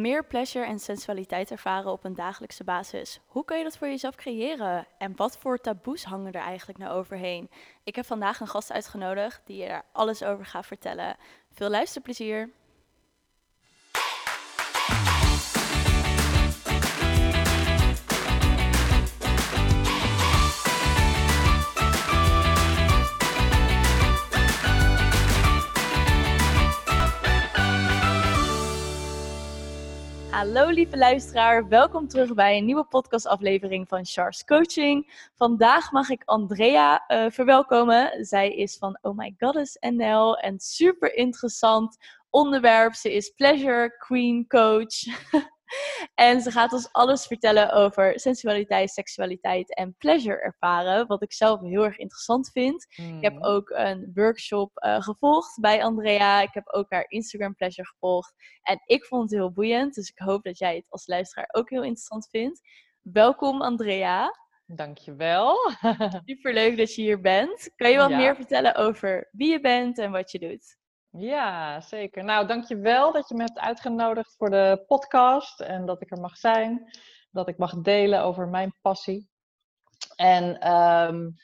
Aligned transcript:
Meer 0.00 0.24
pleasure 0.24 0.64
en 0.66 0.78
sensualiteit 0.78 1.50
ervaren 1.50 1.90
op 1.90 2.04
een 2.04 2.14
dagelijkse 2.14 2.64
basis. 2.64 3.20
Hoe 3.26 3.44
kun 3.44 3.58
je 3.58 3.64
dat 3.64 3.76
voor 3.76 3.88
jezelf 3.88 4.14
creëren? 4.14 4.86
En 4.98 5.16
wat 5.16 5.38
voor 5.38 5.58
taboes 5.58 6.04
hangen 6.04 6.32
er 6.32 6.40
eigenlijk 6.40 6.78
nou 6.78 6.92
overheen? 6.98 7.50
Ik 7.84 7.96
heb 7.96 8.06
vandaag 8.06 8.40
een 8.40 8.48
gast 8.48 8.72
uitgenodigd 8.72 9.40
die 9.44 9.56
je 9.56 9.64
er 9.64 9.82
alles 9.92 10.22
over 10.22 10.46
gaat 10.46 10.66
vertellen. 10.66 11.16
Veel 11.52 11.68
luisterplezier! 11.68 12.50
Hallo 30.38 30.68
lieve 30.68 30.96
luisteraar, 30.96 31.68
welkom 31.68 32.08
terug 32.08 32.34
bij 32.34 32.56
een 32.56 32.64
nieuwe 32.64 32.84
podcastaflevering 32.84 33.88
van 33.88 34.04
Charles 34.04 34.44
Coaching. 34.44 35.28
Vandaag 35.34 35.92
mag 35.92 36.08
ik 36.08 36.22
Andrea 36.24 37.04
uh, 37.08 37.30
verwelkomen. 37.30 38.24
Zij 38.24 38.54
is 38.54 38.76
van 38.76 38.98
Oh 39.02 39.16
My 39.16 39.34
Goddess 39.38 39.76
NL 39.80 40.36
en 40.36 40.58
super 40.58 41.14
interessant 41.14 41.96
onderwerp. 42.30 42.94
Ze 42.94 43.14
is 43.14 43.30
Pleasure 43.30 43.96
Queen 43.98 44.46
Coach. 44.46 44.94
En 46.14 46.40
ze 46.40 46.50
gaat 46.50 46.72
ons 46.72 46.92
alles 46.92 47.26
vertellen 47.26 47.72
over 47.72 48.20
sensualiteit, 48.20 48.90
seksualiteit 48.90 49.74
en 49.74 49.94
pleasure 49.98 50.40
ervaren. 50.40 51.06
Wat 51.06 51.22
ik 51.22 51.32
zelf 51.32 51.60
heel 51.60 51.84
erg 51.84 51.98
interessant 51.98 52.50
vind. 52.50 52.86
Ik 52.96 53.22
heb 53.22 53.32
hmm. 53.32 53.44
ook 53.44 53.70
een 53.70 54.10
workshop 54.14 54.70
uh, 54.74 55.00
gevolgd 55.00 55.60
bij 55.60 55.84
Andrea. 55.84 56.42
Ik 56.42 56.54
heb 56.54 56.68
ook 56.74 56.86
haar 56.88 57.04
Instagram 57.08 57.54
pleasure 57.54 57.88
gevolgd. 57.88 58.32
En 58.62 58.80
ik 58.84 59.04
vond 59.04 59.30
het 59.30 59.38
heel 59.38 59.52
boeiend. 59.52 59.94
Dus 59.94 60.08
ik 60.08 60.18
hoop 60.18 60.42
dat 60.42 60.58
jij 60.58 60.76
het 60.76 60.90
als 60.90 61.06
luisteraar 61.06 61.48
ook 61.52 61.70
heel 61.70 61.82
interessant 61.82 62.28
vindt. 62.30 62.60
Welkom 63.02 63.62
Andrea. 63.62 64.30
Dankjewel. 64.66 65.56
Super 66.24 66.52
leuk 66.52 66.76
dat 66.76 66.94
je 66.94 67.02
hier 67.02 67.20
bent. 67.20 67.70
Kan 67.76 67.90
je 67.90 67.96
wat 67.96 68.10
meer 68.10 68.36
vertellen 68.36 68.74
over 68.74 69.28
wie 69.32 69.50
je 69.50 69.60
bent 69.60 69.98
en 69.98 70.10
wat 70.10 70.30
je 70.30 70.38
doet? 70.38 70.77
Ja, 71.10 71.80
zeker. 71.80 72.24
Nou, 72.24 72.46
dankjewel 72.46 73.12
dat 73.12 73.28
je 73.28 73.34
me 73.34 73.42
hebt 73.42 73.58
uitgenodigd 73.58 74.34
voor 74.36 74.50
de 74.50 74.84
podcast 74.86 75.60
en 75.60 75.86
dat 75.86 76.02
ik 76.02 76.10
er 76.10 76.20
mag 76.20 76.36
zijn. 76.36 76.90
Dat 77.30 77.48
ik 77.48 77.58
mag 77.58 77.80
delen 77.80 78.22
over 78.22 78.48
mijn 78.48 78.74
passie. 78.80 79.28
En 80.16 80.44
um, 80.44 81.34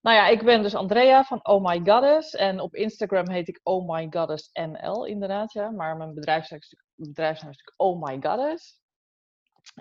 nou 0.00 0.16
ja, 0.16 0.26
ik 0.26 0.44
ben 0.44 0.62
dus 0.62 0.74
Andrea 0.74 1.24
van 1.24 1.46
Oh 1.46 1.64
My 1.64 1.80
Goddess. 1.84 2.34
En 2.34 2.60
op 2.60 2.74
Instagram 2.74 3.28
heet 3.28 3.48
ik 3.48 3.60
Oh 3.62 3.88
My 3.88 4.06
Goddess 4.10 4.50
NL 4.52 5.06
inderdaad, 5.06 5.52
ja. 5.52 5.70
Maar 5.70 5.96
mijn 5.96 6.14
bedrijfsnaam 6.14 6.60
is, 6.60 6.74
natuurlijk 6.96 7.72
Oh 7.76 8.02
My 8.02 8.18
Goddess. 8.22 8.80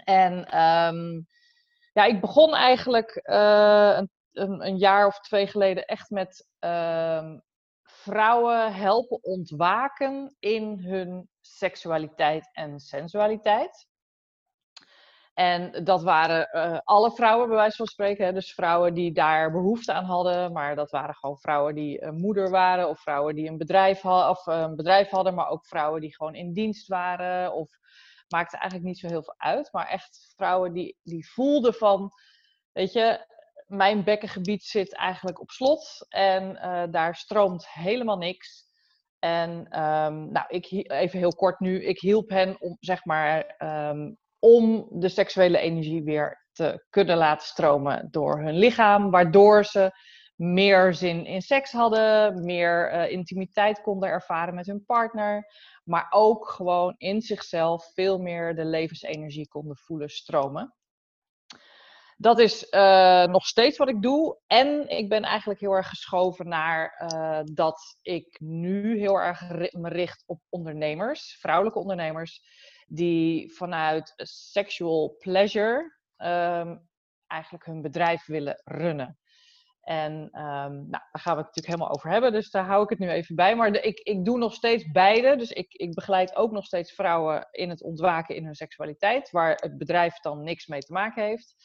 En 0.03 0.33
um, 0.59 1.27
ja, 1.93 2.05
ik 2.05 2.21
begon 2.21 2.55
eigenlijk 2.55 3.21
uh, 3.23 3.99
een, 4.31 4.65
een, 4.65 4.77
jaar 4.77 5.07
of 5.07 5.19
twee 5.19 5.47
geleden 5.47 5.85
echt 5.85 6.09
met 6.09 6.47
um, 6.59 7.41
vrouwen 7.99 8.73
helpen 8.73 9.23
ontwaken 9.23 10.35
in 10.39 10.79
hun 10.79 11.29
seksualiteit 11.41 12.49
en 12.51 12.79
sensualiteit. 12.79 13.87
En 15.33 15.83
dat 15.83 16.03
waren 16.03 16.49
uh, 16.51 16.79
alle 16.83 17.11
vrouwen, 17.11 17.47
bij 17.47 17.57
wijze 17.57 17.75
van 17.75 17.85
spreken. 17.85 18.25
Hè? 18.25 18.33
Dus 18.33 18.53
vrouwen 18.53 18.93
die 18.93 19.11
daar 19.11 19.51
behoefte 19.51 19.93
aan 19.93 20.03
hadden. 20.03 20.51
Maar 20.51 20.75
dat 20.75 20.91
waren 20.91 21.15
gewoon 21.15 21.37
vrouwen 21.37 21.75
die 21.75 22.11
moeder 22.11 22.49
waren. 22.49 22.89
Of 22.89 22.99
vrouwen 22.99 23.35
die 23.35 23.49
een 23.49 23.57
bedrijf, 23.57 24.05
of, 24.05 24.47
uh, 24.47 24.59
een 24.59 24.75
bedrijf 24.75 25.09
hadden. 25.09 25.33
Maar 25.33 25.49
ook 25.49 25.65
vrouwen 25.65 26.01
die 26.01 26.15
gewoon 26.15 26.35
in 26.35 26.53
dienst 26.53 26.87
waren. 26.87 27.53
Of 27.53 27.69
maakte 28.27 28.57
eigenlijk 28.57 28.89
niet 28.89 28.99
zo 28.99 29.07
heel 29.07 29.23
veel 29.23 29.35
uit. 29.37 29.71
Maar 29.71 29.87
echt 29.87 30.33
vrouwen 30.35 30.73
die, 30.73 30.97
die 31.03 31.29
voelden 31.31 31.73
van... 31.73 32.11
Weet 32.71 32.93
je, 32.93 33.25
mijn 33.69 34.03
bekkengebied 34.03 34.63
zit 34.63 34.95
eigenlijk 34.95 35.41
op 35.41 35.49
slot 35.49 36.05
en 36.09 36.51
uh, 36.55 36.83
daar 36.91 37.15
stroomt 37.15 37.69
helemaal 37.69 38.17
niks. 38.17 38.67
En 39.19 39.49
um, 39.49 40.31
nou, 40.31 40.45
ik, 40.47 40.91
even 40.91 41.19
heel 41.19 41.35
kort 41.35 41.59
nu, 41.59 41.83
ik 41.85 41.99
hielp 41.99 42.29
hen 42.29 42.61
om, 42.61 42.77
zeg 42.79 43.05
maar, 43.05 43.55
um, 43.89 44.17
om 44.39 44.87
de 44.91 45.09
seksuele 45.09 45.57
energie 45.57 46.03
weer 46.03 46.47
te 46.51 46.85
kunnen 46.89 47.17
laten 47.17 47.47
stromen 47.47 48.07
door 48.11 48.41
hun 48.41 48.57
lichaam, 48.57 49.11
waardoor 49.11 49.65
ze 49.65 49.91
meer 50.35 50.93
zin 50.93 51.25
in 51.25 51.41
seks 51.41 51.71
hadden, 51.71 52.43
meer 52.43 52.93
uh, 52.93 53.11
intimiteit 53.11 53.81
konden 53.81 54.09
ervaren 54.09 54.55
met 54.55 54.65
hun 54.65 54.85
partner, 54.85 55.45
maar 55.83 56.07
ook 56.09 56.49
gewoon 56.49 56.95
in 56.97 57.21
zichzelf 57.21 57.91
veel 57.93 58.19
meer 58.19 58.55
de 58.55 58.65
levensenergie 58.65 59.47
konden 59.47 59.77
voelen 59.77 60.09
stromen 60.09 60.73
dat 62.21 62.39
is 62.39 62.67
uh, 62.71 63.25
nog 63.25 63.45
steeds 63.45 63.77
wat 63.77 63.89
ik 63.89 64.01
doe. 64.01 64.37
En 64.47 64.89
ik 64.89 65.09
ben 65.09 65.23
eigenlijk 65.23 65.59
heel 65.59 65.71
erg 65.71 65.87
geschoven 65.87 66.47
naar 66.47 67.09
uh, 67.13 67.39
dat 67.53 67.97
ik 68.01 68.37
nu 68.39 68.99
heel 68.99 69.15
erg 69.15 69.49
me 69.71 69.89
richt 69.89 70.23
op 70.25 70.41
ondernemers, 70.49 71.37
vrouwelijke 71.39 71.79
ondernemers, 71.79 72.41
die 72.87 73.53
vanuit 73.53 74.13
sexual 74.51 75.15
pleasure 75.19 75.97
um, 76.17 76.87
eigenlijk 77.27 77.65
hun 77.65 77.81
bedrijf 77.81 78.25
willen 78.25 78.61
runnen. 78.63 79.17
En 79.81 80.13
um, 80.13 80.29
nou, 80.31 80.89
daar 80.89 81.09
gaan 81.11 81.35
we 81.35 81.41
het 81.41 81.55
natuurlijk 81.55 81.67
helemaal 81.67 81.89
over 81.89 82.09
hebben, 82.09 82.31
dus 82.31 82.51
daar 82.51 82.65
hou 82.65 82.83
ik 82.83 82.89
het 82.89 82.99
nu 82.99 83.09
even 83.09 83.35
bij. 83.35 83.55
Maar 83.55 83.75
ik, 83.75 83.99
ik 83.99 84.25
doe 84.25 84.37
nog 84.37 84.53
steeds 84.53 84.91
beide. 84.91 85.35
Dus 85.35 85.51
ik, 85.51 85.73
ik 85.73 85.93
begeleid 85.93 86.35
ook 86.35 86.51
nog 86.51 86.65
steeds 86.65 86.91
vrouwen 86.91 87.47
in 87.51 87.69
het 87.69 87.83
ontwaken 87.83 88.35
in 88.35 88.45
hun 88.45 88.55
seksualiteit, 88.55 89.31
waar 89.31 89.55
het 89.55 89.77
bedrijf 89.77 90.19
dan 90.19 90.43
niks 90.43 90.67
mee 90.67 90.79
te 90.79 90.93
maken 90.93 91.23
heeft. 91.23 91.55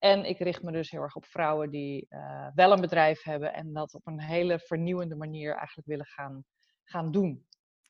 En 0.00 0.24
ik 0.24 0.38
richt 0.38 0.62
me 0.62 0.72
dus 0.72 0.90
heel 0.90 1.02
erg 1.02 1.16
op 1.16 1.24
vrouwen 1.24 1.70
die 1.70 2.06
uh, 2.10 2.46
wel 2.54 2.72
een 2.72 2.80
bedrijf 2.80 3.22
hebben 3.22 3.54
en 3.54 3.72
dat 3.72 3.94
op 3.94 4.06
een 4.06 4.20
hele 4.20 4.58
vernieuwende 4.58 5.16
manier 5.16 5.54
eigenlijk 5.54 5.88
willen 5.88 6.06
gaan, 6.06 6.44
gaan 6.84 7.10
doen. 7.10 7.46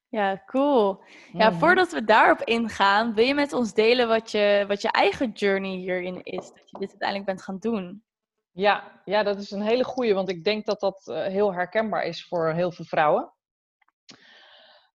Ja, 0.08 0.42
cool. 0.46 1.02
Ja, 1.32 1.50
mhm. 1.50 1.58
voordat 1.58 1.92
we 1.92 2.04
daarop 2.04 2.40
ingaan, 2.40 3.14
wil 3.14 3.24
je 3.24 3.34
met 3.34 3.52
ons 3.52 3.74
delen 3.74 4.08
wat 4.08 4.30
je, 4.30 4.64
wat 4.68 4.82
je 4.82 4.90
eigen 4.90 5.30
journey 5.30 5.76
hierin 5.76 6.22
is? 6.22 6.48
Dat 6.48 6.70
je 6.70 6.78
dit 6.78 6.90
uiteindelijk 6.90 7.28
bent 7.28 7.42
gaan 7.42 7.58
doen? 7.58 8.04
Ja, 8.50 9.02
ja 9.04 9.22
dat 9.22 9.38
is 9.38 9.50
een 9.50 9.62
hele 9.62 9.84
goeie, 9.84 10.14
want 10.14 10.28
ik 10.28 10.44
denk 10.44 10.66
dat 10.66 10.80
dat 10.80 11.06
uh, 11.06 11.22
heel 11.22 11.54
herkenbaar 11.54 12.04
is 12.04 12.26
voor 12.26 12.52
heel 12.52 12.72
veel 12.72 12.84
vrouwen. 12.84 13.32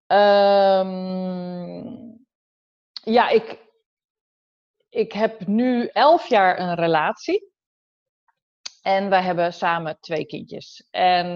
Um, 0.08 0.96
ja, 3.04 3.30
ik, 3.30 3.65
ik 4.96 5.12
heb 5.12 5.48
nu 5.48 5.88
elf 5.88 6.28
jaar 6.28 6.60
een 6.60 6.76
relatie. 6.76 7.54
En 8.82 9.10
wij 9.10 9.22
hebben 9.22 9.54
samen 9.54 9.98
twee 10.00 10.26
kindjes. 10.26 10.88
En 10.92 11.28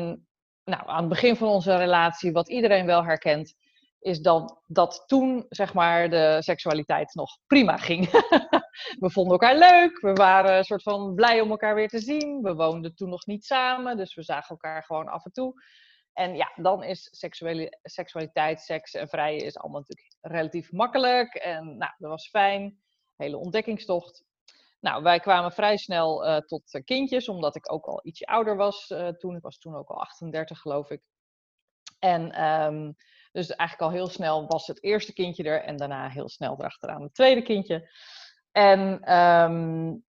nou, 0.63 0.83
aan 0.85 0.99
het 0.99 1.09
begin 1.09 1.35
van 1.35 1.47
onze 1.47 1.75
relatie, 1.75 2.31
wat 2.31 2.49
iedereen 2.49 2.85
wel 2.85 3.03
herkent, 3.03 3.55
is 3.99 4.19
dan 4.19 4.57
dat 4.65 5.03
toen 5.07 5.45
zeg 5.49 5.73
maar 5.73 6.09
de 6.09 6.37
seksualiteit 6.39 7.13
nog 7.13 7.37
prima 7.47 7.77
ging. 7.77 8.09
we 9.03 9.09
vonden 9.09 9.31
elkaar 9.31 9.57
leuk, 9.57 9.99
we 10.01 10.13
waren 10.13 10.57
een 10.57 10.63
soort 10.63 10.83
van 10.83 11.15
blij 11.15 11.41
om 11.41 11.49
elkaar 11.49 11.75
weer 11.75 11.89
te 11.89 11.99
zien. 11.99 12.41
We 12.41 12.53
woonden 12.53 12.95
toen 12.95 13.09
nog 13.09 13.25
niet 13.25 13.45
samen, 13.45 13.97
dus 13.97 14.15
we 14.15 14.23
zagen 14.23 14.49
elkaar 14.49 14.83
gewoon 14.83 15.07
af 15.07 15.25
en 15.25 15.31
toe. 15.31 15.53
En 16.13 16.35
ja, 16.35 16.51
dan 16.55 16.83
is 16.83 17.09
seksualiteit, 17.81 18.59
seks 18.59 18.93
en 18.93 19.07
vrijen 19.07 19.45
is 19.45 19.57
allemaal 19.57 19.79
natuurlijk 19.79 20.15
relatief 20.21 20.71
makkelijk. 20.71 21.33
En 21.33 21.77
nou, 21.77 21.91
dat 21.97 22.09
was 22.09 22.29
fijn 22.29 22.79
hele 23.19 23.37
ontdekkingstocht. 23.37 24.23
Nou, 24.79 25.03
wij 25.03 25.19
kwamen 25.19 25.51
vrij 25.51 25.77
snel 25.77 26.27
uh, 26.27 26.37
tot 26.37 26.81
kindjes, 26.85 27.29
omdat 27.29 27.55
ik 27.55 27.71
ook 27.71 27.85
al 27.85 27.99
ietsje 28.03 28.25
ouder 28.25 28.55
was 28.55 28.89
uh, 28.89 29.07
toen. 29.07 29.35
Ik 29.35 29.41
was 29.41 29.57
toen 29.57 29.75
ook 29.75 29.89
al 29.89 30.01
38, 30.01 30.59
geloof 30.59 30.89
ik. 30.89 31.01
En 31.99 32.43
um, 32.43 32.95
dus 33.31 33.49
eigenlijk 33.49 33.91
al 33.91 33.97
heel 33.97 34.07
snel 34.07 34.47
was 34.47 34.67
het 34.67 34.83
eerste 34.83 35.13
kindje 35.13 35.43
er 35.43 35.63
en 35.63 35.77
daarna 35.77 36.09
heel 36.09 36.29
snel 36.29 36.55
erachteraan 36.59 37.01
het 37.01 37.13
tweede 37.13 37.41
kindje. 37.41 37.89
En 38.51 39.13
um, 39.17 40.03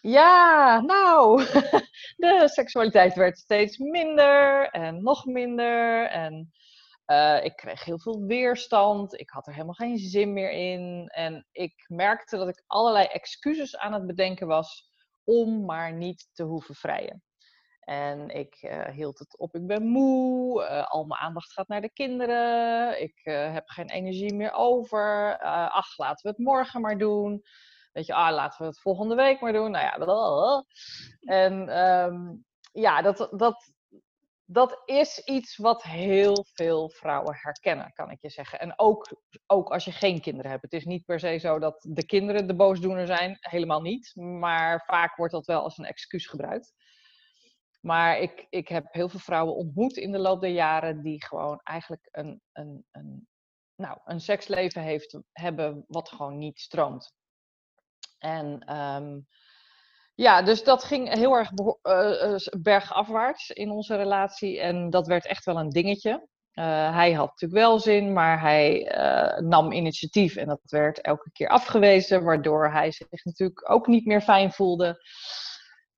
ja, 0.00 0.80
nou, 0.80 1.44
de 2.16 2.42
seksualiteit 2.44 3.14
werd 3.14 3.38
steeds 3.38 3.78
minder 3.78 4.68
en 4.68 5.02
nog 5.02 5.24
minder. 5.24 6.06
En 6.06 6.52
uh, 7.10 7.44
ik 7.44 7.56
kreeg 7.56 7.84
heel 7.84 7.98
veel 7.98 8.24
weerstand. 8.26 9.20
Ik 9.20 9.30
had 9.30 9.46
er 9.46 9.52
helemaal 9.52 9.74
geen 9.74 9.98
zin 9.98 10.32
meer 10.32 10.50
in. 10.50 11.08
En 11.08 11.46
ik 11.52 11.84
merkte 11.88 12.36
dat 12.36 12.48
ik 12.48 12.64
allerlei 12.66 13.06
excuses 13.06 13.76
aan 13.76 13.92
het 13.92 14.06
bedenken 14.06 14.46
was 14.46 14.88
om 15.24 15.64
maar 15.64 15.92
niet 15.92 16.28
te 16.32 16.42
hoeven 16.42 16.74
vrijen. 16.74 17.22
En 17.80 18.28
ik 18.28 18.62
uh, 18.62 18.88
hield 18.88 19.18
het 19.18 19.38
op, 19.38 19.54
ik 19.54 19.66
ben 19.66 19.86
moe, 19.86 20.62
uh, 20.62 20.86
al 20.86 21.04
mijn 21.04 21.20
aandacht 21.20 21.52
gaat 21.52 21.68
naar 21.68 21.80
de 21.80 21.92
kinderen, 21.92 23.00
ik 23.00 23.20
heb 23.24 23.68
geen 23.68 23.90
energie 23.90 24.34
meer 24.34 24.52
over. 24.52 25.38
ach, 25.68 25.96
laten 25.96 26.22
we 26.22 26.28
het 26.28 26.46
morgen 26.46 26.80
maar 26.80 26.98
doen. 26.98 27.42
Weet 27.92 28.06
je, 28.06 28.14
ah, 28.14 28.34
laten 28.34 28.62
we 28.62 28.66
het 28.66 28.80
volgende 28.80 29.14
week 29.14 29.40
maar 29.40 29.52
doen. 29.52 29.70
Nou 29.70 29.84
ja. 29.84 30.64
En 31.20 31.78
um, 31.78 32.44
ja, 32.72 33.02
dat, 33.02 33.28
dat, 33.30 33.72
dat 34.52 34.82
is 34.84 35.18
iets 35.24 35.56
wat 35.56 35.82
heel 35.82 36.46
veel 36.52 36.90
vrouwen 36.90 37.34
herkennen, 37.34 37.92
kan 37.92 38.10
ik 38.10 38.20
je 38.20 38.30
zeggen. 38.30 38.60
En 38.60 38.78
ook, 38.78 39.06
ook 39.46 39.68
als 39.72 39.84
je 39.84 39.92
geen 39.92 40.20
kinderen 40.20 40.50
hebt. 40.50 40.62
Het 40.62 40.72
is 40.72 40.84
niet 40.84 41.04
per 41.04 41.20
se 41.20 41.38
zo 41.38 41.58
dat 41.58 41.86
de 41.88 42.06
kinderen 42.06 42.46
de 42.46 42.54
boosdoener 42.54 43.06
zijn. 43.06 43.36
Helemaal 43.40 43.80
niet. 43.80 44.12
Maar 44.14 44.84
vaak 44.86 45.16
wordt 45.16 45.32
dat 45.32 45.46
wel 45.46 45.62
als 45.62 45.78
een 45.78 45.84
excuus 45.84 46.26
gebruikt. 46.26 46.72
Maar 47.80 48.18
ik, 48.18 48.46
ik 48.48 48.68
heb 48.68 48.86
heel 48.90 49.08
veel 49.08 49.20
vrouwen 49.20 49.54
ontmoet 49.54 49.96
in 49.96 50.12
de 50.12 50.18
loop 50.18 50.40
der 50.40 50.50
jaren 50.50 51.02
die 51.02 51.24
gewoon 51.24 51.60
eigenlijk 51.62 52.08
een, 52.10 52.40
een, 52.52 52.84
een, 52.90 53.28
nou, 53.76 53.98
een 54.04 54.20
seksleven 54.20 54.82
heeft, 54.82 55.18
hebben 55.32 55.84
wat 55.86 56.08
gewoon 56.08 56.38
niet 56.38 56.60
stroomt. 56.60 57.12
En 58.18 58.76
um, 58.76 59.26
ja, 60.20 60.42
dus 60.42 60.64
dat 60.64 60.84
ging 60.84 61.14
heel 61.14 61.34
erg 61.36 61.50
uh, 61.82 62.36
bergafwaarts 62.60 63.50
in 63.50 63.70
onze 63.70 63.96
relatie. 63.96 64.60
En 64.60 64.90
dat 64.90 65.06
werd 65.06 65.26
echt 65.26 65.44
wel 65.44 65.58
een 65.58 65.70
dingetje. 65.70 66.10
Uh, 66.54 66.94
hij 66.94 67.12
had 67.12 67.26
natuurlijk 67.26 67.60
wel 67.60 67.78
zin, 67.78 68.12
maar 68.12 68.40
hij 68.40 68.92
nam 69.38 69.72
initiatief 69.72 70.36
en 70.36 70.46
dat 70.46 70.60
werd 70.62 71.00
elke 71.00 71.30
keer 71.32 71.48
afgewezen, 71.48 72.24
waardoor 72.24 72.70
hij 72.72 72.90
zich 72.92 73.24
natuurlijk 73.24 73.70
ook 73.70 73.86
niet 73.86 74.06
meer 74.06 74.20
fijn 74.20 74.52
voelde. 74.52 74.96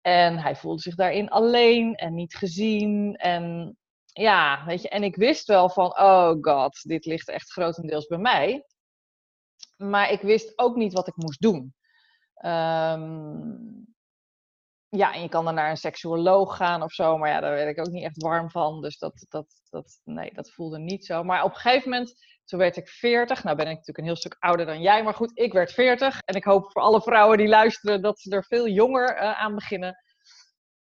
En 0.01 0.39
hij 0.39 0.57
voelde 0.57 0.83
zich 0.83 0.95
daarin 0.95 1.29
alleen 1.29 1.95
en 1.95 2.15
niet 2.15 2.35
gezien. 2.35 3.15
En 3.17 3.77
ja, 4.07 4.65
weet 4.67 4.83
je, 4.83 4.89
en 4.89 5.03
ik 5.03 5.17
wist 5.17 5.47
wel 5.47 5.69
van, 5.69 5.99
oh 5.99 6.33
god, 6.41 6.83
dit 6.83 7.05
ligt 7.05 7.29
echt 7.29 7.53
grotendeels 7.53 8.07
bij 8.07 8.19
mij. 8.19 8.65
Maar 9.77 10.11
ik 10.11 10.21
wist 10.21 10.59
ook 10.59 10.77
niet 10.77 10.93
wat 10.93 11.09
ik 11.09 11.17
moest 11.17 11.41
doen. 11.41 11.75
Um, 12.45 13.92
ja, 14.97 15.15
en 15.15 15.23
je 15.23 15.29
kan 15.29 15.45
dan 15.45 15.55
naar 15.55 15.71
een 15.71 15.77
seksuoloog 15.77 16.57
gaan 16.57 16.83
of 16.83 16.93
zo, 16.93 17.19
maar 17.19 17.29
ja, 17.29 17.41
daar 17.41 17.55
werd 17.55 17.79
ik 17.79 17.87
ook 17.87 17.93
niet 17.93 18.05
echt 18.05 18.23
warm 18.23 18.51
van. 18.51 18.81
Dus 18.81 18.99
dat, 18.99 19.27
dat, 19.29 19.47
dat, 19.71 20.01
nee, 20.05 20.35
dat 20.35 20.51
voelde 20.51 20.79
niet 20.79 21.07
zo. 21.07 21.23
Maar 21.23 21.43
op 21.43 21.51
een 21.51 21.61
gegeven 21.61 21.91
moment, 21.91 22.15
toen 22.45 22.59
werd 22.59 22.77
ik 22.77 22.89
40. 22.89 23.45
Nou 23.45 23.57
ben 23.57 23.67
ik 23.67 23.71
natuurlijk 23.71 23.99
een 23.99 24.05
heel 24.05 24.17
stuk 24.17 24.37
ouder 24.39 24.67
dan 24.67 24.81
jij, 24.81 25.03
maar 25.03 25.15
goed, 25.15 25.39
ik 25.39 25.53
werd 25.53 25.73
40. 25.73 26.21
En 26.21 26.35
ik 26.35 26.45
hoop 26.45 26.73
voor 26.73 26.83
alle 26.83 27.03
vrouwen 27.03 27.39
die 27.39 27.49
luisteren 27.49 28.03
dat 28.03 28.21
ze 28.21 28.31
er 28.31 28.45
veel 28.45 28.69
jonger 28.69 29.17
uh, 29.17 29.41
aan 29.41 29.55
beginnen. 29.55 29.97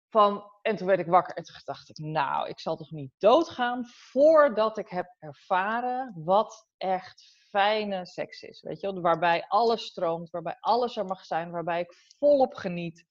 Van, 0.08 0.44
en 0.62 0.76
toen 0.76 0.87
werd 0.87 1.00
ik 1.00 1.06
wakker 1.06 1.34
en 1.34 1.44
toen 1.44 1.60
dacht 1.64 1.88
ik, 1.88 1.99
nou, 1.99 2.49
ik 2.49 2.60
zal 2.60 2.76
toch 2.76 2.90
niet 2.90 3.12
doodgaan 3.19 3.87
voordat 3.87 4.78
ik 4.78 4.88
heb 4.88 5.16
ervaren 5.19 6.12
wat 6.25 6.66
echt 6.76 7.37
fijne 7.50 8.06
seks 8.06 8.42
is. 8.42 8.62
Weet 8.62 8.81
je, 8.81 9.00
waarbij 9.00 9.44
alles 9.49 9.84
stroomt, 9.84 10.31
waarbij 10.31 10.56
alles 10.60 10.96
er 10.96 11.04
mag 11.04 11.25
zijn, 11.25 11.50
waarbij 11.50 11.81
ik 11.81 11.94
volop 12.19 12.54
geniet 12.54 13.04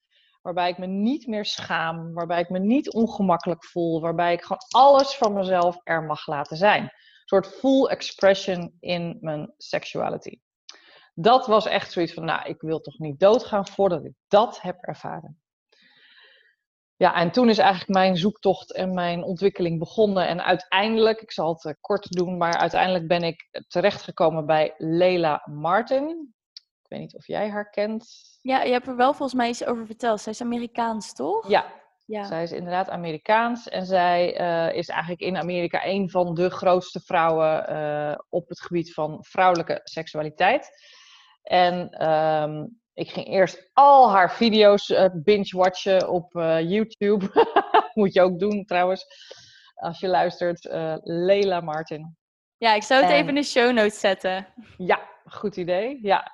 Waarbij 0.45 0.69
ik 0.69 0.77
me 0.77 0.86
niet 0.86 1.27
meer 1.27 1.45
schaam, 1.45 2.13
waarbij 2.13 2.39
ik 2.39 2.50
me 2.50 2.59
niet 2.59 2.94
ongemakkelijk 2.94 3.65
voel, 3.65 4.01
waarbij 4.01 4.33
ik 4.33 4.42
gewoon 4.42 4.62
alles 4.69 5.15
van 5.15 5.33
mezelf 5.33 5.80
er 5.83 6.03
mag 6.03 6.27
laten 6.27 6.57
zijn. 6.57 6.83
Een 6.83 6.92
soort 7.25 7.47
full 7.47 7.86
expression 7.86 8.75
in 8.80 9.18
mijn 9.21 9.53
sexuality. 9.57 10.39
Dat 11.13 11.47
was 11.47 11.65
echt 11.65 11.92
zoiets 11.92 12.13
van, 12.13 12.25
nou, 12.25 12.50
ik 12.50 12.62
wil 12.62 12.80
toch 12.80 13.00
niet 13.00 13.19
doodgaan 13.19 13.68
voordat 13.68 14.06
ik 14.06 14.13
dat 14.27 14.62
heb 14.62 14.77
ervaren. 14.81 15.42
Ja, 16.95 17.15
en 17.15 17.31
toen 17.31 17.50
is 17.50 17.57
eigenlijk 17.57 17.89
mijn 17.89 18.18
zoektocht 18.18 18.74
en 18.74 18.94
mijn 18.94 19.24
ontwikkeling 19.24 19.80
begonnen. 19.80 20.27
En 20.27 20.44
uiteindelijk, 20.44 21.21
ik 21.21 21.31
zal 21.31 21.59
het 21.62 21.77
kort 21.81 22.12
doen, 22.12 22.38
maar 22.38 22.57
uiteindelijk 22.57 23.07
ben 23.07 23.24
ik 23.24 23.63
terechtgekomen 23.68 24.45
bij 24.45 24.74
Leila 24.77 25.41
Martin. 25.45 26.34
Ik 26.85 26.91
weet 26.91 26.99
niet 26.99 27.15
of 27.15 27.27
jij 27.27 27.49
haar 27.49 27.69
kent. 27.69 28.07
Ja, 28.41 28.61
je 28.61 28.71
hebt 28.71 28.87
er 28.87 28.95
wel 28.95 29.13
volgens 29.13 29.33
mij 29.33 29.49
iets 29.49 29.65
over 29.65 29.85
verteld. 29.85 30.21
Zij 30.21 30.31
is 30.31 30.41
Amerikaans, 30.41 31.13
toch? 31.13 31.49
Ja, 31.49 31.65
ja. 32.05 32.23
Zij 32.23 32.43
is 32.43 32.51
inderdaad 32.51 32.89
Amerikaans 32.89 33.69
en 33.69 33.85
zij 33.85 34.39
uh, 34.39 34.77
is 34.77 34.87
eigenlijk 34.89 35.21
in 35.21 35.37
Amerika 35.37 35.85
een 35.85 36.09
van 36.09 36.33
de 36.33 36.49
grootste 36.49 36.99
vrouwen 36.99 37.71
uh, 37.71 38.15
op 38.29 38.49
het 38.49 38.61
gebied 38.61 38.93
van 38.93 39.17
vrouwelijke 39.23 39.79
seksualiteit. 39.83 40.69
En 41.43 42.07
um, 42.09 42.79
ik 42.93 43.09
ging 43.09 43.27
eerst 43.27 43.69
al 43.73 44.11
haar 44.11 44.31
video's 44.31 44.89
uh, 44.89 45.05
binge-watchen 45.13 46.09
op 46.09 46.31
YouTube. 46.61 47.49
Moet 47.93 48.13
je 48.13 48.21
ook 48.21 48.39
doen 48.39 48.65
trouwens, 48.65 49.05
als 49.75 49.99
je 49.99 50.07
luistert. 50.07 50.67
Leila 51.03 51.61
Martin. 51.61 52.17
Ja, 52.57 52.73
ik 52.73 52.83
zou 52.83 53.01
het 53.01 53.11
en... 53.11 53.17
even 53.17 53.29
in 53.29 53.35
de 53.35 53.43
show 53.43 53.73
notes 53.73 53.99
zetten. 53.99 54.47
Ja, 54.77 55.09
goed 55.25 55.57
idee. 55.57 55.99
Ja, 56.01 56.31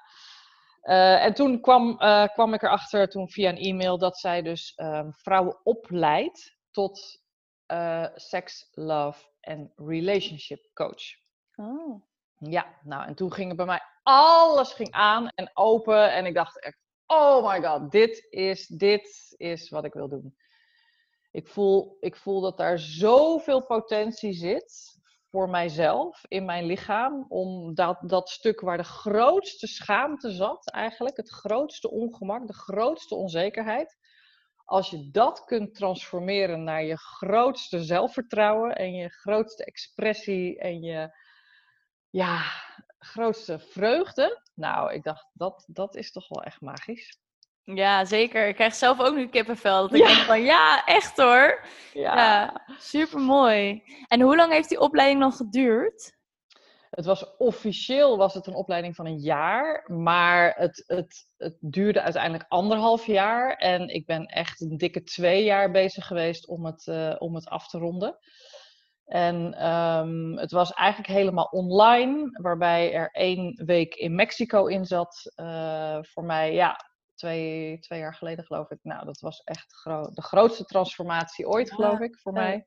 uh, 0.84 1.24
en 1.24 1.34
toen 1.34 1.62
kwam, 1.62 2.02
uh, 2.02 2.28
kwam 2.28 2.54
ik 2.54 2.62
erachter, 2.62 3.10
toen 3.10 3.30
via 3.30 3.50
een 3.50 3.58
e-mail, 3.58 3.98
dat 3.98 4.18
zij 4.18 4.42
dus 4.42 4.74
um, 4.78 5.14
vrouwen 5.14 5.60
opleidt 5.64 6.58
tot 6.72 7.22
uh, 7.68 8.08
sex, 8.16 8.70
love 8.72 9.26
en 9.40 9.74
relationship 9.76 10.70
coach. 10.74 11.04
Oh. 11.56 12.04
Ja, 12.38 12.80
nou 12.84 13.08
en 13.08 13.16
toen 13.16 13.34
ging 13.34 13.48
het 13.48 13.58
bij 13.58 13.66
mij, 13.66 13.82
alles 14.04 14.74
ging 14.74 14.92
aan 14.92 15.28
en 15.28 15.52
open 15.54 16.14
en 16.14 16.26
ik 16.26 16.34
dacht 16.34 16.60
echt, 16.60 16.78
oh 17.06 17.50
my 17.50 17.62
god, 17.64 17.92
dit 17.92 18.28
is, 18.30 18.68
dit 18.68 19.34
is 19.38 19.70
wat 19.70 19.86
ik 19.86 19.94
wil 19.94 20.08
doen. 20.08 20.36
Ik 21.32 21.48
voel, 21.48 21.98
ik 22.00 22.16
voel 22.16 22.42
dat 22.42 22.58
daar 22.58 22.80
zoveel 22.80 23.66
potentie 23.66 24.34
zit 24.34 24.91
voor 25.32 25.50
mijzelf, 25.50 26.22
in 26.28 26.46
mijn 26.46 26.66
lichaam, 26.66 27.26
om 27.28 27.74
dat, 27.74 27.98
dat 28.02 28.30
stuk 28.30 28.60
waar 28.60 28.78
de 28.78 28.84
grootste 28.84 29.68
schaamte 29.68 30.32
zat, 30.32 30.72
eigenlijk, 30.72 31.18
het 31.18 31.30
grootste 31.30 31.92
ongemak, 31.92 32.48
de 32.48 32.54
grootste 32.54 33.16
onzekerheid. 33.16 33.98
Als 34.66 34.90
je 34.90 35.10
dat 35.12 35.44
kunt 35.44 35.76
transformeren 35.76 36.64
naar 36.64 36.84
je 36.84 36.98
grootste 36.98 37.84
zelfvertrouwen 37.84 38.76
en 38.76 38.94
je 38.94 39.10
grootste 39.10 39.66
expressie 39.66 40.60
en 40.60 40.82
je 40.82 41.16
ja, 42.10 42.44
grootste 42.98 43.60
vreugde. 43.60 44.42
Nou, 44.54 44.94
ik 44.94 45.04
dacht, 45.04 45.30
dat, 45.34 45.64
dat 45.68 45.96
is 45.96 46.12
toch 46.12 46.28
wel 46.28 46.44
echt 46.44 46.62
magisch. 46.62 47.21
Ja, 47.64 48.06
zeker. 48.06 48.48
Ik 48.48 48.56
krijg 48.56 48.76
zelf 48.76 49.00
ook 49.00 49.16
nu 49.16 49.28
kippenvel. 49.28 49.82
Dat 49.82 49.94
ik 49.94 50.06
denk 50.06 50.18
van, 50.18 50.42
ja, 50.44 50.86
echt 50.86 51.18
hoor. 51.18 51.66
Ja. 51.94 52.16
ja, 52.16 52.62
super 52.80 53.20
mooi. 53.20 53.84
En 54.08 54.22
hoe 54.22 54.36
lang 54.36 54.52
heeft 54.52 54.70
die 54.70 54.80
opleiding 54.80 55.20
nog 55.20 55.36
geduurd? 55.36 56.20
Het 56.90 57.06
was 57.06 57.38
officieel 57.38 58.18
was 58.18 58.34
het 58.34 58.48
een 58.48 58.54
opleiding 58.54 58.96
van 58.96 59.06
een 59.06 59.20
jaar, 59.20 59.84
maar 59.88 60.54
het, 60.58 60.84
het, 60.88 61.28
het 61.38 61.58
duurde 61.60 62.02
uiteindelijk 62.02 62.46
anderhalf 62.48 63.06
jaar. 63.06 63.56
En 63.56 63.88
ik 63.88 64.06
ben 64.06 64.26
echt 64.26 64.62
een 64.62 64.78
dikke 64.78 65.04
twee 65.04 65.44
jaar 65.44 65.72
bezig 65.72 66.08
geweest 66.08 66.48
om 66.48 66.66
het, 66.66 66.86
uh, 66.86 67.16
om 67.18 67.36
het 67.36 67.48
af 67.48 67.68
te 67.68 67.78
ronden. 67.78 68.18
En 69.06 69.68
um, 69.72 70.38
het 70.38 70.52
was 70.52 70.72
eigenlijk 70.72 71.14
helemaal 71.14 71.46
online, 71.46 72.30
waarbij 72.42 72.94
er 72.94 73.10
één 73.12 73.62
week 73.66 73.96
in 73.96 74.16
Mexico 74.16 74.66
in 74.66 74.86
zat. 74.86 75.32
Uh, 75.36 75.98
voor 76.02 76.24
mij, 76.24 76.54
ja, 76.54 76.91
twee, 77.22 77.80
twee 77.80 78.00
jaar 78.00 78.16
geleden 78.16 78.46
geloof 78.46 78.70
ik. 78.70 78.80
Nou, 78.82 79.06
dat 79.06 79.20
was 79.20 79.42
echt 79.44 79.74
gro 79.74 80.10
de 80.14 80.22
grootste 80.22 80.66
transformatie 80.66 81.48
ooit, 81.48 81.74
geloof 81.74 82.00
ik, 82.00 82.20
voor 82.20 82.34
mij. 82.34 82.66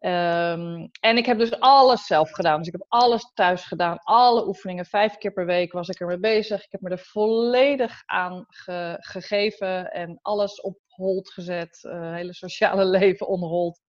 Um, 0.00 0.90
en 1.00 1.16
ik 1.16 1.26
heb 1.26 1.38
dus 1.38 1.60
alles 1.60 2.06
zelf 2.06 2.30
gedaan. 2.30 2.58
Dus 2.58 2.66
ik 2.66 2.72
heb 2.72 2.84
alles 2.88 3.30
thuis 3.34 3.64
gedaan. 3.64 3.98
Alle 3.98 4.46
oefeningen. 4.46 4.84
Vijf 4.84 5.16
keer 5.16 5.32
per 5.32 5.46
week 5.46 5.72
was 5.72 5.88
ik 5.88 6.00
ermee 6.00 6.18
bezig. 6.18 6.64
Ik 6.64 6.72
heb 6.72 6.80
me 6.80 6.90
er 6.90 6.98
volledig 6.98 8.02
aan 8.06 8.44
ge 8.48 8.96
gegeven. 9.00 9.90
En 9.92 10.18
alles 10.22 10.60
op 10.60 10.78
hold 10.86 11.30
gezet. 11.30 11.78
Uh, 11.82 12.14
hele 12.14 12.34
sociale 12.34 12.84
leven 12.98 13.28
on 13.28 13.40
hold. 13.40 13.80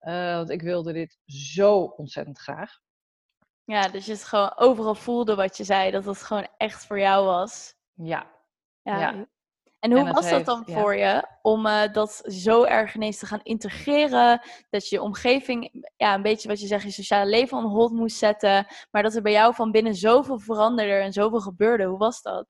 Uh, 0.00 0.34
want 0.34 0.50
ik 0.50 0.62
wilde 0.62 0.92
dit 0.92 1.18
zo 1.24 1.80
ontzettend 1.82 2.38
graag. 2.38 2.78
Ja, 3.64 3.88
dus 3.88 4.06
je 4.06 4.12
het 4.12 4.24
gewoon 4.24 4.56
overal 4.56 4.94
voelde 4.94 5.34
wat 5.34 5.56
je 5.56 5.64
zei. 5.64 5.90
Dat 5.90 6.04
het 6.04 6.22
gewoon 6.22 6.48
echt 6.56 6.86
voor 6.86 6.98
jou 6.98 7.24
was. 7.24 7.74
Ja, 7.94 8.39
ja. 8.98 9.26
En 9.78 9.92
hoe 9.92 10.12
was 10.12 10.30
dat 10.30 10.44
dan 10.44 10.64
voor 10.66 10.96
je 10.96 11.26
om 11.42 11.66
uh, 11.66 11.92
dat 11.92 12.22
zo 12.24 12.64
erg 12.64 12.94
ineens 12.94 13.18
te 13.18 13.26
gaan 13.26 13.40
integreren? 13.42 14.40
Dat 14.70 14.88
je 14.88 14.96
je 14.96 15.02
omgeving, 15.02 15.86
ja, 15.96 16.14
een 16.14 16.22
beetje 16.22 16.48
wat 16.48 16.60
je 16.60 16.66
zegt, 16.66 16.82
je 16.82 16.90
sociale 16.90 17.30
leven 17.30 17.58
on 17.58 17.64
hold 17.64 17.92
moest 17.92 18.16
zetten. 18.16 18.66
Maar 18.90 19.02
dat 19.02 19.14
er 19.14 19.22
bij 19.22 19.32
jou 19.32 19.54
van 19.54 19.70
binnen 19.70 19.94
zoveel 19.94 20.38
veranderde 20.38 20.92
en 20.92 21.12
zoveel 21.12 21.40
gebeurde. 21.40 21.84
Hoe 21.84 21.98
was 21.98 22.22
dat? 22.22 22.46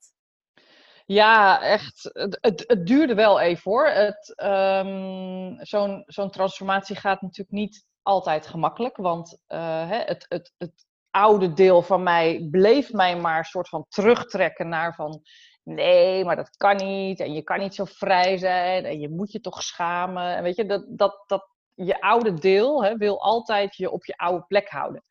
Ja, 1.06 1.62
echt. 1.62 2.10
Het, 2.12 2.38
het, 2.40 2.64
het 2.66 2.86
duurde 2.86 3.14
wel 3.14 3.40
even 3.40 3.70
hoor. 3.70 4.14
Um, 4.36 5.64
Zo'n 5.64 6.02
zo'n 6.06 6.30
transformatie 6.30 6.96
gaat 6.96 7.22
natuurlijk 7.22 7.56
niet 7.56 7.84
altijd 8.02 8.46
gemakkelijk. 8.46 8.96
Want 8.96 9.38
uh, 9.48 9.90
het, 9.90 10.26
het, 10.28 10.52
het 10.58 10.86
oude 11.10 11.52
deel 11.52 11.82
van 11.82 12.02
mij 12.02 12.48
bleef 12.50 12.92
mij 12.92 13.16
maar 13.16 13.38
een 13.38 13.44
soort 13.44 13.68
van 13.68 13.84
terugtrekken 13.88 14.68
naar 14.68 14.94
van 14.94 15.22
nee, 15.62 16.24
maar 16.24 16.36
dat 16.36 16.56
kan 16.56 16.76
niet. 16.76 17.20
En 17.20 17.32
je 17.32 17.42
kan 17.42 17.58
niet 17.58 17.74
zo 17.74 17.84
vrij 17.84 18.36
zijn. 18.36 18.84
En 18.84 19.00
je 19.00 19.08
moet 19.08 19.32
je 19.32 19.40
toch 19.40 19.62
schamen. 19.62 20.36
En 20.36 20.42
weet 20.42 20.56
je, 20.56 20.66
dat, 20.66 20.84
dat, 20.88 21.24
dat 21.26 21.48
je 21.74 22.00
oude 22.00 22.34
deel 22.34 22.84
hè, 22.84 22.96
wil 22.96 23.20
altijd 23.20 23.76
je 23.76 23.90
op 23.90 24.04
je 24.04 24.16
oude 24.16 24.44
plek 24.46 24.68
houden. 24.68 25.04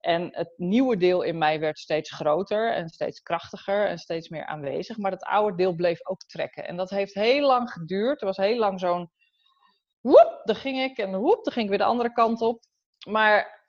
En 0.00 0.28
het 0.32 0.52
nieuwe 0.56 0.96
deel 0.96 1.22
in 1.22 1.38
mij 1.38 1.60
werd 1.60 1.78
steeds 1.78 2.10
groter 2.12 2.72
en 2.72 2.88
steeds 2.88 3.22
krachtiger 3.22 3.86
en 3.86 3.98
steeds 3.98 4.28
meer 4.28 4.46
aanwezig. 4.46 4.96
Maar 4.96 5.10
dat 5.10 5.24
oude 5.24 5.56
deel 5.56 5.74
bleef 5.74 6.08
ook 6.08 6.20
trekken. 6.20 6.66
En 6.66 6.76
dat 6.76 6.90
heeft 6.90 7.14
heel 7.14 7.46
lang 7.46 7.70
geduurd. 7.70 8.20
Er 8.20 8.26
was 8.26 8.36
heel 8.36 8.58
lang 8.58 8.80
zo'n 8.80 9.10
woep, 10.00 10.40
dan 10.44 10.56
ging 10.56 10.82
ik 10.82 10.98
en 10.98 11.16
woep, 11.16 11.44
dan 11.44 11.52
ging 11.52 11.64
ik 11.64 11.70
weer 11.70 11.78
de 11.78 11.84
andere 11.84 12.12
kant 12.12 12.40
op. 12.40 12.64
Maar 13.08 13.64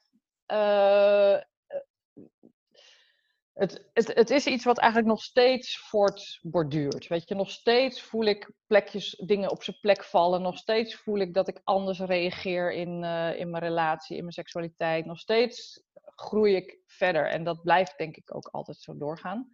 uh, 0.47 1.37
het, 3.57 3.89
het, 3.93 4.29
is 4.29 4.45
iets 4.45 4.65
wat 4.65 4.77
eigenlijk 4.77 5.11
nog 5.11 5.21
steeds 5.23 5.77
voortborduurt. 5.77 7.07
Weet 7.07 7.27
je, 7.27 7.35
nog 7.35 7.51
steeds 7.51 8.01
voel 8.01 8.25
ik 8.25 8.51
plekjes, 8.67 9.23
dingen 9.25 9.51
op 9.51 9.63
zijn 9.63 9.77
plek 9.81 10.03
vallen. 10.03 10.41
Nog 10.41 10.57
steeds 10.57 10.95
voel 10.95 11.17
ik 11.17 11.33
dat 11.33 11.47
ik 11.47 11.61
anders 11.63 11.99
reageer 11.99 12.71
in, 12.71 13.03
uh, 13.03 13.39
in 13.39 13.49
mijn 13.49 13.63
relatie, 13.63 14.15
in 14.15 14.21
mijn 14.21 14.33
seksualiteit. 14.33 15.05
Nog 15.05 15.19
steeds 15.19 15.83
groei 16.15 16.55
ik 16.55 16.79
verder. 16.85 17.29
En 17.29 17.43
dat 17.43 17.61
blijft 17.61 17.97
denk 17.97 18.15
ik 18.15 18.35
ook 18.35 18.47
altijd 18.47 18.77
zo 18.77 18.97
doorgaan. 18.97 19.49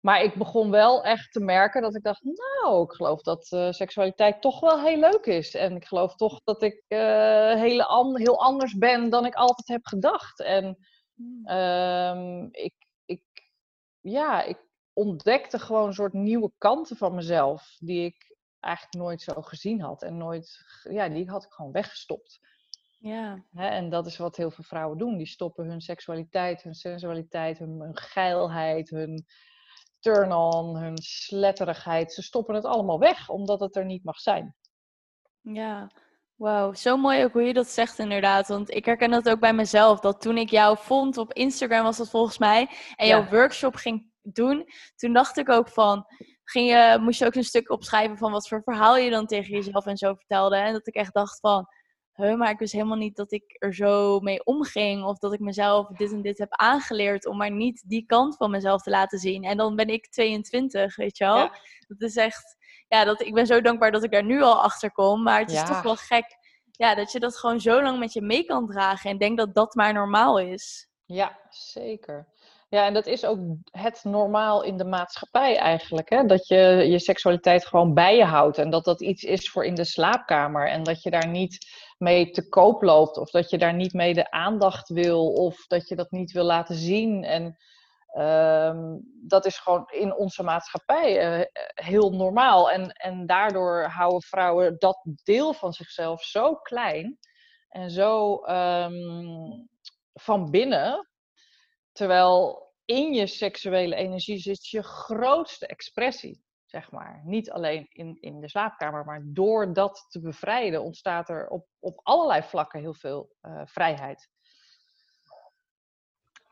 Maar 0.00 0.22
ik 0.22 0.34
begon 0.34 0.70
wel 0.70 1.04
echt 1.04 1.32
te 1.32 1.40
merken 1.40 1.82
dat 1.82 1.94
ik 1.94 2.02
dacht, 2.02 2.22
nou, 2.22 2.82
ik 2.82 2.92
geloof 2.92 3.22
dat 3.22 3.50
uh, 3.54 3.70
seksualiteit 3.70 4.40
toch 4.40 4.60
wel 4.60 4.80
heel 4.80 4.98
leuk 4.98 5.26
is. 5.26 5.54
En 5.54 5.76
ik 5.76 5.84
geloof 5.84 6.14
toch 6.14 6.40
dat 6.44 6.62
ik 6.62 6.84
uh, 6.88 6.98
hele 7.54 8.14
heel 8.14 8.40
anders 8.40 8.74
ben 8.74 9.10
dan 9.10 9.26
ik 9.26 9.34
altijd 9.34 9.68
heb 9.68 9.86
gedacht. 9.86 10.40
En 10.40 10.78
um, 11.44 12.48
ik, 12.50 12.74
ik, 13.04 13.22
ja, 14.00 14.42
ik 14.42 14.58
ontdekte 14.92 15.58
gewoon 15.58 15.86
een 15.86 15.94
soort 15.94 16.12
nieuwe 16.12 16.52
kanten 16.58 16.96
van 16.96 17.14
mezelf. 17.14 17.76
Die 17.78 18.04
ik 18.04 18.36
eigenlijk 18.60 18.94
nooit 18.94 19.22
zo 19.22 19.42
gezien 19.42 19.80
had. 19.80 20.02
En 20.02 20.16
nooit, 20.16 20.64
ja, 20.90 21.08
die 21.08 21.30
had 21.30 21.44
ik 21.44 21.52
gewoon 21.52 21.72
weggestopt. 21.72 22.40
Ja. 22.98 23.44
Hè, 23.50 23.68
en 23.68 23.90
dat 23.90 24.06
is 24.06 24.16
wat 24.16 24.36
heel 24.36 24.50
veel 24.50 24.64
vrouwen 24.64 24.98
doen. 24.98 25.16
Die 25.16 25.26
stoppen 25.26 25.66
hun 25.66 25.80
seksualiteit, 25.80 26.62
hun 26.62 26.74
sensualiteit, 26.74 27.58
hun, 27.58 27.80
hun 27.80 27.96
geilheid, 27.96 28.90
hun 28.90 29.26
turn-on, 29.98 30.76
hun 30.76 30.98
sletterigheid. 30.98 32.12
Ze 32.12 32.22
stoppen 32.22 32.54
het 32.54 32.64
allemaal 32.64 32.98
weg, 32.98 33.28
omdat 33.28 33.60
het 33.60 33.76
er 33.76 33.84
niet 33.84 34.04
mag 34.04 34.18
zijn. 34.18 34.56
Ja, 35.40 35.90
wauw. 36.36 36.72
Zo 36.72 36.96
mooi 36.96 37.24
ook 37.24 37.32
hoe 37.32 37.42
je 37.42 37.52
dat 37.52 37.68
zegt 37.68 37.98
inderdaad. 37.98 38.48
Want 38.48 38.70
ik 38.70 38.84
herken 38.84 39.10
dat 39.10 39.28
ook 39.28 39.40
bij 39.40 39.54
mezelf. 39.54 40.00
Dat 40.00 40.20
toen 40.20 40.38
ik 40.38 40.50
jou 40.50 40.76
vond 40.80 41.16
op 41.16 41.32
Instagram 41.32 41.82
was 41.82 41.96
dat 41.96 42.10
volgens 42.10 42.38
mij. 42.38 42.68
En 42.96 43.06
jouw 43.06 43.28
workshop 43.28 43.74
ging 43.74 44.10
doen. 44.22 44.64
Toen 44.96 45.12
dacht 45.12 45.36
ik 45.36 45.48
ook 45.48 45.68
van... 45.68 46.06
Ging 46.44 46.68
je, 46.68 46.98
moest 47.00 47.18
je 47.18 47.26
ook 47.26 47.34
een 47.34 47.44
stuk 47.44 47.70
opschrijven 47.70 48.16
van 48.16 48.32
wat 48.32 48.48
voor 48.48 48.62
verhaal 48.62 48.96
je 48.96 49.10
dan 49.10 49.26
tegen 49.26 49.50
jezelf 49.50 49.86
en 49.86 49.96
zo 49.96 50.14
vertelde. 50.14 50.56
En 50.56 50.72
dat 50.72 50.86
ik 50.86 50.94
echt 50.94 51.14
dacht 51.14 51.40
van 51.40 51.68
huh, 52.14 52.36
maar 52.36 52.50
ik 52.50 52.58
wist 52.58 52.72
helemaal 52.72 52.96
niet 52.96 53.16
dat 53.16 53.32
ik 53.32 53.56
er 53.58 53.74
zo 53.74 54.20
mee 54.20 54.44
omging. 54.44 55.04
Of 55.04 55.18
dat 55.18 55.32
ik 55.32 55.40
mezelf 55.40 55.86
dit 55.86 56.12
en 56.12 56.22
dit 56.22 56.38
heb 56.38 56.52
aangeleerd 56.52 57.26
om 57.26 57.36
maar 57.36 57.50
niet 57.50 57.84
die 57.86 58.06
kant 58.06 58.36
van 58.36 58.50
mezelf 58.50 58.82
te 58.82 58.90
laten 58.90 59.18
zien. 59.18 59.44
En 59.44 59.56
dan 59.56 59.76
ben 59.76 59.88
ik 59.88 60.10
22, 60.10 60.96
weet 60.96 61.18
je 61.18 61.24
wel. 61.24 61.50
Dat 61.88 62.00
is 62.00 62.16
echt, 62.16 62.56
ja, 62.94 63.04
dat, 63.04 63.20
ik 63.20 63.34
ben 63.34 63.46
zo 63.46 63.60
dankbaar 63.60 63.92
dat 63.92 64.04
ik 64.04 64.10
daar 64.10 64.24
nu 64.24 64.42
al 64.42 64.62
achter 64.62 64.92
kom. 64.92 65.22
Maar 65.22 65.40
het 65.40 65.50
is 65.50 65.64
toch 65.64 65.82
wel 65.82 65.96
gek 65.96 66.42
ja, 66.76 66.94
dat 66.94 67.12
je 67.12 67.20
dat 67.20 67.36
gewoon 67.36 67.60
zo 67.60 67.82
lang 67.82 67.98
met 67.98 68.12
je 68.12 68.22
mee 68.22 68.44
kan 68.44 68.66
dragen. 68.66 69.10
En 69.10 69.18
denk 69.18 69.38
dat 69.38 69.54
dat 69.54 69.74
maar 69.74 69.92
normaal 69.92 70.38
is. 70.38 70.88
Ja, 71.06 71.38
zeker. 71.48 72.32
Ja, 72.68 72.86
en 72.86 72.94
dat 72.94 73.06
is 73.06 73.24
ook 73.24 73.38
het 73.70 74.00
normaal 74.04 74.62
in 74.62 74.76
de 74.76 74.84
maatschappij 74.84 75.56
eigenlijk. 75.56 76.10
Hè? 76.10 76.24
Dat 76.24 76.48
je 76.48 76.56
je 76.88 76.98
seksualiteit 76.98 77.66
gewoon 77.66 77.94
bij 77.94 78.16
je 78.16 78.24
houdt. 78.24 78.58
En 78.58 78.70
dat 78.70 78.84
dat 78.84 79.00
iets 79.00 79.22
is 79.22 79.50
voor 79.50 79.64
in 79.64 79.74
de 79.74 79.84
slaapkamer. 79.84 80.68
En 80.68 80.82
dat 80.82 81.02
je 81.02 81.10
daar 81.10 81.28
niet 81.28 81.66
mee 81.98 82.30
te 82.30 82.48
koop 82.48 82.82
loopt. 82.82 83.16
Of 83.16 83.30
dat 83.30 83.50
je 83.50 83.58
daar 83.58 83.74
niet 83.74 83.92
mee 83.92 84.14
de 84.14 84.30
aandacht 84.30 84.88
wil. 84.88 85.32
Of 85.32 85.66
dat 85.66 85.88
je 85.88 85.96
dat 85.96 86.10
niet 86.10 86.32
wil 86.32 86.44
laten 86.44 86.76
zien. 86.76 87.24
En 87.24 87.56
um, 88.18 89.00
dat 89.28 89.44
is 89.46 89.58
gewoon 89.58 89.88
in 89.90 90.16
onze 90.16 90.42
maatschappij 90.42 91.38
uh, 91.38 91.44
heel 91.74 92.10
normaal. 92.10 92.70
En, 92.70 92.90
en 92.92 93.26
daardoor 93.26 93.84
houden 93.84 94.22
vrouwen 94.22 94.78
dat 94.78 95.06
deel 95.24 95.52
van 95.52 95.72
zichzelf 95.72 96.22
zo 96.22 96.54
klein. 96.54 97.18
En 97.68 97.90
zo 97.90 98.44
um, 98.46 99.68
van 100.12 100.50
binnen. 100.50 101.08
Terwijl 101.92 102.64
in 102.84 103.12
je 103.12 103.26
seksuele 103.26 103.94
energie 103.94 104.38
zit 104.38 104.66
je 104.66 104.82
grootste 104.82 105.66
expressie, 105.66 106.44
zeg 106.64 106.90
maar. 106.90 107.20
Niet 107.24 107.50
alleen 107.50 107.86
in, 107.88 108.16
in 108.20 108.40
de 108.40 108.48
slaapkamer, 108.48 109.04
maar 109.04 109.22
door 109.24 109.72
dat 109.72 110.06
te 110.08 110.20
bevrijden 110.20 110.82
ontstaat 110.82 111.28
er 111.28 111.48
op, 111.48 111.66
op 111.80 112.00
allerlei 112.02 112.42
vlakken 112.42 112.80
heel 112.80 112.94
veel 112.94 113.34
uh, 113.42 113.62
vrijheid. 113.64 114.28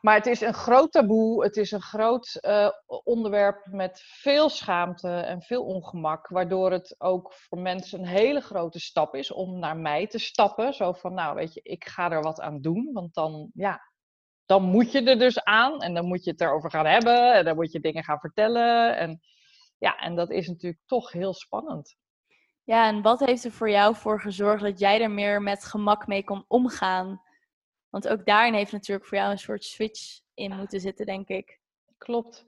Maar 0.02 0.14
het 0.14 0.26
is 0.26 0.40
een 0.40 0.54
groot 0.54 0.92
taboe, 0.92 1.42
het 1.42 1.56
is 1.56 1.70
een 1.70 1.82
groot 1.82 2.38
uh, 2.40 2.68
onderwerp 3.04 3.66
met 3.70 4.02
veel 4.04 4.48
schaamte 4.48 5.08
en 5.08 5.42
veel 5.42 5.64
ongemak, 5.64 6.28
waardoor 6.28 6.70
het 6.72 6.94
ook 6.98 7.32
voor 7.32 7.58
mensen 7.58 7.98
een 7.98 8.06
hele 8.06 8.40
grote 8.40 8.80
stap 8.80 9.14
is 9.14 9.32
om 9.32 9.58
naar 9.58 9.76
mij 9.76 10.06
te 10.06 10.18
stappen. 10.18 10.74
Zo 10.74 10.92
van, 10.92 11.14
nou 11.14 11.34
weet 11.34 11.54
je, 11.54 11.60
ik 11.62 11.84
ga 11.84 12.10
er 12.10 12.22
wat 12.22 12.40
aan 12.40 12.60
doen, 12.60 12.90
want 12.92 13.14
dan, 13.14 13.50
ja, 13.54 13.80
dan 14.46 14.62
moet 14.62 14.92
je 14.92 15.02
er 15.02 15.18
dus 15.18 15.44
aan 15.44 15.80
en 15.80 15.94
dan 15.94 16.06
moet 16.06 16.24
je 16.24 16.30
het 16.30 16.40
erover 16.40 16.70
gaan 16.70 16.86
hebben 16.86 17.34
en 17.34 17.44
dan 17.44 17.54
moet 17.54 17.72
je 17.72 17.80
dingen 17.80 18.04
gaan 18.04 18.20
vertellen. 18.20 18.96
En 18.96 19.20
ja, 19.78 19.96
en 19.96 20.16
dat 20.16 20.30
is 20.30 20.48
natuurlijk 20.48 20.82
toch 20.86 21.12
heel 21.12 21.34
spannend. 21.34 21.96
Ja, 22.64 22.86
en 22.86 23.02
wat 23.02 23.20
heeft 23.20 23.44
er 23.44 23.52
voor 23.52 23.70
jou 23.70 23.94
voor 23.94 24.20
gezorgd 24.20 24.62
dat 24.62 24.78
jij 24.78 25.00
er 25.00 25.10
meer 25.10 25.42
met 25.42 25.64
gemak 25.64 26.06
mee 26.06 26.24
kon 26.24 26.44
omgaan? 26.48 27.20
Want 27.92 28.08
ook 28.08 28.26
daarin 28.26 28.54
heeft 28.54 28.72
natuurlijk 28.72 29.06
voor 29.06 29.18
jou 29.18 29.30
een 29.30 29.38
soort 29.38 29.64
switch 29.64 30.20
in 30.34 30.56
moeten 30.56 30.80
zitten, 30.80 31.06
denk 31.06 31.28
ik. 31.28 31.60
Klopt. 31.98 32.44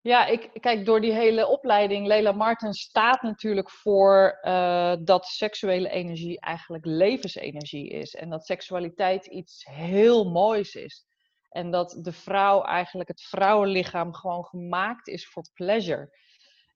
Ja, 0.00 0.26
ik, 0.26 0.50
kijk, 0.60 0.84
door 0.84 1.00
die 1.00 1.12
hele 1.12 1.46
opleiding, 1.46 2.06
Leila 2.06 2.32
Martin 2.32 2.72
staat 2.72 3.22
natuurlijk 3.22 3.70
voor 3.70 4.38
uh, 4.42 4.94
dat 5.00 5.26
seksuele 5.26 5.88
energie 5.88 6.40
eigenlijk 6.40 6.84
levensenergie 6.84 7.88
is. 7.88 8.14
En 8.14 8.30
dat 8.30 8.46
seksualiteit 8.46 9.26
iets 9.26 9.64
heel 9.70 10.30
moois 10.30 10.74
is. 10.74 11.06
En 11.48 11.70
dat 11.70 11.98
de 12.02 12.12
vrouw 12.12 12.62
eigenlijk, 12.62 13.08
het 13.08 13.22
vrouwenlichaam 13.22 14.14
gewoon 14.14 14.44
gemaakt 14.44 15.08
is 15.08 15.28
voor 15.28 15.44
pleasure. 15.54 16.18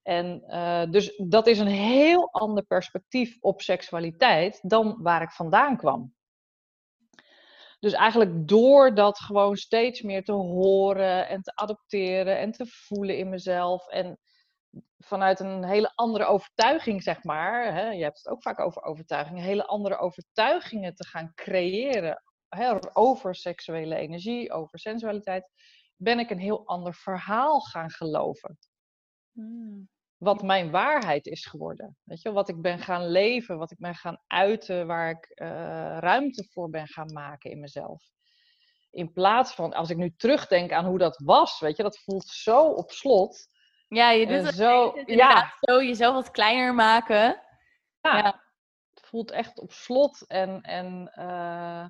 En 0.02 0.44
uh, 0.46 0.84
dus 0.90 1.22
dat 1.28 1.46
is 1.46 1.58
een 1.58 1.66
heel 1.66 2.32
ander 2.32 2.64
perspectief 2.64 3.36
op 3.40 3.62
seksualiteit 3.62 4.58
dan 4.62 4.96
waar 5.02 5.22
ik 5.22 5.30
vandaan 5.30 5.76
kwam. 5.76 6.13
Dus 7.84 7.92
eigenlijk 7.92 8.48
door 8.48 8.94
dat 8.94 9.18
gewoon 9.18 9.56
steeds 9.56 10.02
meer 10.02 10.24
te 10.24 10.32
horen 10.32 11.28
en 11.28 11.42
te 11.42 11.54
adopteren 11.54 12.38
en 12.38 12.52
te 12.52 12.66
voelen 12.66 13.18
in 13.18 13.28
mezelf. 13.28 13.88
En 13.88 14.18
vanuit 14.98 15.40
een 15.40 15.64
hele 15.64 15.92
andere 15.94 16.24
overtuiging, 16.24 17.02
zeg 17.02 17.24
maar. 17.24 17.74
Hè, 17.74 17.90
je 17.90 18.02
hebt 18.02 18.16
het 18.16 18.28
ook 18.28 18.42
vaak 18.42 18.60
over 18.60 18.82
overtuigingen. 18.82 19.42
Hele 19.42 19.66
andere 19.66 19.98
overtuigingen 19.98 20.94
te 20.94 21.06
gaan 21.06 21.32
creëren 21.34 22.22
over 22.92 23.34
seksuele 23.34 23.96
energie, 23.96 24.52
over 24.52 24.78
sensualiteit, 24.78 25.50
ben 25.96 26.18
ik 26.18 26.30
een 26.30 26.38
heel 26.38 26.66
ander 26.66 26.94
verhaal 26.94 27.60
gaan 27.60 27.90
geloven. 27.90 28.58
Hmm. 29.32 29.88
Wat 30.24 30.42
mijn 30.42 30.70
waarheid 30.70 31.26
is 31.26 31.46
geworden. 31.46 31.96
Weet 32.04 32.22
je, 32.22 32.32
wat 32.32 32.48
ik 32.48 32.62
ben 32.62 32.78
gaan 32.78 33.08
leven, 33.08 33.58
wat 33.58 33.70
ik 33.70 33.78
ben 33.78 33.94
gaan 33.94 34.22
uiten, 34.26 34.86
waar 34.86 35.10
ik 35.10 35.32
uh, 35.34 35.48
ruimte 35.98 36.44
voor 36.50 36.70
ben 36.70 36.88
gaan 36.88 37.12
maken 37.12 37.50
in 37.50 37.60
mezelf. 37.60 38.02
In 38.90 39.12
plaats 39.12 39.54
van, 39.54 39.72
als 39.72 39.90
ik 39.90 39.96
nu 39.96 40.14
terugdenk 40.16 40.72
aan 40.72 40.84
hoe 40.84 40.98
dat 40.98 41.20
was, 41.24 41.60
weet 41.60 41.76
je, 41.76 41.82
dat 41.82 41.98
voelt 41.98 42.26
zo 42.26 42.66
op 42.66 42.90
slot. 42.90 43.48
Ja, 43.88 44.10
je 44.10 44.26
doet 44.26 44.46
het 44.46 44.54
zo, 44.54 44.92
ja. 45.06 45.54
zo 45.60 45.82
jezelf 45.82 46.14
wat 46.14 46.30
kleiner 46.30 46.74
maken. 46.74 47.42
Ja, 48.00 48.16
ja, 48.16 48.42
het 48.94 49.06
voelt 49.06 49.30
echt 49.30 49.60
op 49.60 49.72
slot 49.72 50.26
en, 50.26 50.60
en 50.60 51.12
uh, 51.18 51.86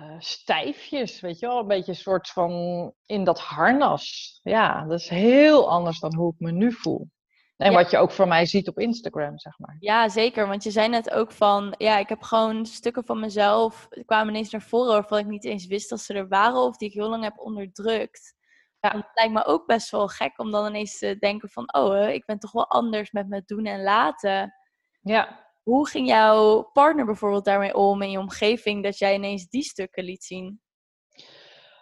uh, 0.00 0.14
stijfjes, 0.18 1.20
weet 1.20 1.38
je 1.38 1.46
wel, 1.46 1.58
een 1.58 1.66
beetje 1.66 1.92
een 1.92 1.98
soort 1.98 2.28
van 2.28 2.92
in 3.06 3.24
dat 3.24 3.40
harnas. 3.40 4.40
Ja, 4.42 4.84
dat 4.84 5.00
is 5.00 5.08
heel 5.08 5.70
anders 5.70 6.00
dan 6.00 6.14
hoe 6.14 6.32
ik 6.32 6.40
me 6.40 6.52
nu 6.52 6.72
voel. 6.72 7.08
En 7.56 7.72
wat 7.72 7.90
je 7.90 7.96
ook 7.96 8.10
voor 8.10 8.28
mij 8.28 8.46
ziet 8.46 8.68
op 8.68 8.78
Instagram, 8.78 9.38
zeg 9.38 9.58
maar. 9.58 9.76
Ja, 9.78 10.08
zeker. 10.08 10.48
Want 10.48 10.62
je 10.64 10.70
zei 10.70 10.88
net 10.88 11.10
ook 11.10 11.32
van, 11.32 11.74
ja, 11.78 11.98
ik 11.98 12.08
heb 12.08 12.22
gewoon 12.22 12.66
stukken 12.66 13.04
van 13.04 13.20
mezelf, 13.20 13.88
kwamen 14.04 14.34
ineens 14.34 14.50
naar 14.50 14.62
voren 14.62 14.92
waarvan 14.92 15.18
ik 15.18 15.26
niet 15.26 15.44
eens 15.44 15.66
wist 15.66 15.90
dat 15.90 16.00
ze 16.00 16.14
er 16.14 16.28
waren 16.28 16.60
of 16.60 16.76
die 16.76 16.88
ik 16.88 16.94
heel 16.94 17.08
lang 17.08 17.22
heb 17.22 17.38
onderdrukt. 17.38 18.34
Ja. 18.80 18.90
het 18.90 19.10
lijkt 19.14 19.32
me 19.32 19.44
ook 19.44 19.66
best 19.66 19.90
wel 19.90 20.08
gek 20.08 20.38
om 20.38 20.50
dan 20.50 20.66
ineens 20.66 20.98
te 20.98 21.16
denken 21.18 21.48
van, 21.48 21.74
oh, 21.74 22.08
ik 22.08 22.24
ben 22.24 22.38
toch 22.38 22.52
wel 22.52 22.70
anders 22.70 23.10
met 23.10 23.28
mijn 23.28 23.42
doen 23.46 23.64
en 23.64 23.82
laten. 23.82 24.54
Ja. 25.00 25.43
Hoe 25.64 25.88
ging 25.88 26.08
jouw 26.08 26.62
partner 26.62 27.04
bijvoorbeeld 27.04 27.44
daarmee 27.44 27.74
om 27.74 28.02
in 28.02 28.10
je 28.10 28.18
omgeving 28.18 28.82
dat 28.82 28.98
jij 28.98 29.14
ineens 29.14 29.48
die 29.48 29.62
stukken 29.62 30.04
liet 30.04 30.24
zien? 30.24 30.60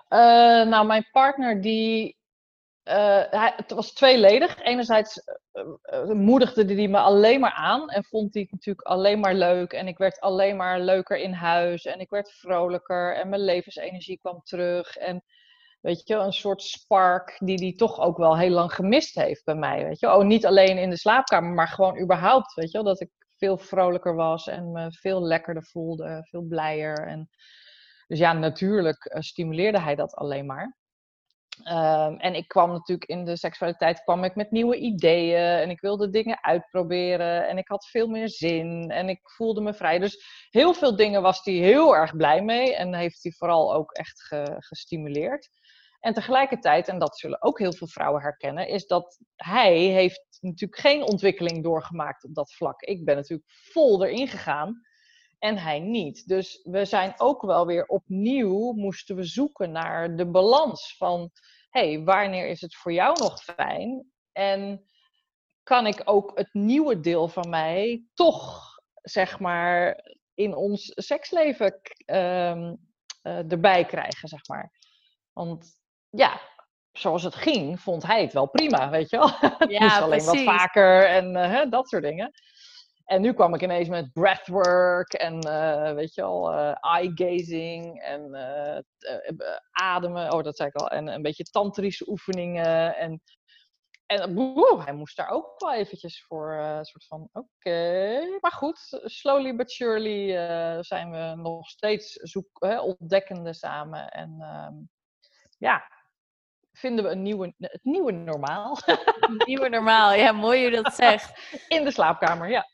Uh, 0.09 0.19
nou, 0.69 0.87
mijn 0.87 1.09
partner 1.11 1.61
die. 1.61 2.17
Uh, 2.85 3.23
hij, 3.31 3.53
het 3.57 3.71
was 3.71 3.93
tweeledig. 3.93 4.63
Enerzijds 4.63 5.23
uh, 5.93 6.05
moedigde 6.05 6.75
hij 6.75 6.89
me 6.89 6.99
alleen 6.99 7.41
maar 7.41 7.53
aan 7.53 7.91
en 7.91 8.05
vond 8.05 8.35
het 8.35 8.53
natuurlijk 8.53 8.87
alleen 8.87 9.21
maar 9.21 9.35
leuk. 9.35 9.73
En 9.73 9.87
ik 9.87 9.99
werd 9.99 10.21
alleen 10.21 10.57
maar 10.57 10.81
leuker 10.81 11.19
in 11.19 11.33
huis 11.33 11.85
en 11.85 12.01
ik 12.01 12.11
werd 12.11 12.33
vrolijker 12.33 13.17
en 13.17 13.29
mijn 13.29 13.45
levensenergie 13.45 14.19
kwam 14.19 14.43
terug. 14.43 14.97
En 14.97 15.25
weet 15.81 16.09
je, 16.09 16.15
een 16.15 16.33
soort 16.33 16.63
spark 16.63 17.37
die 17.45 17.59
hij 17.59 17.73
toch 17.77 18.01
ook 18.01 18.17
wel 18.17 18.39
heel 18.39 18.51
lang 18.51 18.75
gemist 18.75 19.15
heeft 19.15 19.45
bij 19.45 19.55
mij. 19.55 19.85
Weet 19.85 20.01
je, 20.01 20.15
oh, 20.15 20.25
niet 20.25 20.47
alleen 20.47 20.79
in 20.79 20.91
de 20.91 20.99
slaapkamer, 20.99 21.51
maar 21.51 21.69
gewoon 21.69 22.01
überhaupt. 22.01 22.55
Weet 22.55 22.71
je, 22.71 22.83
dat 22.83 23.01
ik 23.01 23.11
veel 23.43 23.59
vrolijker 23.59 24.15
was 24.15 24.47
en 24.47 24.73
me 24.73 24.93
veel 24.93 25.23
lekkerder 25.23 25.65
voelde, 25.65 26.27
veel 26.31 26.43
blijer. 26.43 27.07
En, 27.07 27.29
dus 28.07 28.19
ja, 28.19 28.33
natuurlijk 28.33 29.05
eh, 29.05 29.21
stimuleerde 29.21 29.81
hij 29.81 29.95
dat 29.95 30.15
alleen 30.15 30.47
maar. 30.47 30.77
Ehm, 31.63 32.15
en 32.15 32.35
ik 32.35 32.49
kwam 32.49 32.71
natuurlijk 32.71 33.11
in 33.11 33.25
de 33.25 33.37
seksualiteit 33.37 34.03
kwam 34.03 34.25
ik 34.25 34.35
met 34.35 34.51
nieuwe 34.51 34.77
ideeën 34.77 35.59
en 35.61 35.71
ik 35.71 35.81
wilde 35.81 36.11
dingen 36.11 36.45
uitproberen 36.45 37.49
en 37.49 37.59
ik 37.59 37.69
had 37.69 37.87
veel 37.87 38.09
meer 38.09 38.29
zin 38.29 38.91
en 38.91 39.09
ik 39.09 39.21
voelde 39.23 39.61
me 39.61 39.75
vrij. 39.75 39.99
Dus 39.99 40.47
heel 40.51 40.75
veel 40.75 40.97
dingen 40.97 41.23
was 41.23 41.45
hij 41.45 41.55
heel 41.55 41.97
erg 41.97 42.17
blij 42.17 42.43
mee 42.43 42.77
en 42.77 42.95
heeft 42.95 43.23
hij 43.23 43.33
vooral 43.33 43.75
ook 43.75 43.93
echt 43.93 44.35
gestimuleerd. 44.59 45.49
En 46.03 46.15
tegelijkertijd, 46.15 46.89
en 46.89 46.99
dat 46.99 47.19
zullen 47.19 47.43
ook 47.43 47.59
heel 47.59 47.73
veel 47.73 47.87
vrouwen 47.87 48.23
herkennen, 48.23 48.69
is 48.69 48.87
dat 48.87 49.19
hij 49.37 49.77
heeft 49.77 50.39
natuurlijk 50.41 50.81
geen 50.81 51.03
ontwikkeling 51.03 51.63
doorgemaakt 51.63 52.25
op 52.25 52.35
dat 52.35 52.53
vlak. 52.53 52.81
Ik 52.81 53.05
ben 53.05 53.17
natuurlijk 53.17 53.51
vol 53.51 54.05
erin 54.05 54.29
gegaan 54.29 54.83
en 55.39 55.59
hij 55.59 55.81
niet. 55.81 56.29
Dus 56.29 56.61
we 56.63 56.85
zijn 56.85 57.15
ook 57.17 57.43
wel 57.43 57.67
weer 57.67 57.87
opnieuw, 57.87 58.73
moesten 58.73 59.17
we 59.17 59.25
zoeken 59.25 59.73
naar 59.73 60.17
de 60.17 60.27
balans 60.31 60.97
van, 60.97 61.31
hey, 61.71 62.03
wanneer 62.05 62.49
is 62.49 62.61
het 62.61 62.77
voor 62.77 62.93
jou 62.93 63.19
nog 63.19 63.43
fijn? 63.43 64.13
En 64.33 64.85
kan 65.63 65.87
ik 65.87 66.03
ook 66.05 66.39
het 66.39 66.55
nieuwe 66.55 67.01
deel 67.01 67.29
van 67.29 67.49
mij 67.49 68.05
toch, 68.15 68.71
zeg 69.03 69.39
maar, 69.39 70.05
in 70.35 70.55
ons 70.55 70.93
seksleven 70.95 71.81
um, 72.07 72.91
uh, 73.23 73.53
erbij 73.53 73.85
krijgen, 73.85 74.29
zeg 74.29 74.49
maar. 74.49 74.73
Want 75.33 75.81
ja, 76.13 76.41
zoals 76.93 77.23
het 77.23 77.35
ging, 77.35 77.81
vond 77.81 78.03
hij 78.03 78.23
het 78.23 78.33
wel 78.33 78.47
prima, 78.47 78.91
weet 78.91 79.11
je 79.11 79.17
wel. 79.19 79.31
Ja, 79.71 79.81
moest 79.81 80.01
alleen 80.01 80.25
wat 80.25 80.57
vaker 80.57 81.07
en 81.07 81.37
uh, 81.37 81.71
dat 81.71 81.89
soort 81.89 82.03
dingen. 82.03 82.33
En 83.05 83.21
nu 83.21 83.33
kwam 83.33 83.55
ik 83.55 83.63
ineens 83.63 83.89
met 83.89 84.13
breathwork 84.13 85.13
en 85.13 85.47
uh, 85.47 85.93
weet 85.93 86.15
je 86.15 86.23
al, 86.23 86.53
uh, 86.53 86.75
eye 86.81 87.11
gazing 87.15 88.01
en 88.01 88.35
ademen. 89.71 90.33
Oh, 90.33 90.43
dat 90.43 90.57
zei 90.57 90.69
ik 90.69 90.77
al. 90.77 90.89
En 90.89 91.07
een 91.09 91.23
beetje 91.23 91.45
tantrische 91.45 92.09
oefeningen. 92.11 92.97
En, 92.97 93.23
en 94.07 94.35
boe, 94.35 94.83
hij 94.85 94.93
moest 94.93 95.17
daar 95.17 95.29
ook 95.29 95.61
wel 95.61 95.73
eventjes 95.73 96.25
voor 96.25 96.53
een 96.53 96.85
soort 96.85 97.07
van, 97.07 97.29
oké. 97.33 98.21
Maar 98.41 98.53
goed, 98.53 99.01
slowly 99.05 99.57
but 99.57 99.71
surely 99.71 100.31
zijn 100.85 101.11
we 101.11 101.35
nog 101.37 101.69
steeds 101.69 102.13
zoek, 102.13 102.67
ontdekkende 102.81 103.55
samen. 103.55 104.09
En 104.09 104.37
ehm, 104.41 104.75
ja, 105.59 106.02
vinden 106.83 107.05
we 107.05 107.11
een 107.11 107.23
nieuwe, 107.23 107.55
het 107.59 107.81
nieuwe 107.83 108.13
normaal. 108.13 108.79
Het 108.85 109.47
nieuwe 109.47 109.69
normaal, 109.69 110.13
ja, 110.13 110.33
mooi 110.33 110.63
hoe 110.63 110.71
je 110.71 110.83
dat 110.83 110.95
zegt. 110.95 111.53
In 111.69 111.85
de 111.85 111.91
slaapkamer, 111.91 112.49
ja. 112.49 112.69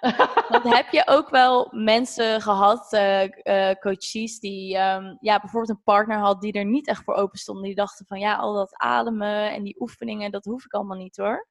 Want 0.52 0.74
heb 0.74 0.90
je 0.90 1.06
ook 1.06 1.30
wel 1.30 1.68
mensen 1.70 2.40
gehad, 2.40 2.92
uh, 2.92 3.70
coaches, 3.80 4.38
die 4.38 4.78
um, 4.78 5.18
ja, 5.20 5.40
bijvoorbeeld 5.40 5.76
een 5.76 5.82
partner 5.84 6.18
had 6.18 6.40
die 6.40 6.52
er 6.52 6.64
niet 6.64 6.88
echt 6.88 7.04
voor 7.04 7.14
open 7.14 7.38
stonden. 7.38 7.64
Die 7.64 7.74
dachten 7.74 8.06
van 8.06 8.18
ja, 8.18 8.36
al 8.36 8.54
dat 8.54 8.74
ademen 8.76 9.50
en 9.50 9.62
die 9.62 9.80
oefeningen, 9.80 10.30
dat 10.30 10.44
hoef 10.44 10.64
ik 10.64 10.72
allemaal 10.72 10.96
niet 10.96 11.16
hoor. 11.16 11.48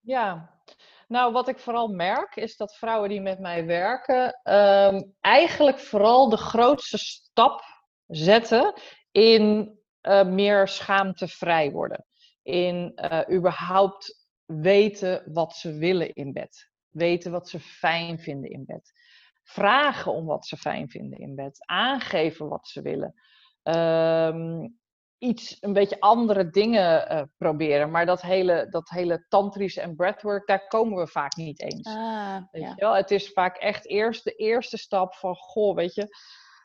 Ja, 0.00 0.50
nou, 1.08 1.32
wat 1.32 1.48
ik 1.48 1.58
vooral 1.58 1.88
merk 1.88 2.36
is 2.36 2.56
dat 2.56 2.76
vrouwen 2.76 3.08
die 3.08 3.20
met 3.20 3.38
mij 3.38 3.66
werken, 3.66 4.40
um, 4.44 5.14
eigenlijk 5.20 5.78
vooral 5.78 6.28
de 6.28 6.36
grootste 6.36 6.98
stap 6.98 7.62
zetten 8.06 8.72
in 9.10 9.78
uh, 10.06 10.24
meer 10.24 10.68
schaamtevrij 10.68 11.70
worden. 11.70 12.06
In 12.42 12.92
uh, 12.96 13.20
überhaupt 13.30 14.26
weten 14.44 15.32
wat 15.32 15.54
ze 15.54 15.72
willen 15.72 16.12
in 16.14 16.32
bed. 16.32 16.70
Weten 16.90 17.32
wat 17.32 17.48
ze 17.48 17.60
fijn 17.60 18.18
vinden 18.18 18.50
in 18.50 18.64
bed. 18.66 18.92
Vragen 19.42 20.12
om 20.12 20.26
wat 20.26 20.46
ze 20.46 20.56
fijn 20.56 20.88
vinden 20.88 21.18
in 21.18 21.34
bed. 21.34 21.64
Aangeven 21.66 22.48
wat 22.48 22.68
ze 22.68 22.82
willen. 22.82 23.14
Um, 23.62 24.78
iets, 25.18 25.56
een 25.60 25.72
beetje 25.72 26.00
andere 26.00 26.50
dingen 26.50 27.12
uh, 27.12 27.22
proberen. 27.36 27.90
Maar 27.90 28.06
dat 28.06 28.22
hele, 28.22 28.66
dat 28.70 28.88
hele 28.88 29.24
tantrische 29.28 29.80
en 29.80 29.96
breathwork, 29.96 30.46
daar 30.46 30.66
komen 30.66 30.98
we 30.98 31.06
vaak 31.06 31.36
niet 31.36 31.60
eens. 31.60 31.86
Ah, 31.86 32.36
weet 32.50 32.62
ja. 32.62 32.68
je 32.68 32.74
wel? 32.76 32.94
Het 32.94 33.10
is 33.10 33.32
vaak 33.32 33.56
echt 33.56 33.86
eerst 33.86 34.24
de 34.24 34.34
eerste 34.34 34.76
stap 34.76 35.14
van, 35.14 35.34
goh, 35.34 35.74
weet 35.74 35.94
je, 35.94 36.08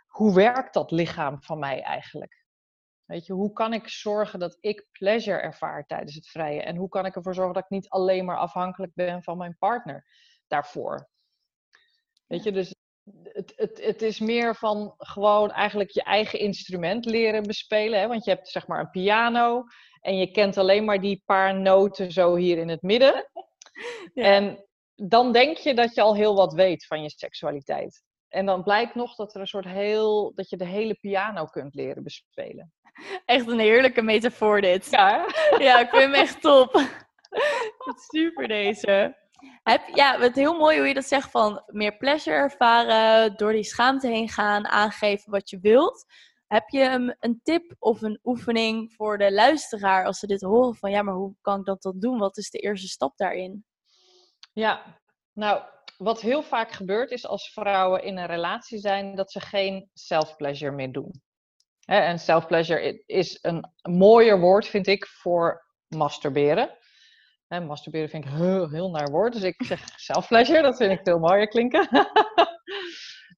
hoe 0.08 0.34
werkt 0.34 0.74
dat 0.74 0.92
lichaam 0.92 1.44
van 1.44 1.60
mij 1.60 1.82
eigenlijk? 1.82 2.41
Weet 3.12 3.26
je, 3.26 3.34
hoe 3.34 3.54
kan 3.54 3.74
ik 3.74 3.88
zorgen 3.88 4.40
dat 4.40 4.58
ik 4.60 4.88
pleasure 4.92 5.40
ervaar 5.40 5.86
tijdens 5.86 6.16
het 6.16 6.28
vrije? 6.28 6.62
En 6.62 6.76
hoe 6.76 6.90
kan 6.90 7.06
ik 7.06 7.16
ervoor 7.16 7.34
zorgen 7.34 7.54
dat 7.54 7.64
ik 7.64 7.70
niet 7.70 7.90
alleen 7.90 8.26
maar 8.26 8.38
afhankelijk 8.38 8.94
ben 8.94 9.24
van 9.24 9.38
mijn 9.38 9.58
partner 9.58 10.06
daarvoor? 10.48 11.10
Weet 12.28 12.44
je, 12.44 12.52
dus 12.52 12.76
het, 13.24 13.54
het, 13.56 13.82
het 13.84 14.02
is 14.02 14.20
meer 14.20 14.56
van 14.56 14.94
gewoon 14.98 15.52
eigenlijk 15.52 15.90
je 15.90 16.04
eigen 16.04 16.40
instrument 16.40 17.06
leren 17.06 17.44
bespelen. 17.44 18.00
Hè? 18.00 18.08
Want 18.08 18.26
je 18.26 18.32
hebt 18.32 18.48
zeg 18.48 18.68
maar 18.68 18.80
een 18.80 18.90
piano 18.90 19.64
en 20.02 20.18
je 20.18 20.32
kent 20.32 20.58
alleen 20.58 20.86
maar 20.86 21.02
die 21.02 21.24
paar 21.26 21.60
noten 21.60 22.12
zo 22.12 22.36
hier 22.36 22.58
in 22.58 22.70
het 22.70 22.82
midden. 22.82 23.30
En 24.14 24.66
dan 24.96 25.32
denk 25.32 25.58
je 25.58 25.74
dat 25.74 25.96
je 25.96 26.02
al 26.02 26.16
heel 26.16 26.36
wat 26.36 26.54
weet 26.54 26.86
van 26.86 27.02
je 27.02 27.10
seksualiteit. 27.10 28.04
En 28.28 28.46
dan 28.46 28.64
blijkt 28.64 28.96
nog 28.96 29.16
dat 29.16 29.36
er 29.36 29.42
een 29.42 29.48
soort 29.48 29.66
heel, 29.66 30.34
dat 30.36 30.50
je 30.50 30.58
de 30.58 30.66
hele 30.66 30.94
piano 30.94 31.46
kunt 31.46 31.76
leren 31.76 32.04
bespelen. 32.04 32.74
Echt 33.26 33.48
een 33.48 33.60
heerlijke 33.60 34.02
metafoor 34.02 34.62
dit. 34.62 34.88
Ja, 34.90 35.26
ja 35.58 35.80
ik 35.80 35.90
vind 35.90 36.02
hem 36.02 36.14
echt 36.14 36.42
top. 36.42 36.82
Super 38.14 38.48
deze. 38.48 39.20
Heb, 39.64 39.88
ja, 39.94 40.20
het 40.20 40.36
heel 40.36 40.58
mooi 40.58 40.78
hoe 40.78 40.88
je 40.88 40.94
dat 40.94 41.06
zegt 41.06 41.32
van 41.32 41.64
meer 41.66 41.98
pleasure 41.98 42.36
ervaren, 42.36 43.38
door 43.38 43.52
die 43.52 43.64
schaamte 43.64 44.08
heen 44.08 44.30
gaan, 44.30 44.68
aangeven 44.68 45.32
wat 45.32 45.50
je 45.50 45.60
wilt. 45.60 46.06
Heb 46.48 46.70
je 46.70 46.84
een, 46.84 47.16
een 47.20 47.40
tip 47.44 47.76
of 47.80 48.02
een 48.02 48.20
oefening 48.24 48.94
voor 48.94 49.18
de 49.18 49.32
luisteraar 49.32 50.06
als 50.06 50.20
ze 50.20 50.28
dit 50.28 50.42
horen 50.42 50.76
van 50.76 50.92
ja, 50.92 51.02
maar 51.02 51.14
hoe 51.14 51.36
kan 51.42 51.60
ik 51.60 51.66
dat 51.66 51.82
dan 51.82 52.00
doen? 52.00 52.18
Wat 52.18 52.38
is 52.38 52.50
de 52.50 52.58
eerste 52.58 52.88
stap 52.88 53.18
daarin? 53.18 53.66
Ja, 54.54 55.00
nou, 55.34 55.62
wat 55.98 56.22
heel 56.22 56.44
vaak 56.44 56.72
gebeurt 56.72 57.12
is 57.12 57.28
als 57.28 57.54
vrouwen 57.54 58.04
in 58.04 58.18
een 58.18 58.26
relatie 58.26 58.80
zijn 58.80 59.16
dat 59.16 59.32
ze 59.32 59.40
geen 59.40 59.90
self-pleasure 59.94 60.72
meer 60.72 60.92
doen. 60.92 61.22
En 61.86 62.20
self-pleasure 62.20 63.04
is 63.06 63.40
een 63.42 63.72
mooier 63.82 64.40
woord, 64.40 64.68
vind 64.68 64.88
ik, 64.88 65.08
voor 65.08 65.66
masturberen. 65.88 66.78
En 67.48 67.66
masturberen 67.66 68.10
vind 68.10 68.26
ik 68.26 68.32
heel, 68.32 68.70
heel 68.70 68.90
naar 68.90 69.12
woord, 69.12 69.34
dus 69.34 69.44
ik 69.44 69.64
zeg 69.64 69.84
self-pleasure, 69.96 70.62
dat 70.62 70.78
vind 70.78 70.92
ik 70.92 71.00
veel 71.04 71.20
mooier 71.20 71.48
klinken. 71.48 71.88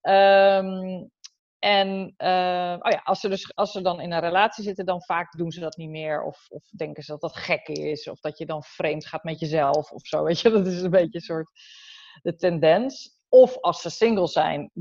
um, 0.01 1.09
en 1.59 2.13
uh, 2.17 2.75
oh 2.79 2.91
ja, 2.91 3.01
als, 3.03 3.19
ze 3.19 3.29
dus, 3.29 3.55
als 3.55 3.71
ze 3.71 3.81
dan 3.81 4.01
in 4.01 4.11
een 4.11 4.19
relatie 4.19 4.63
zitten, 4.63 4.85
dan 4.85 5.03
vaak 5.03 5.31
doen 5.37 5.51
ze 5.51 5.59
dat 5.59 5.77
niet 5.77 5.89
meer. 5.89 6.23
Of, 6.23 6.45
of 6.49 6.63
denken 6.69 7.03
ze 7.03 7.11
dat 7.11 7.21
dat 7.21 7.35
gek 7.35 7.67
is. 7.67 8.09
Of 8.09 8.19
dat 8.19 8.37
je 8.37 8.45
dan 8.45 8.63
vreemd 8.63 9.05
gaat 9.05 9.23
met 9.23 9.39
jezelf 9.39 9.91
of 9.91 10.05
zo. 10.05 10.23
Weet 10.27 10.39
je, 10.39 10.49
dat 10.49 10.67
is 10.67 10.81
een 10.81 10.89
beetje 10.89 11.17
een 11.17 11.21
soort 11.21 11.51
de 12.21 12.35
tendens. 12.35 13.21
Of 13.29 13.57
als 13.57 13.81
ze 13.81 13.89
single 13.89 14.27
zijn, 14.27 14.71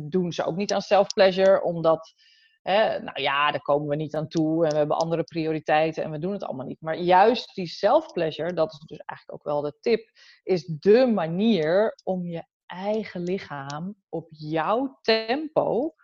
doen 0.00 0.32
ze 0.32 0.44
ook 0.44 0.56
niet 0.56 0.72
aan 0.72 0.80
self-pleasure, 0.80 1.62
omdat 1.62 2.14
nou 2.62 3.20
ja, 3.20 3.50
daar 3.50 3.62
komen 3.62 3.88
we 3.88 3.96
niet 3.96 4.14
aan 4.14 4.28
toe 4.28 4.64
en 4.64 4.70
we 4.70 4.76
hebben 4.76 4.96
andere 4.96 5.24
prioriteiten 5.24 6.02
en 6.02 6.10
we 6.10 6.18
doen 6.18 6.32
het 6.32 6.44
allemaal 6.44 6.66
niet. 6.66 6.80
Maar 6.80 6.96
juist 6.96 7.54
die 7.54 7.66
self-pleasure, 7.66 8.52
dat 8.52 8.72
is 8.72 8.78
dus 8.78 8.98
eigenlijk 8.98 9.38
ook 9.38 9.52
wel 9.52 9.60
de 9.60 9.78
tip, 9.80 10.10
is 10.42 10.64
de 10.64 11.06
manier 11.06 11.98
om 12.04 12.26
je 12.26 12.44
eigen 12.66 13.20
lichaam 13.20 13.94
op 14.08 14.26
jouw 14.30 14.98
tempo 15.00 15.94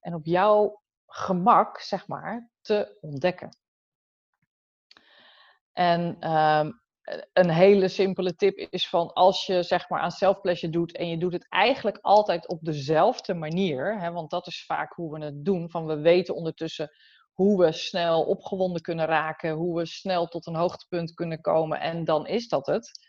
en 0.00 0.14
op 0.14 0.26
jouw 0.26 0.82
gemak, 1.06 1.80
zeg 1.80 2.06
maar, 2.06 2.50
te 2.60 2.98
ontdekken. 3.00 3.56
En 5.72 6.30
um, 6.32 6.80
een 7.32 7.50
hele 7.50 7.88
simpele 7.88 8.34
tip 8.34 8.56
is 8.70 8.88
van 8.88 9.12
als 9.12 9.46
je 9.46 9.62
zeg 9.62 9.88
maar 9.88 10.00
aan 10.00 10.10
self-pleasure 10.10 10.72
doet 10.72 10.96
en 10.96 11.08
je 11.08 11.18
doet 11.18 11.32
het 11.32 11.46
eigenlijk 11.48 11.98
altijd 12.00 12.48
op 12.48 12.64
dezelfde 12.64 13.34
manier, 13.34 14.00
hè, 14.00 14.12
want 14.12 14.30
dat 14.30 14.46
is 14.46 14.64
vaak 14.64 14.92
hoe 14.92 15.18
we 15.18 15.24
het 15.24 15.44
doen, 15.44 15.70
van 15.70 15.86
we 15.86 16.00
weten 16.00 16.34
ondertussen 16.34 16.90
hoe 17.32 17.64
we 17.64 17.72
snel 17.72 18.22
opgewonden 18.22 18.82
kunnen 18.82 19.06
raken, 19.06 19.50
hoe 19.50 19.76
we 19.76 19.86
snel 19.86 20.26
tot 20.26 20.46
een 20.46 20.54
hoogtepunt 20.54 21.14
kunnen 21.14 21.40
komen 21.40 21.80
en 21.80 22.04
dan 22.04 22.26
is 22.26 22.48
dat 22.48 22.66
het. 22.66 23.06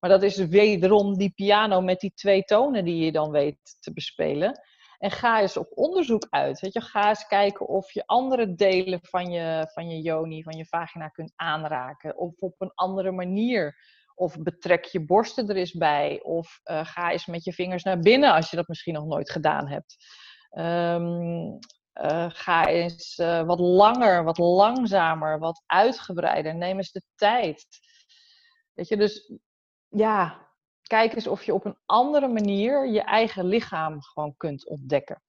Maar 0.00 0.10
dat 0.10 0.22
is 0.22 0.36
wederom 0.36 1.16
die 1.16 1.32
piano 1.34 1.80
met 1.80 2.00
die 2.00 2.12
twee 2.14 2.42
tonen 2.42 2.84
die 2.84 3.04
je 3.04 3.12
dan 3.12 3.30
weet 3.30 3.76
te 3.80 3.92
bespelen. 3.92 4.60
En 5.00 5.10
ga 5.10 5.40
eens 5.40 5.56
op 5.56 5.70
onderzoek 5.74 6.26
uit. 6.30 6.60
Weet 6.60 6.72
je, 6.72 6.80
ga 6.80 7.08
eens 7.08 7.26
kijken 7.26 7.66
of 7.66 7.92
je 7.92 8.06
andere 8.06 8.54
delen 8.54 8.98
van 9.02 9.30
je, 9.30 9.70
van 9.72 9.90
je 9.90 10.00
yoni, 10.00 10.42
van 10.42 10.56
je 10.56 10.66
vagina 10.66 11.08
kunt 11.08 11.32
aanraken. 11.36 12.16
Of 12.16 12.38
op 12.38 12.54
een 12.58 12.72
andere 12.74 13.10
manier. 13.10 13.76
Of 14.14 14.36
betrek 14.38 14.84
je 14.84 15.04
borsten 15.04 15.48
er 15.48 15.56
eens 15.56 15.72
bij. 15.72 16.22
Of 16.22 16.60
uh, 16.64 16.84
ga 16.84 17.10
eens 17.10 17.26
met 17.26 17.44
je 17.44 17.52
vingers 17.52 17.82
naar 17.82 17.98
binnen 17.98 18.32
als 18.32 18.50
je 18.50 18.56
dat 18.56 18.68
misschien 18.68 18.94
nog 18.94 19.04
nooit 19.04 19.30
gedaan 19.30 19.68
hebt. 19.68 19.96
Um, 20.58 21.58
uh, 21.94 22.26
ga 22.28 22.66
eens 22.66 23.18
uh, 23.18 23.42
wat 23.42 23.58
langer, 23.58 24.24
wat 24.24 24.38
langzamer, 24.38 25.38
wat 25.38 25.62
uitgebreider. 25.66 26.54
Neem 26.54 26.76
eens 26.76 26.92
de 26.92 27.02
tijd. 27.14 27.66
Weet 28.72 28.88
je, 28.88 28.96
dus 28.96 29.32
ja, 29.88 30.49
kijk 30.90 31.14
eens 31.14 31.26
of 31.26 31.42
je 31.42 31.54
op 31.54 31.64
een 31.64 31.78
andere 31.86 32.28
manier 32.28 32.86
je 32.86 33.02
eigen 33.02 33.44
lichaam 33.44 34.02
gewoon 34.02 34.34
kunt 34.36 34.68
ontdekken. 34.68 35.22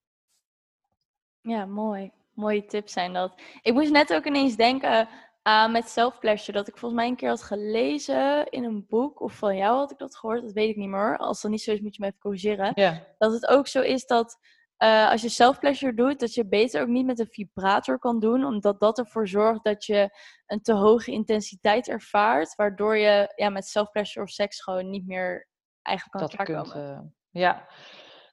Ja, 1.42 1.66
mooi. 1.66 2.12
Mooie 2.34 2.66
tips 2.66 2.94
zijn 2.94 3.14
dat. 3.14 3.42
Ik 3.62 3.74
moest 3.74 3.92
net 3.92 4.14
ook 4.14 4.26
ineens 4.26 4.56
denken 4.56 5.10
aan 5.42 5.72
met 5.72 5.90
self-pleasure. 5.90 6.58
Dat 6.58 6.68
ik 6.68 6.78
volgens 6.78 7.02
mij 7.02 7.10
een 7.10 7.16
keer 7.16 7.30
had 7.30 7.44
gelezen 7.44 8.50
in 8.50 8.64
een 8.64 8.86
boek. 8.88 9.22
Of 9.22 9.34
van 9.34 9.58
jou 9.58 9.78
had 9.78 9.92
ik 9.92 9.98
dat 9.98 10.16
gehoord. 10.16 10.42
Dat 10.42 10.52
weet 10.52 10.70
ik 10.70 10.76
niet 10.76 10.90
meer. 10.90 11.18
Als 11.18 11.42
dat 11.42 11.52
niet 11.52 11.62
zo 11.62 11.72
is, 11.72 11.80
moet 11.80 11.96
je 11.96 12.02
me 12.02 12.08
even 12.08 12.20
corrigeren. 12.20 12.72
Ja. 12.76 13.04
Dat 13.18 13.32
het 13.32 13.48
ook 13.48 13.68
zo 13.68 13.82
is 13.82 14.06
dat 14.06 14.40
eh, 14.78 15.10
als 15.10 15.22
je 15.22 15.30
self-pleasure 15.30 15.94
doet, 15.94 16.20
dat 16.20 16.34
je 16.34 16.48
beter 16.48 16.82
ook 16.82 16.88
niet 16.88 17.06
met 17.06 17.20
een 17.20 17.28
vibrator 17.30 18.00
kan 18.00 18.20
doen. 18.20 18.46
Omdat 18.46 18.80
dat 18.80 18.98
ervoor 18.98 19.28
zorgt 19.28 19.64
dat 19.64 19.86
je 19.86 20.18
een 20.46 20.62
te 20.62 20.74
hoge 20.74 21.12
intensiteit 21.12 21.88
ervaart. 21.88 22.56
Waardoor 22.56 22.98
je 22.98 23.34
ja, 23.36 23.50
met 23.50 23.68
self-pleasure 23.68 24.26
of 24.26 24.32
seks 24.32 24.62
gewoon 24.62 24.90
niet 24.90 25.08
meer 25.08 25.50
eigenlijk 25.82 26.20
dat 26.20 26.46
kunt, 26.46 26.76
uh, 26.76 27.00
ja, 27.30 27.68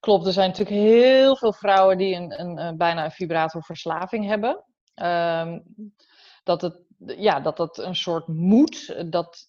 klopt. 0.00 0.26
Er 0.26 0.32
zijn 0.32 0.48
natuurlijk 0.50 0.80
heel 0.80 1.36
veel 1.36 1.52
vrouwen 1.52 1.98
die 1.98 2.14
een, 2.14 2.40
een, 2.40 2.58
een 2.58 2.76
bijna 2.76 3.04
een 3.04 3.10
vibratorverslaving 3.10 4.26
hebben. 4.26 4.64
Um, 4.94 5.62
dat 6.42 6.60
het, 6.60 6.80
ja, 6.98 7.40
dat 7.40 7.56
dat 7.56 7.78
een 7.78 7.96
soort 7.96 8.26
moet. 8.26 9.04
Dat... 9.12 9.46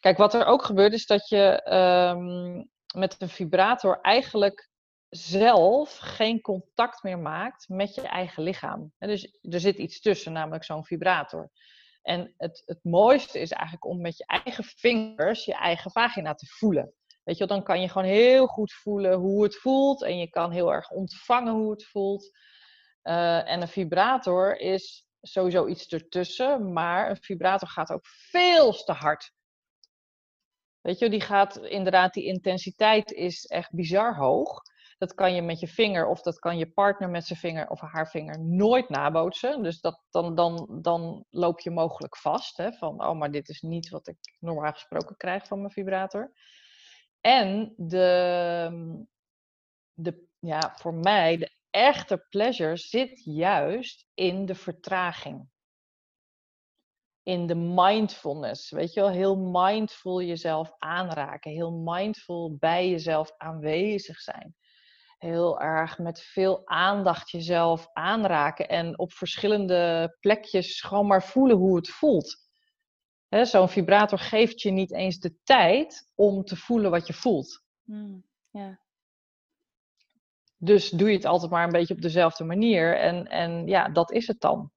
Kijk, 0.00 0.16
wat 0.16 0.34
er 0.34 0.44
ook 0.44 0.64
gebeurt 0.64 0.92
is 0.92 1.06
dat 1.06 1.28
je 1.28 1.72
um, 1.72 2.68
met 2.94 3.16
een 3.18 3.28
vibrator 3.28 4.00
eigenlijk 4.00 4.70
zelf 5.08 5.96
geen 5.96 6.40
contact 6.40 7.02
meer 7.02 7.18
maakt 7.18 7.68
met 7.68 7.94
je 7.94 8.02
eigen 8.02 8.42
lichaam. 8.42 8.92
dus 8.98 9.38
er 9.42 9.60
zit 9.60 9.78
iets 9.78 10.00
tussen, 10.00 10.32
namelijk 10.32 10.64
zo'n 10.64 10.84
vibrator. 10.84 11.50
En 12.02 12.34
het, 12.36 12.62
het 12.66 12.78
mooiste 12.82 13.40
is 13.40 13.50
eigenlijk 13.50 13.84
om 13.84 14.00
met 14.00 14.16
je 14.16 14.26
eigen 14.26 14.64
vingers 14.64 15.44
je 15.44 15.54
eigen 15.54 15.90
vagina 15.90 16.34
te 16.34 16.46
voelen. 16.46 16.92
Weet 17.28 17.38
je, 17.38 17.46
dan 17.46 17.62
kan 17.62 17.80
je 17.80 17.88
gewoon 17.88 18.08
heel 18.08 18.46
goed 18.46 18.72
voelen 18.72 19.18
hoe 19.18 19.42
het 19.42 19.56
voelt 19.56 20.02
en 20.02 20.18
je 20.18 20.30
kan 20.30 20.50
heel 20.50 20.72
erg 20.72 20.90
ontvangen 20.90 21.52
hoe 21.52 21.70
het 21.70 21.84
voelt. 21.84 22.30
Uh, 23.02 23.50
en 23.50 23.60
een 23.60 23.68
vibrator 23.68 24.60
is 24.60 25.06
sowieso 25.20 25.66
iets 25.66 25.86
ertussen, 25.86 26.72
maar 26.72 27.10
een 27.10 27.16
vibrator 27.16 27.68
gaat 27.68 27.90
ook 27.90 28.06
veel 28.06 28.72
te 28.72 28.92
hard. 28.92 29.32
Weet 30.80 30.98
je, 30.98 31.10
die 31.10 31.20
gaat 31.20 31.56
inderdaad, 31.56 32.14
die 32.14 32.24
intensiteit 32.24 33.12
is 33.12 33.44
echt 33.44 33.72
bizar 33.72 34.16
hoog. 34.16 34.62
Dat 34.98 35.14
kan 35.14 35.34
je 35.34 35.42
met 35.42 35.60
je 35.60 35.68
vinger 35.68 36.06
of 36.06 36.22
dat 36.22 36.38
kan 36.38 36.58
je 36.58 36.72
partner 36.72 37.10
met 37.10 37.26
zijn 37.26 37.38
vinger 37.38 37.68
of 37.68 37.80
haar 37.80 38.10
vinger 38.10 38.40
nooit 38.40 38.88
nabootsen. 38.88 39.62
Dus 39.62 39.80
dat, 39.80 40.02
dan, 40.10 40.34
dan, 40.34 40.78
dan 40.82 41.24
loop 41.30 41.60
je 41.60 41.70
mogelijk 41.70 42.16
vast. 42.16 42.56
Hè, 42.56 42.72
van, 42.72 43.06
oh, 43.06 43.18
maar 43.18 43.30
dit 43.30 43.48
is 43.48 43.60
niet 43.60 43.88
wat 43.88 44.08
ik 44.08 44.16
normaal 44.38 44.72
gesproken 44.72 45.16
krijg 45.16 45.46
van 45.46 45.58
mijn 45.58 45.72
vibrator. 45.72 46.32
En 47.20 47.74
de, 47.76 49.06
de, 49.94 50.26
ja, 50.38 50.74
voor 50.76 50.94
mij, 50.94 51.36
de 51.36 51.50
echte 51.70 52.26
pleasure 52.28 52.76
zit 52.76 53.24
juist 53.24 54.06
in 54.14 54.46
de 54.46 54.54
vertraging. 54.54 55.48
In 57.22 57.46
de 57.46 57.54
mindfulness. 57.54 58.70
Weet 58.70 58.92
je 58.92 59.00
wel, 59.00 59.10
heel 59.10 59.36
mindful 59.36 60.22
jezelf 60.22 60.72
aanraken. 60.78 61.50
Heel 61.50 61.72
mindful 61.72 62.56
bij 62.58 62.88
jezelf 62.88 63.32
aanwezig 63.36 64.20
zijn. 64.20 64.56
Heel 65.18 65.60
erg 65.60 65.98
met 65.98 66.20
veel 66.20 66.66
aandacht 66.66 67.30
jezelf 67.30 67.88
aanraken. 67.92 68.68
En 68.68 68.98
op 68.98 69.12
verschillende 69.12 70.16
plekjes 70.20 70.80
gewoon 70.80 71.06
maar 71.06 71.22
voelen 71.22 71.56
hoe 71.56 71.76
het 71.76 71.88
voelt. 71.88 72.47
Zo'n 73.28 73.68
vibrator 73.68 74.18
geeft 74.18 74.60
je 74.60 74.70
niet 74.70 74.92
eens 74.92 75.18
de 75.18 75.34
tijd 75.44 76.08
om 76.14 76.44
te 76.44 76.56
voelen 76.56 76.90
wat 76.90 77.06
je 77.06 77.12
voelt. 77.12 77.62
Mm, 77.82 78.24
ja. 78.50 78.80
Dus 80.56 80.90
doe 80.90 81.08
je 81.08 81.16
het 81.16 81.24
altijd 81.24 81.50
maar 81.50 81.64
een 81.64 81.72
beetje 81.72 81.94
op 81.94 82.00
dezelfde 82.00 82.44
manier. 82.44 82.98
En, 82.98 83.26
en 83.26 83.66
ja, 83.66 83.88
dat 83.88 84.12
is 84.12 84.26
het 84.26 84.40
dan. 84.40 84.72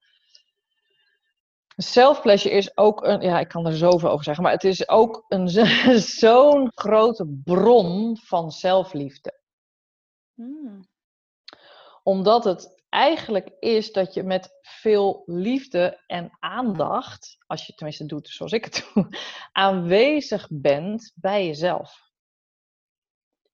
Self-pleasure 1.75 2.55
is 2.55 2.77
ook 2.77 3.03
een, 3.03 3.21
ja, 3.21 3.39
ik 3.39 3.47
kan 3.47 3.65
er 3.65 3.77
zoveel 3.77 4.09
over 4.09 4.23
zeggen, 4.23 4.43
maar 4.43 4.53
het 4.53 4.63
is 4.63 4.89
ook 4.89 5.25
een 5.27 5.47
zo'n 6.19 6.71
grote 6.73 7.41
bron 7.43 8.17
van 8.17 8.51
zelfliefde. 8.51 9.39
Hmm. 10.33 10.89
Omdat 12.03 12.43
het 12.43 12.80
eigenlijk 12.91 13.49
is 13.59 13.91
dat 13.91 14.13
je 14.13 14.23
met 14.23 14.59
veel 14.61 15.23
liefde 15.25 16.03
en 16.07 16.37
aandacht, 16.39 17.37
als 17.47 17.65
je 17.65 17.73
tenminste 17.73 18.05
doet 18.05 18.29
zoals 18.29 18.51
ik 18.51 18.65
het 18.65 18.85
doe, 18.93 19.07
aanwezig 19.51 20.47
bent 20.51 21.11
bij 21.15 21.45
jezelf. 21.45 22.09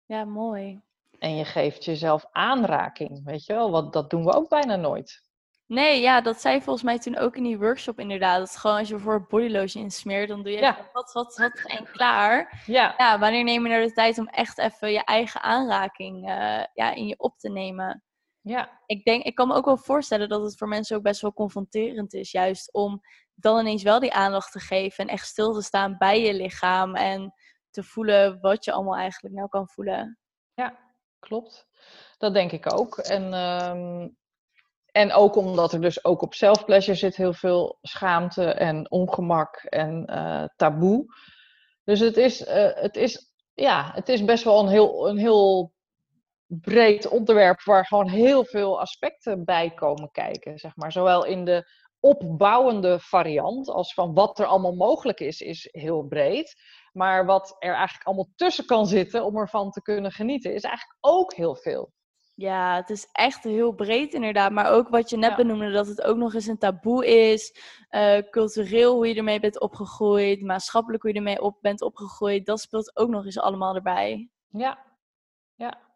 Ja, 0.05 0.25
mooi. 0.25 0.81
En 1.19 1.35
je 1.35 1.45
geeft 1.45 1.85
jezelf 1.85 2.25
aanraking, 2.31 3.23
weet 3.23 3.45
je 3.45 3.53
wel, 3.53 3.71
want 3.71 3.93
dat 3.93 4.09
doen 4.09 4.23
we 4.25 4.33
ook 4.33 4.49
bijna 4.49 4.75
nooit. 4.75 5.25
Nee, 5.65 6.01
ja, 6.01 6.21
dat 6.21 6.41
zei 6.41 6.61
volgens 6.61 6.83
mij 6.85 6.99
toen 6.99 7.17
ook 7.17 7.35
in 7.35 7.43
die 7.43 7.57
workshop 7.57 7.99
inderdaad. 7.99 8.39
Dat 8.39 8.55
gewoon 8.57 8.77
als 8.77 8.87
je 8.87 8.99
voor 8.99 9.25
bodylotion 9.27 9.83
insmeert, 9.83 10.27
dan 10.29 10.43
doe 10.43 10.51
je 10.51 10.59
Ja. 10.59 10.89
wat, 10.93 11.13
wat, 11.13 11.35
wat 11.35 11.61
en 11.65 11.85
klaar. 11.91 12.63
Ja, 12.65 12.93
Ja, 12.97 13.19
wanneer 13.19 13.43
neem 13.43 13.63
je 13.63 13.69
nou 13.69 13.85
de 13.85 13.93
tijd 13.93 14.17
om 14.17 14.27
echt 14.27 14.57
even 14.57 14.91
je 14.91 15.03
eigen 15.03 15.41
aanraking 15.41 16.29
eh, 16.29 16.63
ja, 16.73 16.91
in 16.95 17.07
je 17.07 17.19
op 17.19 17.37
te 17.37 17.49
nemen? 17.49 18.03
Ja, 18.47 18.81
Ik 18.85 19.03
denk, 19.03 19.23
ik 19.23 19.35
kan 19.35 19.47
me 19.47 19.53
ook 19.53 19.65
wel 19.65 19.77
voorstellen 19.77 20.29
dat 20.29 20.43
het 20.43 20.57
voor 20.57 20.67
mensen 20.67 20.97
ook 20.97 21.03
best 21.03 21.21
wel 21.21 21.33
confronterend 21.33 22.13
is, 22.13 22.31
juist 22.31 22.73
om 22.73 23.01
dan 23.35 23.59
ineens 23.59 23.83
wel 23.83 23.99
die 23.99 24.13
aandacht 24.13 24.51
te 24.51 24.59
geven 24.59 25.03
en 25.07 25.13
echt 25.13 25.27
stil 25.27 25.53
te 25.53 25.61
staan 25.61 25.97
bij 25.97 26.21
je 26.21 26.33
lichaam 26.33 26.95
en 26.95 27.33
te 27.69 27.83
voelen 27.83 28.39
wat 28.39 28.65
je 28.65 28.71
allemaal 28.71 28.95
eigenlijk 28.95 29.35
nou 29.35 29.49
kan 29.49 29.69
voelen. 29.69 30.19
ja, 30.53 30.79
klopt. 31.19 31.67
Dat 32.17 32.33
denk 32.33 32.51
ik 32.51 32.73
ook. 32.73 32.97
En, 32.97 33.33
ehm, 33.33 34.07
en 34.91 35.13
ook 35.13 35.35
omdat 35.35 35.73
er 35.73 35.81
dus 35.81 36.05
ook 36.05 36.21
op 36.21 36.33
self-pleasure 36.33 36.97
zit 36.97 37.15
heel 37.15 37.33
veel 37.33 37.77
schaamte 37.81 38.51
en 38.51 38.91
ongemak 38.91 39.55
en 39.55 40.05
eh, 40.05 40.43
taboe. 40.55 41.05
Dus 41.83 41.99
het 41.99 42.17
is, 42.17 42.43
eh, 42.43 42.73
het, 42.73 42.95
is, 42.95 43.33
ja, 43.53 43.91
het 43.93 44.09
is 44.09 44.25
best 44.25 44.43
wel 44.43 44.59
een 44.59 44.67
heel, 44.67 45.09
een 45.09 45.17
heel 45.17 45.73
breed 46.47 47.07
onderwerp 47.07 47.61
waar 47.63 47.85
gewoon 47.85 48.07
heel 48.09 48.45
veel 48.45 48.79
aspecten 48.79 49.45
bij 49.45 49.71
komen 49.73 50.11
kijken. 50.11 50.57
Zeg 50.57 50.75
maar. 50.75 50.91
Zowel 50.91 51.25
in 51.25 51.45
de 51.45 51.69
opbouwende 51.99 52.99
variant 52.99 53.69
als 53.69 53.93
van 53.93 54.13
wat 54.13 54.39
er 54.39 54.45
allemaal 54.45 54.75
mogelijk 54.75 55.19
is, 55.19 55.41
is 55.41 55.67
heel 55.71 56.03
breed. 56.03 56.55
Maar 56.91 57.25
wat 57.25 57.55
er 57.59 57.73
eigenlijk 57.73 58.07
allemaal 58.07 58.31
tussen 58.35 58.65
kan 58.65 58.87
zitten 58.87 59.25
om 59.25 59.37
ervan 59.37 59.71
te 59.71 59.81
kunnen 59.81 60.11
genieten, 60.11 60.53
is 60.53 60.63
eigenlijk 60.63 60.97
ook 61.01 61.33
heel 61.33 61.55
veel. 61.55 61.91
Ja, 62.35 62.75
het 62.75 62.89
is 62.89 63.07
echt 63.11 63.43
heel 63.43 63.71
breed 63.73 64.13
inderdaad. 64.13 64.51
Maar 64.51 64.71
ook 64.71 64.89
wat 64.89 65.09
je 65.09 65.17
net 65.17 65.29
Ja. 65.29 65.35
benoemde, 65.35 65.71
dat 65.71 65.87
het 65.87 66.01
ook 66.01 66.17
nog 66.17 66.33
eens 66.33 66.47
een 66.47 66.57
taboe 66.57 67.07
is. 67.07 67.59
eh, 67.89 68.17
cultureel 68.29 68.93
hoe 68.95 69.07
je 69.07 69.15
ermee 69.15 69.39
bent 69.39 69.59
opgegroeid. 69.59 70.41
Maatschappelijk 70.41 71.01
hoe 71.03 71.11
je 71.11 71.17
ermee 71.17 71.41
op 71.41 71.57
bent 71.61 71.81
opgegroeid. 71.81 72.45
Dat 72.45 72.59
speelt 72.59 72.97
ook 72.97 73.09
nog 73.09 73.25
eens 73.25 73.39
allemaal 73.39 73.75
erbij. 73.75 74.29
Ja, 74.47 74.85
ja, 75.55 75.86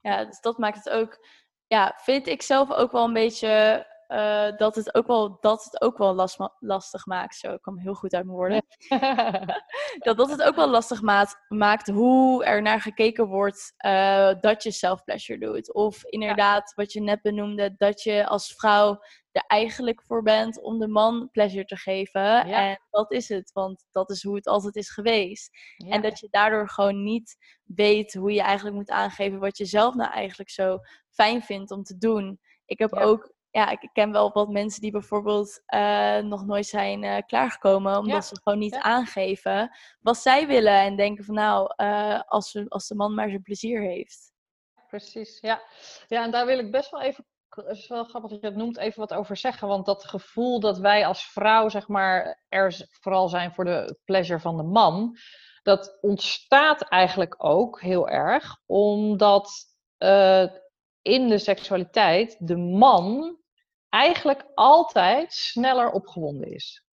Ja, 0.00 0.24
dus 0.24 0.40
dat 0.40 0.58
maakt 0.58 0.84
het 0.84 0.90
ook... 0.90 1.26
Ja, 1.66 1.98
vind 2.02 2.26
ik 2.26 2.42
zelf 2.42 2.70
ook 2.72 2.92
wel 2.92 3.04
een 3.04 3.12
beetje... 3.12 3.86
eh, 4.10 4.56
dat 4.56 4.74
het 4.74 4.94
ook 4.94 5.06
wel, 5.06 5.38
dat 5.40 5.64
het 5.64 5.82
ook 5.82 5.98
wel 5.98 6.14
last, 6.14 6.38
lastig 6.58 7.06
maakt. 7.06 7.36
Zo, 7.36 7.52
ik 7.52 7.62
kwam 7.62 7.78
heel 7.78 7.94
goed 7.94 8.14
uit 8.14 8.24
mijn 8.24 8.36
woorden. 8.36 8.62
dat 10.04 10.16
dat 10.16 10.30
het 10.30 10.42
ook 10.42 10.56
wel 10.56 10.68
lastig 10.68 11.02
maakt, 11.02 11.36
maakt 11.48 11.88
hoe 11.88 12.44
er 12.44 12.62
naar 12.62 12.80
gekeken 12.80 13.26
wordt 13.26 13.74
eh, 13.76 14.30
dat 14.40 14.62
je 14.62 14.70
self-pleasure 14.70 15.40
doet. 15.40 15.74
Of 15.74 16.04
inderdaad, 16.04 16.72
wat 16.74 16.92
je 16.92 17.00
net 17.00 17.22
benoemde, 17.22 17.74
dat 17.76 18.02
je 18.02 18.26
als 18.26 18.54
vrouw 18.54 19.00
er 19.32 19.44
eigenlijk 19.46 20.02
voor 20.02 20.22
bent 20.22 20.62
om 20.62 20.78
de 20.78 20.88
man 20.88 21.28
pleasure 21.32 21.64
te 21.64 21.76
geven. 21.76 22.22
Ja. 22.22 22.68
En 22.68 22.80
dat 22.90 23.12
is 23.12 23.28
het, 23.28 23.52
want 23.52 23.86
dat 23.90 24.10
is 24.10 24.22
hoe 24.22 24.34
het 24.34 24.46
altijd 24.46 24.76
is 24.76 24.90
geweest. 24.90 25.50
Ja. 25.76 25.90
En 25.90 26.02
dat 26.02 26.18
je 26.18 26.28
daardoor 26.30 26.68
gewoon 26.68 27.02
niet 27.02 27.36
weet 27.64 28.14
hoe 28.14 28.32
je 28.32 28.42
eigenlijk 28.42 28.76
moet 28.76 28.90
aangeven 28.90 29.38
wat 29.38 29.58
je 29.58 29.64
zelf 29.64 29.94
nou 29.94 30.12
eigenlijk 30.12 30.50
zo 30.50 30.78
fijn 31.10 31.42
vindt 31.42 31.70
om 31.70 31.82
te 31.82 31.98
doen. 31.98 32.40
Ik 32.64 32.78
heb 32.78 32.92
ook, 32.92 33.32
ja, 33.50 33.70
ik 33.70 33.88
ken 33.92 34.12
wel 34.12 34.32
wat 34.32 34.48
mensen 34.48 34.80
die 34.80 34.90
bijvoorbeeld 34.90 35.62
eh, 35.66 36.18
nog 36.18 36.44
nooit 36.46 36.66
zijn 36.66 37.04
eh, 37.04 37.22
klaargekomen, 37.26 37.96
omdat 37.98 38.12
Ja. 38.14 38.20
ze 38.20 38.40
gewoon 38.42 38.58
niet 38.58 38.74
Ja. 38.74 38.82
aangeven 38.82 39.76
wat 40.00 40.16
zij 40.16 40.46
willen. 40.46 40.80
En 40.80 40.96
denken 40.96 41.24
van 41.24 41.34
nou, 41.34 41.72
eh, 41.76 42.20
als, 42.26 42.50
ze, 42.50 42.64
als 42.68 42.88
de 42.88 42.94
man 42.94 43.14
maar 43.14 43.28
zijn 43.28 43.42
plezier 43.42 43.80
heeft. 43.82 44.32
Precies, 44.88 45.38
ja. 45.40 45.62
Ja, 46.08 46.22
en 46.24 46.30
daar 46.30 46.46
wil 46.46 46.58
ik 46.58 46.70
best 46.70 46.90
wel 46.90 47.00
even, 47.00 47.26
het 47.48 47.76
is 47.76 47.88
wel 47.88 48.04
grappig 48.04 48.30
dat 48.30 48.40
je 48.40 48.46
het 48.46 48.56
noemt, 48.56 48.76
even 48.78 49.00
wat 49.00 49.14
over 49.14 49.36
zeggen. 49.36 49.68
Want 49.68 49.86
dat 49.86 50.04
gevoel 50.04 50.60
dat 50.60 50.78
wij 50.78 51.06
als 51.06 51.24
vrouw, 51.24 51.68
zeg 51.68 51.88
maar, 51.88 52.44
er 52.48 52.86
vooral 53.00 53.28
zijn 53.28 53.52
voor 53.52 53.64
de 53.64 53.98
pleasure 54.04 54.40
van 54.40 54.56
de 54.56 54.62
man, 54.62 55.16
dat 55.62 55.98
ontstaat 56.00 56.82
eigenlijk 56.82 57.34
ook 57.44 57.80
heel 57.80 58.08
erg 58.08 58.56
omdat 58.66 59.68
in 61.02 61.28
de 61.28 61.38
seksualiteit 61.38 62.36
de 62.46 62.56
man 62.56 63.38
eigenlijk 63.90 64.44
altijd 64.54 65.32
sneller 65.32 65.90
opgewonden 65.90 66.52
is. 66.52 66.84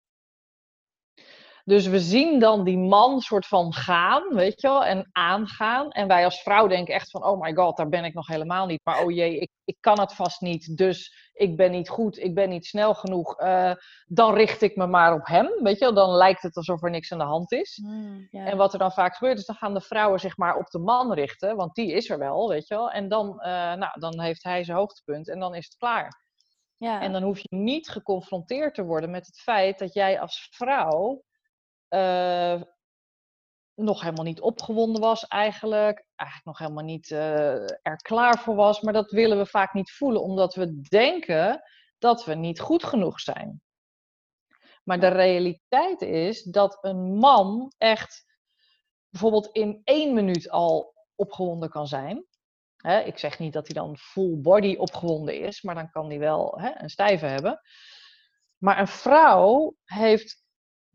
Dus 1.68 1.88
we 1.88 2.00
zien 2.00 2.40
dan 2.40 2.64
die 2.64 2.78
man 2.78 3.20
soort 3.20 3.46
van 3.46 3.74
gaan, 3.74 4.36
weet 4.36 4.62
je 4.62 4.68
wel, 4.68 4.86
en 4.86 5.10
aangaan. 5.12 5.92
En 5.92 6.08
wij 6.08 6.24
als 6.26 6.42
vrouw 6.42 6.68
denken 6.68 6.94
echt 6.94 7.10
van, 7.10 7.24
oh 7.24 7.42
my 7.42 7.54
god, 7.54 7.78
daar 7.78 7.90
ben 7.90 8.04
ik 8.06 8.14
nog 8.14 8.28
helemaal 8.28 8.66
niet. 8.66 8.80
Maar 8.84 9.04
oh 9.04 9.12
jee, 9.12 9.40
ik, 9.40 9.50
ik 9.66 9.78
kan 9.80 10.00
het 10.00 10.14
vast 10.14 10.42
niet, 10.42 10.78
dus 10.78 11.30
ik 11.34 11.58
ben 11.58 11.72
niet 11.72 11.90
goed, 11.90 12.20
ik 12.20 12.36
ben 12.36 12.50
niet 12.50 12.66
snel 12.66 12.94
genoeg. 12.94 13.42
Uh, 13.42 13.72
dan 14.06 14.34
richt 14.34 14.62
ik 14.62 14.76
me 14.76 14.88
maar 14.88 15.14
op 15.14 15.26
hem, 15.28 15.52
weet 15.64 15.80
je 15.80 15.86
wel. 15.86 15.94
Dan 15.94 16.10
lijkt 16.10 16.42
het 16.42 16.56
alsof 16.56 16.84
er 16.84 16.90
niks 16.90 17.12
aan 17.12 17.18
de 17.18 17.24
hand 17.24 17.52
is. 17.52 17.80
Mm, 17.84 18.28
En 18.32 18.58
wat 18.58 18.74
er 18.74 18.80
dan 18.80 18.92
vaak 18.92 19.16
gebeurt, 19.16 19.38
is 19.38 19.46
dan 19.46 19.56
gaan 19.56 19.74
de 19.74 19.82
vrouwen 19.82 20.20
zich 20.20 20.38
maar 20.38 20.56
op 20.58 20.70
de 20.70 20.80
man 20.80 21.14
richten. 21.14 21.56
Want 21.56 21.76
die 21.76 21.92
is 21.92 22.10
er 22.10 22.18
wel, 22.18 22.50
weet 22.50 22.68
je 22.68 22.76
wel. 22.76 22.92
En 22.92 23.08
dan, 23.08 23.28
uh, 23.28 23.44
nou, 23.74 24.00
dan 24.00 24.22
heeft 24.22 24.44
hij 24.44 24.64
zijn 24.64 24.78
hoogtepunt 24.78 25.30
en 25.30 25.40
dan 25.40 25.56
is 25.56 25.66
het 25.66 25.78
klaar. 25.78 26.26
Ja. 26.78 27.02
En 27.02 27.12
dan 27.12 27.24
hoef 27.24 27.40
je 27.40 27.56
niet 27.56 27.90
geconfronteerd 27.90 28.76
te 28.76 28.84
worden 28.84 29.12
met 29.12 29.26
het 29.26 29.40
feit 29.40 29.80
dat 29.80 29.94
jij 29.94 30.20
als 30.20 30.48
vrouw 30.52 31.24
uh, 31.90 32.62
nog 33.74 34.02
helemaal 34.02 34.26
niet 34.26 34.42
opgewonden 34.42 35.02
was 35.02 35.28
eigenlijk. 35.28 36.06
Eigenlijk 36.16 36.46
nog 36.46 36.58
helemaal 36.58 36.84
niet 36.84 37.10
uh, 37.10 37.62
er 37.82 37.98
klaar 38.02 38.40
voor 38.40 38.56
was. 38.56 38.82
Maar 38.82 38.94
dat 38.94 39.12
willen 39.12 39.38
we 39.38 39.46
vaak 39.46 39.74
niet 39.74 39.92
voelen, 39.92 40.22
omdat 40.22 40.56
we 40.56 40.82
denken 40.82 41.62
dat 41.98 42.26
we 42.26 42.34
niet 42.34 42.60
goed 42.60 42.84
genoeg 42.84 43.20
zijn. 43.20 43.62
Maar 44.84 45.00
de 45.00 45.08
realiteit 45.08 46.02
is 46.02 46.44
dat 46.44 46.78
een 46.82 47.18
man 47.18 47.72
echt 47.78 48.26
bijvoorbeeld 49.10 49.48
in 49.48 49.82
één 49.84 50.14
minuut 50.14 50.50
al 50.50 50.94
opgewonden 51.16 51.70
kan 51.70 51.88
zijn. 51.88 52.26
Ik 53.06 53.18
zeg 53.18 53.40
niet 53.40 53.54
dat 53.54 53.68
hij 53.68 53.76
dan 53.76 53.98
full 53.98 54.38
body 54.38 54.76
opgewonden 54.76 55.40
is, 55.40 55.62
maar 55.62 55.76
dan 55.76 55.90
kan 55.90 56.08
hij 56.08 56.20
wel 56.20 56.60
een 56.60 56.90
stijve 56.90 57.26
hebben. 57.26 57.62
Maar 58.58 58.80
een 58.80 58.88
vrouw 58.88 59.76
heeft 59.84 60.46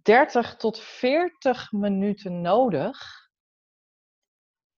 30 0.02 0.56
tot 0.56 0.80
40 0.80 1.72
minuten 1.72 2.40
nodig 2.40 3.20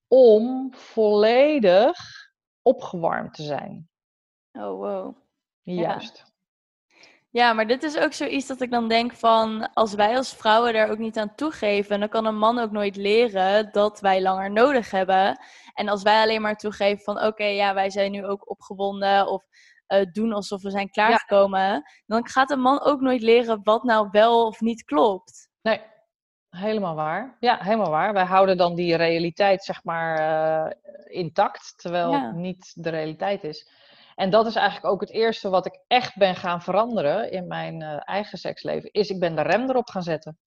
om 0.07 0.73
volledig 0.73 1.97
opgewarmd 2.61 3.33
te 3.33 3.43
zijn. 3.43 3.89
Oh, 4.51 4.77
wow. 4.77 5.17
Juist. 5.61 6.17
Ja. 6.17 6.33
Ja. 7.39 7.53
maar 7.53 7.67
dit 7.67 7.83
is 7.83 7.97
ook 7.97 8.13
zoiets 8.13 8.47
dat 8.47 8.61
ik 8.61 8.71
dan 8.71 8.87
denk 8.87 9.13
van, 9.13 9.73
als 9.73 9.93
wij 9.93 10.15
als 10.17 10.35
vrouwen 10.35 10.73
daar 10.73 10.89
ook 10.89 10.97
niet 10.97 11.17
aan 11.17 11.35
toegeven, 11.35 11.99
dan 11.99 12.09
kan 12.09 12.25
een 12.25 12.37
man 12.37 12.59
ook 12.59 12.71
nooit 12.71 12.95
leren 12.95 13.71
dat 13.71 13.99
wij 13.99 14.21
langer 14.21 14.51
nodig 14.51 14.91
hebben. 14.91 15.39
En 15.73 15.87
als 15.87 16.03
wij 16.03 16.21
alleen 16.21 16.41
maar 16.41 16.55
toegeven 16.55 17.03
van, 17.03 17.23
oké, 17.23 17.45
ja, 17.45 17.73
wij 17.73 17.89
zijn 17.89 18.11
nu 18.11 18.25
ook 18.25 18.49
opgewonden 18.49 19.27
of 19.27 19.43
uh, 19.87 20.05
doen 20.11 20.33
alsof 20.33 20.61
we 20.61 20.69
zijn 20.69 20.89
klaargekomen, 20.89 21.83
dan 22.05 22.27
gaat 22.27 22.51
een 22.51 22.59
man 22.59 22.81
ook 22.81 23.01
nooit 23.01 23.21
leren 23.21 23.59
wat 23.63 23.83
nou 23.83 24.07
wel 24.11 24.45
of 24.45 24.59
niet 24.59 24.83
klopt. 24.83 25.49
Nee, 25.61 25.81
helemaal 26.49 26.95
waar. 26.95 27.37
Ja, 27.39 27.57
helemaal 27.61 27.89
waar. 27.89 28.13
Wij 28.13 28.25
houden 28.25 28.57
dan 28.57 28.75
die 28.75 28.95
realiteit, 28.95 29.63
zeg 29.63 29.83
maar, 29.83 30.19
uh, 30.19 30.71
intact, 31.05 31.73
terwijl 31.75 32.13
het 32.13 32.35
niet 32.35 32.71
de 32.75 32.89
realiteit 32.89 33.43
is. 33.43 33.69
En 34.15 34.29
dat 34.29 34.45
is 34.45 34.55
eigenlijk 34.55 34.93
ook 34.93 35.01
het 35.01 35.11
eerste 35.11 35.49
wat 35.49 35.65
ik 35.65 35.79
echt 35.87 36.17
ben 36.17 36.35
gaan 36.35 36.61
veranderen 36.61 37.31
in 37.31 37.47
mijn 37.47 37.81
uh, 37.81 37.97
eigen 38.03 38.37
seksleven, 38.37 38.91
is 38.91 39.09
ik 39.09 39.19
ben 39.19 39.35
de 39.35 39.41
rem 39.41 39.69
erop 39.69 39.89
gaan 39.89 40.03
zetten 40.03 40.37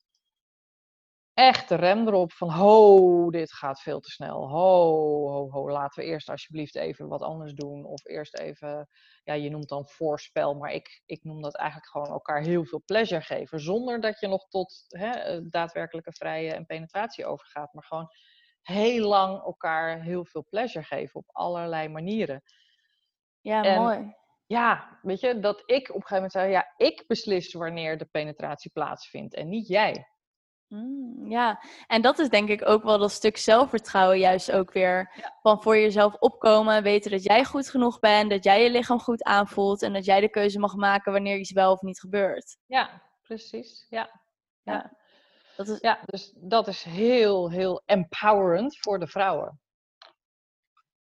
echt 1.39 1.69
de 1.69 1.75
rem 1.75 2.07
erop 2.07 2.33
van, 2.33 2.51
ho, 2.51 3.31
dit 3.31 3.53
gaat 3.53 3.81
veel 3.81 4.01
te 4.01 4.11
snel. 4.11 4.49
Ho, 4.49 5.29
ho, 5.29 5.51
ho, 5.51 5.71
laten 5.71 6.03
we 6.03 6.09
eerst 6.09 6.29
alsjeblieft 6.29 6.75
even 6.75 7.09
wat 7.09 7.23
anders 7.23 7.53
doen. 7.53 7.85
Of 7.85 8.05
eerst 8.05 8.39
even, 8.39 8.89
ja, 9.25 9.35
je 9.35 9.51
noemt 9.51 9.69
dan 9.69 9.89
voorspel, 9.89 10.55
maar 10.55 10.73
ik, 10.73 11.03
ik 11.07 11.25
noem 11.25 11.43
dat 11.43 11.57
eigenlijk 11.57 11.91
gewoon 11.91 12.09
elkaar 12.09 12.43
heel 12.43 12.65
veel 12.65 12.83
pleasure 12.85 13.21
geven. 13.21 13.61
Zonder 13.61 14.01
dat 14.01 14.21
je 14.21 14.29
nog 14.29 14.49
tot 14.49 14.85
hè, 14.89 15.11
eh, 15.11 15.41
daadwerkelijke 15.43 16.13
vrije 16.13 16.53
en 16.53 16.67
penetratie 16.67 17.27
overgaat. 17.27 17.73
Maar 17.73 17.85
gewoon 17.85 18.09
heel 18.63 19.09
lang 19.09 19.43
elkaar 19.43 20.03
heel 20.03 20.25
veel 20.25 20.45
pleasure 20.49 20.85
geven 20.85 21.21
op 21.21 21.29
allerlei 21.33 21.89
manieren. 21.89 22.43
Ja, 23.41 23.81
mooi. 23.81 24.17
Ja, 24.47 24.99
weet 25.03 25.21
je, 25.21 25.41
dat 25.41 25.63
ik 25.67 25.89
op 25.89 25.95
een 25.95 26.07
gegeven 26.07 26.15
moment 26.15 26.33
zei, 26.33 26.51
ja, 26.51 26.73
ik 26.77 27.05
beslis 27.07 27.53
wanneer 27.53 27.99
de 27.99 28.05
penetratie 28.05 28.71
plaatsvindt 28.71 29.35
en 29.35 29.49
niet 29.49 29.69
jij. 29.69 30.09
Mm, 30.69 31.31
ja, 31.31 31.63
en 31.87 32.03
dat 32.03 32.19
is 32.19 32.29
denk 32.29 32.49
ik 32.49 32.69
ook 32.69 32.83
wel 32.83 32.99
dat 32.99 33.11
stuk 33.11 33.37
zelfvertrouwen 33.37 34.19
juist 34.19 34.53
ook 34.53 34.73
weer. 34.73 35.13
Van 35.43 35.63
voor 35.63 35.77
jezelf 35.77 36.15
opkomen, 36.15 36.83
weten 36.83 37.11
dat 37.11 37.23
jij 37.23 37.45
goed 37.45 37.71
genoeg 37.71 37.99
bent, 37.99 38.31
dat 38.31 38.45
jij 38.45 38.63
je 38.63 38.71
lichaam 38.71 39.01
goed 39.01 39.23
aanvoelt 39.23 39.83
en 39.83 39.93
dat 39.93 40.05
jij 40.05 40.21
de 40.21 40.31
keuze 40.31 40.59
mag 40.59 40.75
maken 40.75 41.13
wanneer 41.13 41.39
iets 41.39 41.53
wel 41.53 41.73
of 41.73 41.81
niet 41.81 42.01
gebeurt. 42.01 42.57
Ja, 42.67 43.03
precies. 43.23 43.87
Ja. 43.89 44.21
ja. 44.63 44.97
Dat 45.57 45.69
is... 45.69 45.81
ja, 45.81 45.99
dus 46.05 46.33
dat 46.37 46.67
is 46.67 46.83
heel, 46.83 47.51
heel 47.51 47.83
empowerend 47.87 48.79
voor 48.79 48.99
de 48.99 49.07
vrouwen. 49.07 49.61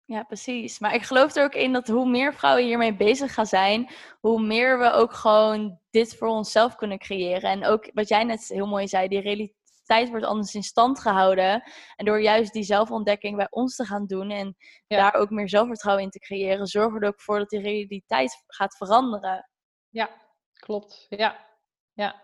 Ja, 0.07 0.23
precies. 0.23 0.79
Maar 0.79 0.95
ik 0.95 1.03
geloof 1.03 1.35
er 1.35 1.45
ook 1.45 1.55
in 1.55 1.73
dat 1.73 1.89
hoe 1.89 2.09
meer 2.09 2.35
vrouwen 2.35 2.65
hiermee 2.65 2.97
bezig 2.97 3.35
gaan 3.35 3.47
zijn, 3.47 3.91
hoe 4.21 4.43
meer 4.43 4.79
we 4.79 4.91
ook 4.91 5.13
gewoon 5.13 5.79
dit 5.91 6.17
voor 6.17 6.29
onszelf 6.29 6.75
kunnen 6.75 6.99
creëren. 6.99 7.51
En 7.51 7.65
ook 7.67 7.91
wat 7.95 8.09
jij 8.09 8.25
net 8.25 8.49
heel 8.49 8.67
mooi 8.67 8.89
zei, 8.89 9.09
die 9.09 9.21
realiteit 9.21 10.09
wordt 10.09 10.25
anders 10.25 10.55
in 10.55 10.63
stand 10.63 11.01
gehouden. 11.01 11.63
En 11.97 12.05
door 12.05 12.21
juist 12.21 12.53
die 12.53 12.63
zelfontdekking 12.63 13.37
bij 13.37 13.47
ons 13.51 13.77
te 13.77 13.85
gaan 13.85 14.07
doen 14.07 14.31
en 14.31 14.57
daar 14.87 15.15
ook 15.15 15.31
meer 15.31 15.49
zelfvertrouwen 15.49 16.05
in 16.05 16.11
te 16.11 16.19
creëren, 16.19 16.67
zorgen 16.67 16.93
we 16.93 17.01
er 17.01 17.13
ook 17.13 17.21
voor 17.21 17.39
dat 17.39 17.49
die 17.49 17.61
realiteit 17.61 18.43
gaat 18.47 18.77
veranderen. 18.77 19.49
Ja, 19.89 20.11
klopt. 20.53 21.07
Ja, 21.09 21.47
ja. 21.93 22.23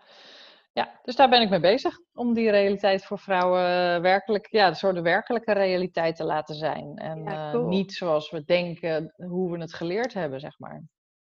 Ja, 0.73 0.99
dus 1.03 1.15
daar 1.15 1.29
ben 1.29 1.41
ik 1.41 1.49
mee 1.49 1.59
bezig. 1.59 1.99
Om 2.13 2.33
die 2.33 2.51
realiteit 2.51 3.05
voor 3.05 3.19
vrouwen 3.19 4.01
werkelijk, 4.01 4.47
ja, 4.51 4.67
een 4.67 4.75
soort 4.75 5.01
werkelijke 5.01 5.51
realiteit 5.53 6.15
te 6.15 6.23
laten 6.23 6.55
zijn. 6.55 6.97
En 6.97 7.23
ja, 7.23 7.53
uh, 7.53 7.65
niet 7.65 7.93
zoals 7.93 8.31
we 8.31 8.43
denken, 8.43 9.13
hoe 9.15 9.51
we 9.51 9.57
het 9.57 9.73
geleerd 9.73 10.13
hebben, 10.13 10.39
zeg 10.39 10.59
maar. 10.59 10.83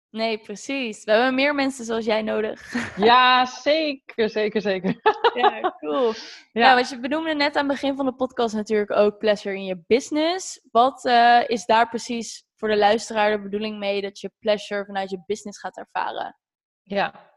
Nee, 0.09 0.37
precies. 0.37 1.03
We 1.03 1.11
hebben 1.11 1.35
meer 1.35 1.55
mensen 1.55 1.85
zoals 1.85 2.05
jij 2.05 2.21
nodig. 2.21 2.73
Ja, 2.97 3.45
zeker, 3.45 4.29
zeker, 4.29 4.61
zeker. 4.61 4.95
Ja, 5.33 5.75
cool. 5.79 6.13
Ja, 6.51 6.75
want 6.75 6.89
je 6.89 6.99
benoemde 6.99 7.33
net 7.33 7.55
aan 7.55 7.69
het 7.69 7.79
begin 7.79 7.95
van 7.95 8.05
de 8.05 8.13
podcast 8.13 8.55
natuurlijk 8.55 8.91
ook 8.91 9.17
pleasure 9.17 9.55
in 9.55 9.63
je 9.63 9.83
business. 9.87 10.67
Wat 10.71 11.05
uh, 11.05 11.43
is 11.47 11.65
daar 11.65 11.89
precies 11.89 12.45
voor 12.55 12.69
de 12.69 12.77
luisteraar 12.77 13.31
de 13.31 13.41
bedoeling 13.41 13.79
mee 13.79 14.01
dat 14.01 14.19
je 14.19 14.31
pleasure 14.39 14.85
vanuit 14.85 15.09
je 15.09 15.23
business 15.25 15.59
gaat 15.59 15.77
ervaren? 15.77 16.37
Ja, 16.83 17.34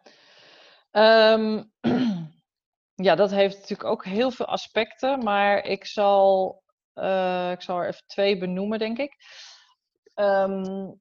Um, 0.99 1.73
ja, 3.09 3.15
dat 3.15 3.31
heeft 3.31 3.55
natuurlijk 3.55 3.89
ook 3.89 4.05
heel 4.05 4.31
veel 4.31 4.47
aspecten, 4.47 5.25
maar 5.25 5.65
ik 5.65 5.87
zal, 5.87 6.63
uh, 6.95 7.51
ik 7.51 7.63
zal 7.63 7.79
er 7.79 7.89
even 7.89 8.07
twee 8.07 8.39
benoemen, 8.39 8.79
denk 8.79 8.99
ik. 8.99 9.17
Um, 10.15 11.01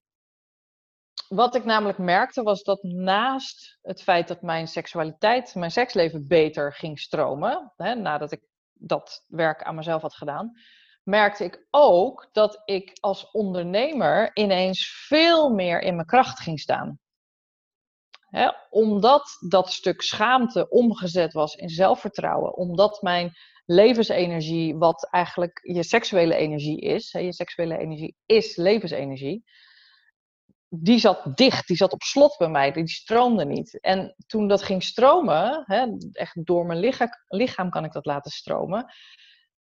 wat 1.27 1.55
ik 1.55 1.65
namelijk 1.65 1.97
merkte 1.97 2.43
was 2.43 2.63
dat 2.63 2.83
naast 2.83 3.77
het 3.81 4.03
feit 4.03 4.27
dat 4.27 4.41
mijn 4.41 4.67
seksualiteit, 4.67 5.55
mijn 5.55 5.71
seksleven 5.71 6.27
beter 6.27 6.73
ging 6.73 6.99
stromen, 6.99 7.73
hè, 7.75 7.95
nadat 7.95 8.31
ik 8.31 8.41
dat 8.73 9.25
werk 9.27 9.63
aan 9.63 9.75
mezelf 9.75 10.01
had 10.01 10.15
gedaan, 10.15 10.51
merkte 11.03 11.43
ik 11.43 11.67
ook 11.69 12.29
dat 12.31 12.61
ik 12.65 12.97
als 12.99 13.31
ondernemer 13.31 14.31
ineens 14.33 15.05
veel 15.07 15.49
meer 15.49 15.81
in 15.81 15.95
mijn 15.95 16.07
kracht 16.07 16.39
ging 16.39 16.59
staan 16.59 16.99
omdat 18.69 19.37
dat 19.47 19.71
stuk 19.71 20.01
schaamte 20.01 20.69
omgezet 20.69 21.33
was 21.33 21.55
in 21.55 21.69
zelfvertrouwen, 21.69 22.55
omdat 22.55 23.01
mijn 23.01 23.33
levensenergie, 23.65 24.75
wat 24.75 25.07
eigenlijk 25.11 25.59
je 25.63 25.83
seksuele 25.83 26.35
energie 26.35 26.79
is, 26.79 27.11
je 27.11 27.33
seksuele 27.33 27.77
energie 27.77 28.15
is 28.25 28.55
levensenergie, 28.55 29.43
die 30.69 30.99
zat 30.99 31.37
dicht, 31.37 31.67
die 31.67 31.77
zat 31.77 31.93
op 31.93 32.01
slot 32.01 32.37
bij 32.37 32.49
mij, 32.49 32.71
die 32.71 32.87
stroomde 32.87 33.45
niet. 33.45 33.79
En 33.81 34.15
toen 34.27 34.47
dat 34.47 34.63
ging 34.63 34.83
stromen, 34.83 35.65
echt 36.11 36.45
door 36.45 36.65
mijn 36.65 36.79
lichaam, 36.79 37.09
lichaam 37.27 37.69
kan 37.69 37.83
ik 37.83 37.91
dat 37.91 38.05
laten 38.05 38.31
stromen, 38.31 38.93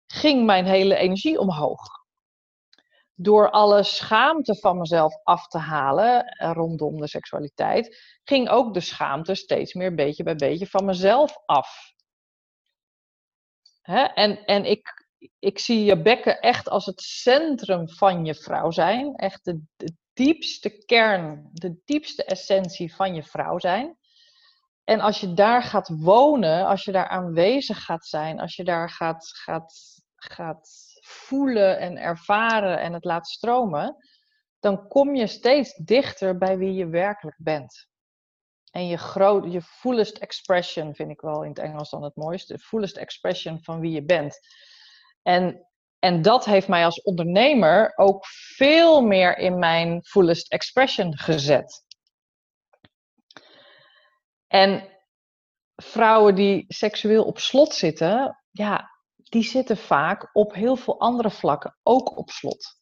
ging 0.06 0.46
mijn 0.46 0.66
hele 0.66 0.96
energie 0.96 1.40
omhoog 1.40 2.03
door 3.16 3.50
alle 3.50 3.84
schaamte 3.84 4.56
van 4.56 4.78
mezelf 4.78 5.24
af 5.24 5.48
te 5.48 5.58
halen 5.58 6.26
eh, 6.26 6.52
rondom 6.54 7.00
de 7.00 7.08
seksualiteit, 7.08 8.20
ging 8.24 8.50
ook 8.50 8.74
de 8.74 8.80
schaamte 8.80 9.36
steeds 9.36 9.74
meer 9.74 9.96
beetje 9.96 10.24
bij 10.24 10.36
beetje 10.36 10.68
van 10.68 10.86
mezelf 10.86 11.38
af. 11.46 11.94
Hè? 13.82 14.04
En, 14.04 14.46
en 14.46 14.66
ik, 14.66 15.08
ik 15.40 15.60
zie 15.60 15.84
je 15.84 16.02
bekken 16.02 16.40
echt 16.40 16.70
als 16.70 16.86
het 16.86 17.02
centrum 17.02 17.90
van 17.90 18.26
je 18.26 18.36
vrouw 18.36 18.72
zijn. 18.72 19.16
Echt 19.16 19.46
de, 19.46 19.62
de 19.76 19.96
diepste 20.14 20.70
kern, 20.86 21.50
de 21.52 21.82
diepste 21.86 22.24
essentie 22.24 22.96
van 22.96 23.16
je 23.16 23.24
vrouw 23.24 23.60
zijn. 23.60 23.98
En 24.84 25.00
als 25.00 25.20
je 25.20 25.34
daar 25.34 25.64
gaat 25.64 25.90
wonen, 25.90 26.66
als 26.66 26.84
je 26.84 26.92
daar 26.92 27.08
aanwezig 27.08 27.84
gaat 27.84 28.06
zijn, 28.06 28.40
als 28.40 28.56
je 28.56 28.64
daar 28.64 28.90
gaat, 28.90 29.28
gaat, 29.28 29.74
gaat 30.16 30.93
voelen 31.06 31.80
en 31.80 31.98
ervaren 31.98 32.80
en 32.80 32.94
het 32.94 33.04
laat 33.04 33.28
stromen, 33.28 33.96
dan 34.60 34.88
kom 34.88 35.16
je 35.16 35.28
steeds 35.28 35.76
dichter 35.76 36.38
bij 36.38 36.58
wie 36.58 36.74
je 36.74 36.88
werkelijk 36.88 37.38
bent. 37.40 37.92
en 38.72 38.88
je, 38.88 38.98
groot, 38.98 39.52
je 39.52 39.62
fullest 39.62 40.18
expression 40.18 40.96
vind 40.96 41.12
ik 41.12 41.22
wel 41.22 41.44
in 41.44 41.50
het 41.50 41.60
Engels 41.60 41.90
dan 41.90 42.04
het 42.04 42.16
mooiste. 42.16 42.60
Fullest 42.60 42.98
expression 42.98 43.64
van 43.64 43.80
wie 43.80 43.92
je 43.92 44.06
bent. 44.06 44.40
En, 45.22 45.68
en 46.00 46.22
dat 46.22 46.46
heeft 46.46 46.68
mij 46.68 46.86
als 46.86 47.02
ondernemer 47.02 47.98
ook 47.98 48.26
veel 48.56 49.02
meer 49.02 49.38
in 49.38 49.60
mijn 49.60 50.04
fullest 50.04 50.52
expression 50.52 51.18
gezet. 51.18 51.86
En 54.48 54.90
vrouwen 55.76 56.36
die 56.36 56.66
seksueel 56.68 57.24
op 57.24 57.40
slot 57.40 57.74
zitten, 57.74 58.44
ja, 58.52 58.93
die 59.34 59.44
zitten 59.44 59.78
vaak 59.78 60.30
op 60.34 60.54
heel 60.54 60.76
veel 60.76 61.00
andere 61.00 61.32
vlakken 61.32 61.78
ook 61.84 62.18
op 62.18 62.30
slot. 62.30 62.82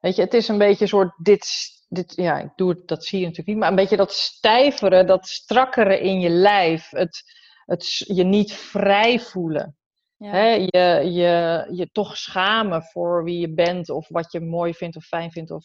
Weet 0.00 0.16
je, 0.16 0.22
het 0.22 0.34
is 0.34 0.48
een 0.48 0.58
beetje 0.58 0.82
een 0.82 0.88
soort 0.88 1.14
dit, 1.22 1.46
dit 1.88 2.12
ja, 2.16 2.38
ik 2.38 2.52
doe 2.56 2.68
het, 2.68 2.88
dat 2.88 3.04
zie 3.04 3.18
je 3.18 3.24
natuurlijk 3.24 3.48
niet, 3.48 3.58
maar 3.58 3.68
een 3.68 3.76
beetje 3.76 3.96
dat 3.96 4.12
stijvere, 4.12 5.04
dat 5.04 5.26
strakkere 5.26 6.00
in 6.00 6.20
je 6.20 6.28
lijf, 6.28 6.90
het, 6.90 7.22
het 7.64 7.96
je 7.96 8.24
niet 8.24 8.52
vrij 8.52 9.20
voelen. 9.20 9.76
Ja. 10.16 10.44
je, 10.44 11.10
je, 11.12 11.66
je 11.70 11.88
toch 11.92 12.16
schamen 12.16 12.82
voor 12.82 13.24
wie 13.24 13.38
je 13.38 13.54
bent 13.54 13.90
of 13.90 14.08
wat 14.08 14.32
je 14.32 14.40
mooi 14.40 14.74
vindt 14.74 14.96
of 14.96 15.04
fijn 15.04 15.30
vindt. 15.30 15.50
Of 15.50 15.64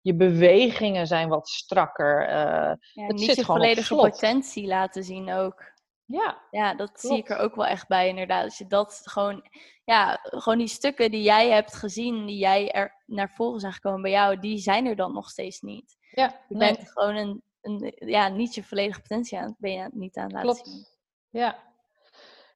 je 0.00 0.14
bewegingen 0.14 1.06
zijn 1.06 1.28
wat 1.28 1.48
strakker. 1.48 2.22
Uh, 2.22 2.34
ja, 2.34 3.06
het 3.06 3.16
niet 3.16 3.36
je 3.36 3.44
volledige 3.44 3.94
potentie 3.94 4.66
laten 4.66 5.04
zien 5.04 5.32
ook. 5.32 5.73
Ja, 6.06 6.42
ja 6.50 6.74
dat 6.74 7.00
zie 7.00 7.16
ik 7.16 7.30
er 7.30 7.38
ook 7.38 7.54
wel 7.54 7.66
echt 7.66 7.88
bij 7.88 8.08
inderdaad. 8.08 8.44
Als 8.44 8.58
je 8.58 8.66
dat 8.66 9.00
gewoon, 9.04 9.48
ja, 9.84 10.18
gewoon 10.22 10.58
die 10.58 10.68
stukken 10.68 11.10
die 11.10 11.22
jij 11.22 11.50
hebt 11.50 11.74
gezien, 11.74 12.26
die 12.26 12.38
jij 12.38 12.70
er 12.70 13.02
naar 13.06 13.30
voren 13.30 13.60
zijn 13.60 13.72
gekomen 13.72 14.02
bij 14.02 14.10
jou, 14.10 14.38
die 14.38 14.58
zijn 14.58 14.86
er 14.86 14.96
dan 14.96 15.12
nog 15.12 15.30
steeds 15.30 15.60
niet. 15.60 15.96
Ja, 16.10 16.40
je 16.48 16.56
bent 16.56 16.90
gewoon 16.90 17.14
een, 17.16 17.42
een, 17.60 17.92
ja, 17.96 18.28
niet 18.28 18.54
je 18.54 18.64
volledige 18.64 19.00
potentie 19.00 19.38
aan, 19.38 19.56
ben 19.58 19.72
je 19.72 19.88
niet 19.92 20.16
aan 20.16 20.24
het 20.24 20.32
laten 20.32 20.50
Klopt. 20.50 20.68
zien. 20.68 20.86
Ja, 21.30 21.62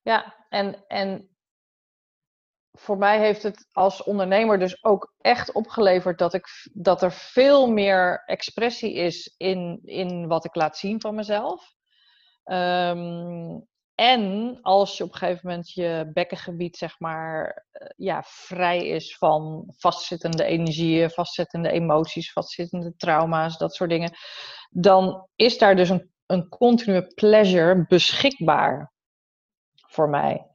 ja, 0.02 0.34
en, 0.48 0.84
en 0.86 1.28
voor 2.72 2.98
mij 2.98 3.18
heeft 3.18 3.42
het 3.42 3.68
als 3.72 4.02
ondernemer 4.02 4.58
dus 4.58 4.84
ook 4.84 5.14
echt 5.20 5.52
opgeleverd 5.52 6.18
dat, 6.18 6.34
ik, 6.34 6.46
dat 6.72 7.02
er 7.02 7.12
veel 7.12 7.70
meer 7.70 8.22
expressie 8.26 8.94
is 8.94 9.34
in, 9.36 9.80
in 9.84 10.26
wat 10.26 10.44
ik 10.44 10.54
laat 10.54 10.76
zien 10.76 11.00
van 11.00 11.14
mezelf. 11.14 11.76
Ehm, 12.48 13.60
en 13.94 14.58
als 14.62 14.96
je 14.96 15.04
op 15.04 15.12
een 15.12 15.18
gegeven 15.18 15.40
moment 15.48 15.72
je 15.72 16.10
bekkengebied, 16.12 16.76
zeg 16.76 17.00
maar, 17.00 17.66
eh, 17.70 17.88
ja, 17.96 18.22
vrij 18.26 18.86
is 18.86 19.16
van 19.16 19.72
vastzittende 19.76 20.44
energieën, 20.44 21.10
vastzittende 21.10 21.70
emoties, 21.70 22.32
vastzittende 22.32 22.96
trauma's, 22.96 23.58
dat 23.58 23.74
soort 23.74 23.90
dingen, 23.90 24.12
dan 24.70 25.28
is 25.36 25.58
daar 25.58 25.76
dus 25.76 25.88
een, 25.88 26.10
een 26.26 26.48
continue 26.48 27.06
pleasure 27.14 27.84
beschikbaar 27.88 28.92
voor 29.86 30.08
mij 30.08 30.46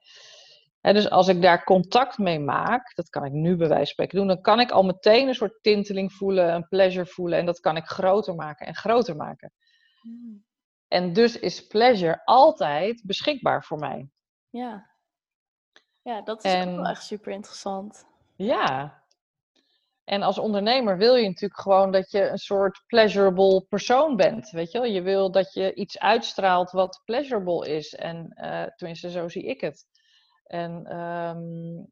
dus 0.91 1.09
als 1.09 1.27
ik 1.27 1.41
daar 1.41 1.63
contact 1.63 2.17
mee 2.17 2.39
maak, 2.39 2.95
dat 2.95 3.09
kan 3.09 3.25
ik 3.25 3.31
nu 3.31 3.55
bij 3.55 3.67
wijze 3.67 3.75
van 3.75 3.85
spreken 3.85 4.17
doen, 4.17 4.27
dan 4.27 4.41
kan 4.41 4.59
ik 4.59 4.71
al 4.71 4.83
meteen 4.83 5.27
een 5.27 5.35
soort 5.35 5.57
tinteling 5.61 6.13
voelen, 6.13 6.53
een 6.53 6.67
pleasure 6.67 7.05
voelen 7.05 7.39
en 7.39 7.45
dat 7.45 7.59
kan 7.59 7.77
ik 7.77 7.85
groter 7.85 8.35
maken 8.35 8.67
en 8.67 8.75
groter 8.75 9.15
maken. 9.15 9.51
Hmm. 10.01 10.43
En 10.93 11.13
dus 11.13 11.39
is 11.39 11.67
pleasure 11.67 12.21
altijd 12.25 13.01
beschikbaar 13.05 13.63
voor 13.63 13.79
mij. 13.79 14.09
Ja, 14.49 14.89
ja 16.01 16.21
dat 16.21 16.43
is 16.43 16.55
ook 16.55 16.75
wel 16.75 16.87
echt 16.87 17.03
super 17.03 17.31
interessant. 17.31 18.05
Ja. 18.35 19.03
En 20.03 20.21
als 20.21 20.37
ondernemer 20.37 20.97
wil 20.97 21.15
je 21.15 21.27
natuurlijk 21.27 21.59
gewoon 21.59 21.91
dat 21.91 22.11
je 22.11 22.27
een 22.27 22.37
soort 22.37 22.83
pleasurable 22.87 23.65
persoon 23.69 24.15
bent. 24.15 24.49
Weet 24.49 24.71
je 24.71 24.79
wel? 24.79 24.87
Je 24.87 25.01
wil 25.01 25.31
dat 25.31 25.53
je 25.53 25.73
iets 25.73 25.99
uitstraalt 25.99 26.71
wat 26.71 27.01
pleasurable 27.05 27.69
is. 27.69 27.95
En 27.95 28.31
uh, 28.35 28.63
tenminste, 28.63 29.09
zo 29.09 29.29
zie 29.29 29.43
ik 29.43 29.61
het. 29.61 29.85
En 30.43 30.85
ehm, 30.85 31.83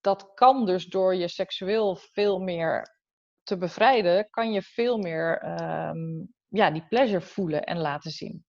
dat 0.00 0.34
kan 0.34 0.66
dus 0.66 0.86
door 0.86 1.14
je 1.14 1.28
seksueel 1.28 1.96
veel 1.96 2.38
meer 2.38 2.96
te 3.42 3.56
bevrijden, 3.56 4.30
kan 4.30 4.52
je 4.52 4.62
veel 4.62 4.98
meer 4.98 5.38
ehm, 5.38 6.24
ja, 6.52 6.70
die 6.70 6.86
pleasure 6.88 7.20
voelen 7.20 7.64
en 7.64 7.78
laten 7.78 8.10
zien. 8.10 8.44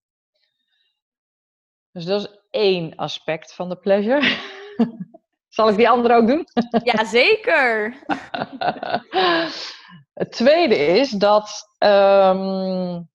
Dus 1.92 2.06
dat 2.06 2.22
is 2.22 2.40
één 2.50 2.96
aspect 2.96 3.54
van 3.54 3.70
de 3.70 3.78
pleasure. 3.78 4.38
Zal 5.50 5.70
ik 5.70 5.76
die 5.76 5.90
andere 5.90 6.16
ook 6.16 6.28
doen? 6.28 6.46
Ja, 6.84 7.06
zeker. 7.06 7.98
Het 10.14 10.32
tweede 10.32 10.76
is 10.76 11.10
dat. 11.10 11.76
Um, 11.80 13.12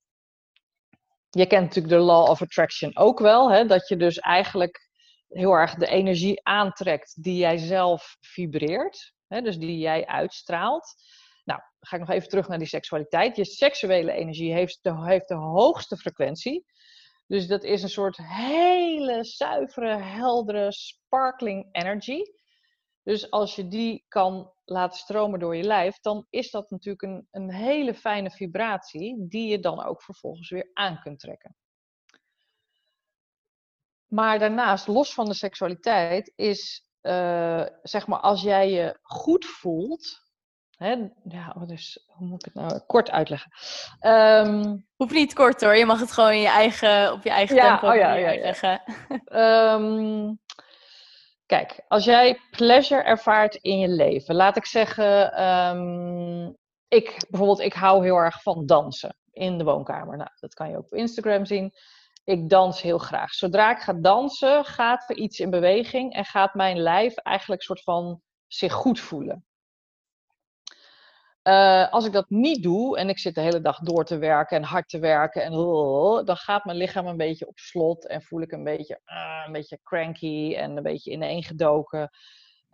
je 1.30 1.46
kent 1.46 1.64
natuurlijk 1.64 1.94
de 1.94 2.00
law 2.00 2.28
of 2.28 2.42
attraction 2.42 2.96
ook 2.96 3.18
wel. 3.18 3.50
Hè? 3.50 3.66
Dat 3.66 3.88
je 3.88 3.96
dus 3.96 4.18
eigenlijk 4.18 4.88
heel 5.28 5.52
erg 5.52 5.74
de 5.74 5.86
energie 5.86 6.44
aantrekt 6.44 7.22
die 7.22 7.36
jij 7.36 7.56
zelf 7.56 8.16
vibreert, 8.20 9.12
hè, 9.26 9.42
dus 9.42 9.58
die 9.58 9.78
jij 9.78 10.06
uitstraalt. 10.06 10.94
Nou, 11.48 11.60
ga 11.80 11.96
ik 11.96 12.02
nog 12.02 12.10
even 12.10 12.28
terug 12.28 12.48
naar 12.48 12.58
die 12.58 12.66
seksualiteit. 12.66 13.36
Je 13.36 13.44
seksuele 13.44 14.12
energie 14.12 14.52
heeft 14.52 14.78
de, 14.82 15.04
heeft 15.04 15.28
de 15.28 15.34
hoogste 15.34 15.96
frequentie. 15.96 16.64
Dus 17.26 17.46
dat 17.46 17.64
is 17.64 17.82
een 17.82 17.88
soort 17.88 18.16
hele 18.16 19.24
zuivere, 19.24 19.96
heldere, 19.96 20.72
sparkling 20.72 21.68
energy. 21.72 22.22
Dus 23.02 23.30
als 23.30 23.54
je 23.54 23.68
die 23.68 24.04
kan 24.08 24.52
laten 24.64 24.98
stromen 24.98 25.40
door 25.40 25.56
je 25.56 25.62
lijf, 25.62 25.98
dan 26.00 26.26
is 26.30 26.50
dat 26.50 26.70
natuurlijk 26.70 27.02
een, 27.02 27.28
een 27.30 27.52
hele 27.52 27.94
fijne 27.94 28.30
vibratie 28.30 29.26
die 29.28 29.48
je 29.48 29.60
dan 29.60 29.84
ook 29.84 30.02
vervolgens 30.02 30.50
weer 30.50 30.70
aan 30.72 31.00
kunt 31.00 31.20
trekken. 31.20 31.56
Maar 34.06 34.38
daarnaast, 34.38 34.86
los 34.86 35.14
van 35.14 35.24
de 35.24 35.34
seksualiteit, 35.34 36.32
is 36.36 36.88
uh, 37.02 37.66
zeg 37.82 38.06
maar 38.06 38.20
als 38.20 38.42
jij 38.42 38.70
je 38.70 38.98
goed 39.02 39.44
voelt. 39.44 40.27
Hè, 40.78 40.94
ja, 41.24 41.54
dus, 41.66 42.04
hoe 42.06 42.26
moet 42.26 42.46
ik 42.46 42.52
het 42.54 42.62
nou 42.62 42.80
kort 42.86 43.10
uitleggen? 43.10 43.50
Um, 44.00 44.86
Hoeft 44.96 45.12
niet 45.12 45.34
kort 45.34 45.60
hoor, 45.60 45.76
je 45.76 45.86
mag 45.86 46.00
het 46.00 46.12
gewoon 46.12 46.32
in 46.32 46.40
je 46.40 46.48
eigen, 46.48 47.12
op 47.12 47.22
je 47.22 47.30
eigen 47.30 47.56
ja, 47.56 47.68
tempo 47.68 47.88
oh 47.88 47.94
ja, 47.94 48.14
ja, 48.14 48.28
uitleggen. 48.28 48.82
Um, 49.32 50.38
kijk, 51.52 51.84
als 51.88 52.04
jij 52.04 52.40
pleasure 52.50 53.02
ervaart 53.02 53.54
in 53.54 53.78
je 53.78 53.88
leven, 53.88 54.34
laat 54.34 54.56
ik 54.56 54.66
zeggen, 54.66 55.44
um, 55.44 56.56
ik 56.88 57.26
bijvoorbeeld, 57.28 57.60
ik 57.60 57.72
hou 57.72 58.04
heel 58.04 58.16
erg 58.16 58.42
van 58.42 58.66
dansen 58.66 59.16
in 59.32 59.58
de 59.58 59.64
woonkamer. 59.64 60.16
Nou, 60.16 60.30
dat 60.40 60.54
kan 60.54 60.70
je 60.70 60.76
ook 60.76 60.84
op 60.84 60.94
Instagram 60.94 61.44
zien 61.44 61.72
ik 62.28 62.48
dans 62.48 62.82
heel 62.82 62.98
graag. 62.98 63.34
Zodra 63.34 63.70
ik 63.70 63.78
ga 63.78 63.92
dansen, 63.92 64.64
gaat 64.64 65.10
er 65.10 65.16
iets 65.16 65.40
in 65.40 65.50
beweging 65.50 66.14
en 66.14 66.24
gaat 66.24 66.54
mijn 66.54 66.78
lijf 66.78 67.16
eigenlijk 67.16 67.62
soort 67.62 67.82
van 67.82 68.20
zich 68.46 68.72
goed 68.72 69.00
voelen. 69.00 69.47
Uh, 71.48 71.92
als 71.92 72.04
ik 72.04 72.12
dat 72.12 72.30
niet 72.30 72.62
doe 72.62 72.98
en 72.98 73.08
ik 73.08 73.18
zit 73.18 73.34
de 73.34 73.40
hele 73.40 73.60
dag 73.60 73.78
door 73.78 74.04
te 74.04 74.18
werken 74.18 74.56
en 74.56 74.62
hard 74.62 74.88
te 74.88 74.98
werken, 74.98 75.42
en, 75.42 75.52
dan 76.24 76.36
gaat 76.36 76.64
mijn 76.64 76.76
lichaam 76.76 77.06
een 77.06 77.16
beetje 77.16 77.48
op 77.48 77.58
slot 77.58 78.06
en 78.06 78.22
voel 78.22 78.40
ik 78.40 78.52
een 78.52 78.64
beetje, 78.64 79.00
uh, 79.06 79.42
een 79.46 79.52
beetje 79.52 79.80
cranky 79.82 80.54
en 80.56 80.76
een 80.76 80.82
beetje 80.82 81.10
ineengedoken. 81.10 82.10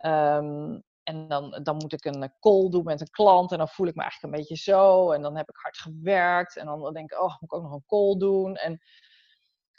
Um, 0.05 0.83
en 1.03 1.27
dan, 1.27 1.59
dan 1.63 1.75
moet 1.75 1.93
ik 1.93 2.05
een 2.05 2.33
call 2.39 2.69
doen 2.69 2.83
met 2.83 3.01
een 3.01 3.09
klant 3.09 3.51
en 3.51 3.57
dan 3.57 3.67
voel 3.67 3.87
ik 3.87 3.95
me 3.95 4.01
eigenlijk 4.01 4.33
een 4.33 4.39
beetje 4.39 4.71
zo. 4.71 5.11
En 5.11 5.21
dan 5.21 5.37
heb 5.37 5.49
ik 5.49 5.55
hard 5.55 5.77
gewerkt 5.77 6.57
en 6.57 6.65
dan 6.65 6.93
denk 6.93 7.11
ik, 7.11 7.21
oh, 7.21 7.29
moet 7.39 7.51
ik 7.51 7.53
ook 7.53 7.63
nog 7.63 7.73
een 7.73 7.85
call 7.85 8.17
doen. 8.17 8.55
En 8.55 8.81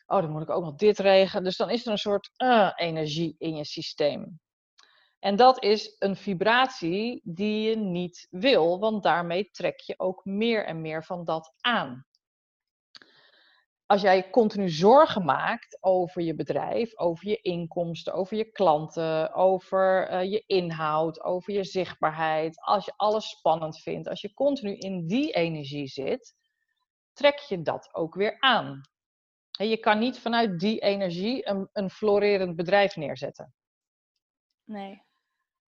oh, 0.07 0.21
dan 0.21 0.31
moet 0.31 0.43
ik 0.43 0.51
ook 0.51 0.65
nog 0.65 0.75
dit 0.75 0.99
regelen. 0.99 1.45
Dus 1.45 1.57
dan 1.57 1.71
is 1.71 1.87
er 1.87 1.93
een 1.93 1.99
soort 1.99 2.31
uh, 2.37 2.73
energie 2.77 3.35
in 3.39 3.57
je 3.57 3.65
systeem. 3.65 4.41
En 5.19 5.37
dat 5.37 5.63
is 5.63 5.97
een 5.99 6.17
vibratie 6.17 7.21
die 7.25 7.69
je 7.69 7.77
niet 7.77 8.27
wil, 8.31 8.79
want 8.79 9.03
daarmee 9.03 9.51
trek 9.51 9.81
je 9.81 9.99
ook 9.99 10.25
meer 10.25 10.65
en 10.65 10.81
meer 10.81 11.05
van 11.05 11.25
dat 11.25 11.55
aan. 11.61 12.07
Als 13.87 14.01
jij 14.03 14.31
continu 14.31 14.69
zorgen 14.69 15.25
maakt 15.25 15.79
over 15.81 16.23
je 16.23 16.35
bedrijf, 16.35 16.99
over 16.99 17.29
je 17.29 17.41
inkomsten, 17.41 18.13
over 18.13 18.37
je 18.37 18.51
klanten, 18.51 19.35
over 19.35 20.13
uh, 20.13 20.31
je 20.31 20.45
inhoud, 20.47 21.23
over 21.23 21.53
je 21.53 21.65
zichtbaarheid, 21.65 22.61
als 22.61 22.85
je 22.85 22.93
alles 22.97 23.29
spannend 23.29 23.79
vindt, 23.79 24.09
als 24.09 24.21
je 24.21 24.35
continu 24.35 24.77
in 24.77 25.07
die 25.07 25.33
energie 25.33 25.87
zit, 25.87 26.35
trek 27.13 27.39
je 27.39 27.63
dat 27.63 27.95
ook 27.95 28.15
weer 28.15 28.41
aan. 28.41 28.81
Je 29.51 29.77
kan 29.77 29.99
niet 29.99 30.19
vanuit 30.19 30.61
die 30.61 30.79
energie 30.79 31.49
een, 31.49 31.69
een 31.73 31.91
florerend 31.91 32.57
bedrijf 32.57 32.97
neerzetten. 32.97 33.55
Nee. 34.65 35.06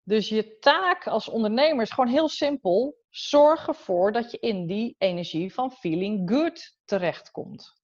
Dus 0.08 0.28
je 0.28 0.58
taak 0.58 1.06
als 1.06 1.28
ondernemer 1.28 1.82
is 1.82 1.90
gewoon 1.90 2.10
heel 2.10 2.28
simpel. 2.28 2.96
Zorg 3.10 3.66
ervoor 3.68 4.12
dat 4.12 4.30
je 4.30 4.38
in 4.38 4.66
die 4.66 4.94
energie 4.98 5.54
van 5.54 5.72
feeling 5.72 6.30
good 6.30 6.76
terechtkomt. 6.84 7.76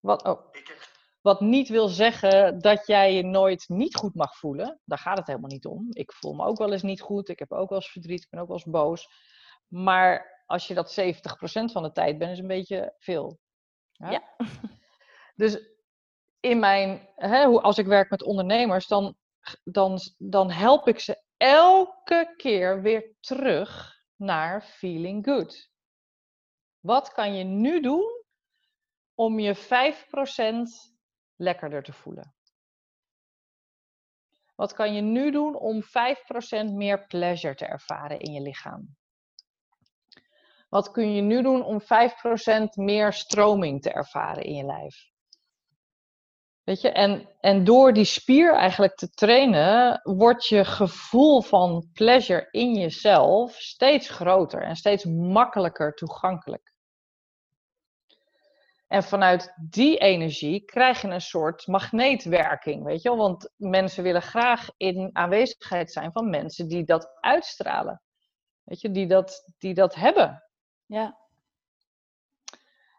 Wat, 0.00 0.24
oh, 0.24 0.52
wat 1.20 1.40
niet 1.40 1.68
wil 1.68 1.88
zeggen 1.88 2.58
dat 2.58 2.86
jij 2.86 3.14
je 3.14 3.22
nooit 3.22 3.68
niet 3.68 3.96
goed 3.96 4.14
mag 4.14 4.36
voelen. 4.36 4.80
Daar 4.84 4.98
gaat 4.98 5.16
het 5.18 5.26
helemaal 5.26 5.50
niet 5.50 5.66
om. 5.66 5.86
Ik 5.90 6.12
voel 6.12 6.32
me 6.34 6.44
ook 6.44 6.58
wel 6.58 6.72
eens 6.72 6.82
niet 6.82 7.00
goed. 7.00 7.28
Ik 7.28 7.38
heb 7.38 7.52
ook 7.52 7.68
wel 7.68 7.78
eens 7.78 7.90
verdriet. 7.92 8.22
Ik 8.22 8.30
ben 8.30 8.40
ook 8.40 8.48
wel 8.48 8.56
eens 8.56 8.70
boos. 8.70 9.08
Maar 9.68 10.42
als 10.46 10.66
je 10.66 10.74
dat 10.74 10.92
70% 11.00 11.72
van 11.72 11.82
de 11.82 11.92
tijd 11.92 12.18
bent, 12.18 12.30
is 12.32 12.38
een 12.38 12.46
beetje 12.46 12.94
veel. 12.98 13.38
Ja. 13.92 14.10
Ja. 14.10 14.22
Dus 15.34 15.60
in 16.40 16.58
mijn, 16.58 17.08
hè, 17.16 17.44
hoe- 17.46 17.60
als 17.60 17.78
ik 17.78 17.86
werk 17.86 18.10
met 18.10 18.22
ondernemers, 18.22 18.86
dan, 18.86 19.16
dan, 19.64 19.98
dan 20.18 20.50
help 20.50 20.88
ik 20.88 20.98
ze 20.98 21.22
elke 21.36 22.34
keer 22.36 22.82
weer 22.82 23.16
terug 23.20 23.98
naar 24.16 24.62
feeling 24.62 25.24
good. 25.24 25.70
Wat 26.80 27.12
kan 27.12 27.34
je 27.34 27.44
nu 27.44 27.80
doen 27.80 28.24
om 29.14 29.38
je 29.38 29.56
5% 29.56 29.60
lekkerder 31.36 31.82
te 31.82 31.92
voelen? 31.92 32.34
Wat 34.54 34.72
kan 34.72 34.94
je 34.94 35.00
nu 35.00 35.30
doen 35.30 35.56
om 35.56 35.82
5% 35.82 35.86
meer 36.72 37.06
pleasure 37.06 37.54
te 37.54 37.66
ervaren 37.66 38.18
in 38.20 38.32
je 38.32 38.40
lichaam? 38.40 38.96
Wat 40.68 40.90
kun 40.90 41.14
je 41.14 41.22
nu 41.22 41.42
doen 41.42 41.64
om 41.64 41.80
5% 41.80 41.84
meer 42.74 43.12
stroming 43.12 43.82
te 43.82 43.92
ervaren 43.92 44.42
in 44.42 44.54
je 44.54 44.64
lijf? 44.64 45.09
Weet 46.64 46.80
je, 46.80 46.92
en, 46.92 47.28
en 47.40 47.64
door 47.64 47.92
die 47.92 48.04
spier 48.04 48.54
eigenlijk 48.54 48.94
te 48.94 49.10
trainen, 49.10 50.00
wordt 50.02 50.46
je 50.46 50.64
gevoel 50.64 51.42
van 51.42 51.88
pleasure 51.92 52.48
in 52.50 52.74
jezelf 52.74 53.52
steeds 53.52 54.08
groter 54.08 54.62
en 54.62 54.76
steeds 54.76 55.04
makkelijker 55.04 55.94
toegankelijk. 55.94 56.72
En 58.86 59.02
vanuit 59.02 59.54
die 59.68 59.98
energie 59.98 60.64
krijg 60.64 61.02
je 61.02 61.08
een 61.08 61.20
soort 61.20 61.66
magneetwerking, 61.66 62.84
weet 62.84 63.02
je? 63.02 63.16
Want 63.16 63.52
mensen 63.56 64.02
willen 64.02 64.22
graag 64.22 64.68
in 64.76 65.10
aanwezigheid 65.12 65.92
zijn 65.92 66.12
van 66.12 66.30
mensen 66.30 66.68
die 66.68 66.84
dat 66.84 67.08
uitstralen. 67.20 68.02
Weet 68.64 68.80
je, 68.80 68.90
die 68.90 69.06
dat, 69.06 69.52
die 69.58 69.74
dat 69.74 69.94
hebben. 69.94 70.44
Ja, 70.86 71.19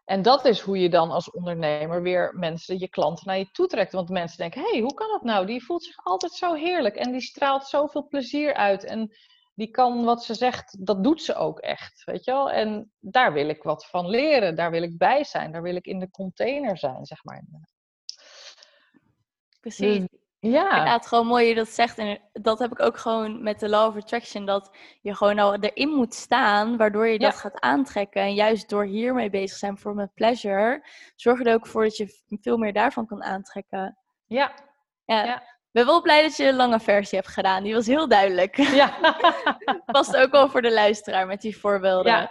En 0.04 0.22
dat 0.22 0.44
is 0.44 0.60
hoe 0.60 0.78
je 0.78 0.88
dan 0.88 1.10
als 1.10 1.30
ondernemer 1.30 2.02
weer 2.02 2.34
mensen, 2.36 2.78
je 2.78 2.88
klanten 2.88 3.26
naar 3.26 3.38
je 3.38 3.50
toe 3.50 3.66
trekt. 3.66 3.92
Want 3.92 4.08
mensen 4.08 4.38
denken, 4.38 4.62
hé, 4.62 4.70
hey, 4.70 4.80
hoe 4.80 4.94
kan 4.94 5.08
dat 5.08 5.22
nou? 5.22 5.46
Die 5.46 5.64
voelt 5.64 5.84
zich 5.84 6.04
altijd 6.04 6.32
zo 6.32 6.54
heerlijk 6.54 6.96
en 6.96 7.12
die 7.12 7.20
straalt 7.20 7.66
zoveel 7.66 8.06
plezier 8.06 8.54
uit. 8.54 8.84
En 8.84 9.16
die 9.54 9.70
kan 9.70 10.04
wat 10.04 10.24
ze 10.24 10.34
zegt, 10.34 10.86
dat 10.86 11.04
doet 11.04 11.22
ze 11.22 11.34
ook 11.34 11.58
echt, 11.58 12.04
weet 12.04 12.24
je 12.24 12.30
wel. 12.30 12.50
En 12.50 12.92
daar 12.98 13.32
wil 13.32 13.48
ik 13.48 13.62
wat 13.62 13.86
van 13.86 14.08
leren, 14.08 14.54
daar 14.54 14.70
wil 14.70 14.82
ik 14.82 14.98
bij 14.98 15.24
zijn, 15.24 15.52
daar 15.52 15.62
wil 15.62 15.76
ik 15.76 15.86
in 15.86 15.98
de 15.98 16.10
container 16.10 16.78
zijn, 16.78 17.04
zeg 17.04 17.24
maar. 17.24 17.44
precies. 19.60 19.98
Dus, 19.98 20.20
ja, 20.50 20.68
Inderdaad, 20.70 21.06
gewoon 21.06 21.26
mooi 21.26 21.46
je 21.46 21.54
dat 21.54 21.68
zegt. 21.68 21.98
En 21.98 22.20
dat 22.32 22.58
heb 22.58 22.72
ik 22.72 22.80
ook 22.80 22.96
gewoon 22.98 23.42
met 23.42 23.60
de 23.60 23.68
Law 23.68 23.88
of 23.88 23.96
Attraction. 24.02 24.46
Dat 24.46 24.76
je 25.00 25.14
gewoon 25.14 25.38
al 25.38 25.54
erin 25.60 25.88
moet 25.88 26.14
staan, 26.14 26.76
waardoor 26.76 27.06
je 27.08 27.18
dat 27.18 27.32
Ja. 27.32 27.38
gaat 27.38 27.60
aantrekken. 27.60 28.22
En 28.22 28.34
juist 28.34 28.68
door 28.68 28.84
hiermee 28.84 29.30
bezig 29.30 29.58
zijn 29.58 29.78
voor 29.78 29.94
met 29.94 30.14
pleasure, 30.14 30.86
zorg 31.16 31.44
er 31.44 31.54
ook 31.54 31.66
voor 31.66 31.82
dat 31.82 31.96
je 31.96 32.20
veel 32.40 32.56
meer 32.56 32.72
daarvan 32.72 33.06
kan 33.06 33.22
aantrekken. 33.22 33.98
ja, 34.26 34.52
Ja. 35.04 35.24
Ja. 35.24 35.40
Ik 35.40 35.78
ben 35.78 35.86
wel 35.86 36.02
blij 36.02 36.22
dat 36.22 36.36
je 36.36 36.48
een 36.48 36.54
lange 36.56 36.80
versie 36.80 37.18
hebt 37.18 37.30
gedaan. 37.30 37.62
Die 37.62 37.74
was 37.74 37.86
heel 37.86 38.08
duidelijk. 38.08 38.56
ja. 38.56 39.16
Past 39.92 40.16
ook 40.16 40.30
wel 40.30 40.48
voor 40.48 40.62
de 40.62 40.72
luisteraar 40.72 41.26
met 41.26 41.40
die 41.40 41.58
voorbeelden. 41.58 42.12
ja, 42.12 42.30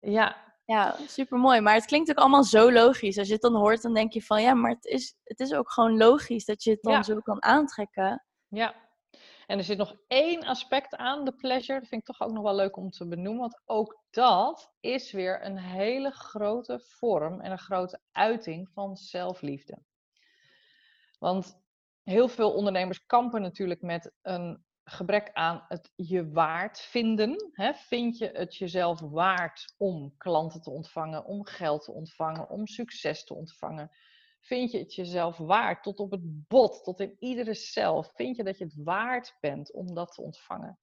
ja, 0.00 0.36
Ja, 0.64 0.96
super 1.06 1.38
mooi. 1.38 1.60
Maar 1.60 1.74
het 1.74 1.84
klinkt 1.86 2.10
ook 2.10 2.16
allemaal 2.16 2.44
zo 2.44 2.72
logisch. 2.72 3.18
Als 3.18 3.26
je 3.26 3.32
het 3.32 3.42
dan 3.42 3.54
hoort, 3.54 3.82
dan 3.82 3.94
denk 3.94 4.12
je 4.12 4.22
van 4.22 4.42
ja, 4.42 4.54
maar 4.54 4.70
het 4.70 4.84
is, 4.84 5.14
het 5.24 5.40
is 5.40 5.52
ook 5.52 5.70
gewoon 5.70 5.96
logisch 5.96 6.44
dat 6.44 6.62
je 6.62 6.70
het 6.70 6.82
dan 6.82 6.92
Ja. 6.92 7.02
zo 7.02 7.20
kan 7.20 7.42
aantrekken. 7.42 8.24
Ja, 8.48 8.74
en 9.46 9.58
er 9.58 9.64
zit 9.64 9.78
nog 9.78 9.94
één 10.06 10.44
aspect 10.44 10.96
aan, 10.96 11.24
de 11.24 11.32
pleasure. 11.34 11.78
Dat 11.80 11.88
vind 11.88 12.00
ik 12.08 12.16
toch 12.16 12.28
ook 12.28 12.34
nog 12.34 12.42
wel 12.42 12.54
leuk 12.54 12.76
om 12.76 12.90
te 12.90 13.08
benoemen. 13.08 13.40
Want 13.40 13.62
ook 13.64 14.02
dat 14.10 14.72
is 14.80 15.12
weer 15.12 15.44
een 15.44 15.58
hele 15.58 16.10
grote 16.10 16.80
vorm 16.80 17.40
en 17.40 17.50
een 17.50 17.58
grote 17.58 18.00
uiting 18.12 18.68
van 18.72 18.96
zelfliefde. 18.96 19.82
Want 21.18 21.60
heel 22.02 22.28
veel 22.28 22.52
ondernemers 22.52 23.06
kampen 23.06 23.42
natuurlijk 23.42 23.82
met 23.82 24.12
een 24.22 24.64
gebrek 24.84 25.30
aan 25.32 25.64
het 25.68 25.92
je 25.96 26.30
waard 26.30 26.80
vinden. 26.80 27.50
Hè? 27.52 27.74
Vind 27.74 28.18
je 28.18 28.30
het 28.32 28.56
jezelf 28.56 29.00
waard 29.00 29.74
om 29.76 30.14
klanten 30.16 30.62
te 30.62 30.70
ontvangen, 30.70 31.24
om 31.24 31.46
geld 31.46 31.84
te 31.84 31.92
ontvangen, 31.92 32.48
om 32.48 32.66
succes 32.66 33.24
te 33.24 33.34
ontvangen? 33.34 33.90
Vind 34.40 34.70
je 34.70 34.78
het 34.78 34.94
jezelf 34.94 35.36
waard 35.36 35.82
tot 35.82 35.98
op 35.98 36.10
het 36.10 36.48
bot, 36.48 36.84
tot 36.84 37.00
in 37.00 37.16
iedere 37.18 37.54
cel? 37.54 38.02
Vind 38.02 38.36
je 38.36 38.44
dat 38.44 38.58
je 38.58 38.64
het 38.64 38.82
waard 38.84 39.36
bent 39.40 39.72
om 39.72 39.94
dat 39.94 40.14
te 40.14 40.22
ontvangen? 40.22 40.78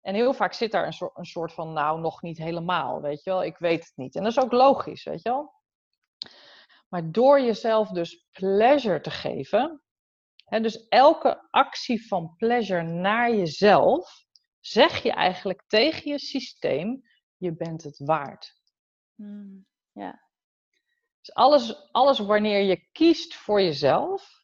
En 0.00 0.14
heel 0.14 0.34
vaak 0.34 0.52
zit 0.52 0.72
daar 0.72 0.86
een 0.86 0.92
soort, 0.92 1.18
een 1.18 1.24
soort 1.24 1.52
van, 1.52 1.72
nou, 1.72 2.00
nog 2.00 2.22
niet 2.22 2.38
helemaal, 2.38 3.00
weet 3.00 3.24
je 3.24 3.30
wel. 3.30 3.44
Ik 3.44 3.58
weet 3.58 3.84
het 3.84 3.92
niet. 3.96 4.14
En 4.14 4.22
dat 4.22 4.32
is 4.32 4.40
ook 4.42 4.52
logisch, 4.52 5.04
weet 5.04 5.22
je 5.22 5.28
wel. 5.28 5.52
Maar 6.88 7.12
door 7.12 7.40
jezelf 7.40 7.88
dus 7.88 8.26
pleasure 8.32 9.00
te 9.00 9.10
geven, 9.10 9.83
dus 10.62 10.88
elke 10.88 11.48
actie 11.50 12.06
van 12.06 12.34
pleasure 12.36 12.82
naar 12.82 13.34
jezelf, 13.34 14.24
zeg 14.60 15.02
je 15.02 15.12
eigenlijk 15.12 15.62
tegen 15.66 16.10
je 16.10 16.18
systeem, 16.18 17.02
je 17.36 17.56
bent 17.56 17.82
het 17.82 17.98
waard. 17.98 18.54
Hmm. 19.14 19.66
Dus 21.20 21.34
alles, 21.34 21.92
alles 21.92 22.18
wanneer 22.18 22.60
je 22.60 22.88
kiest 22.92 23.34
voor 23.34 23.62
jezelf, 23.62 24.42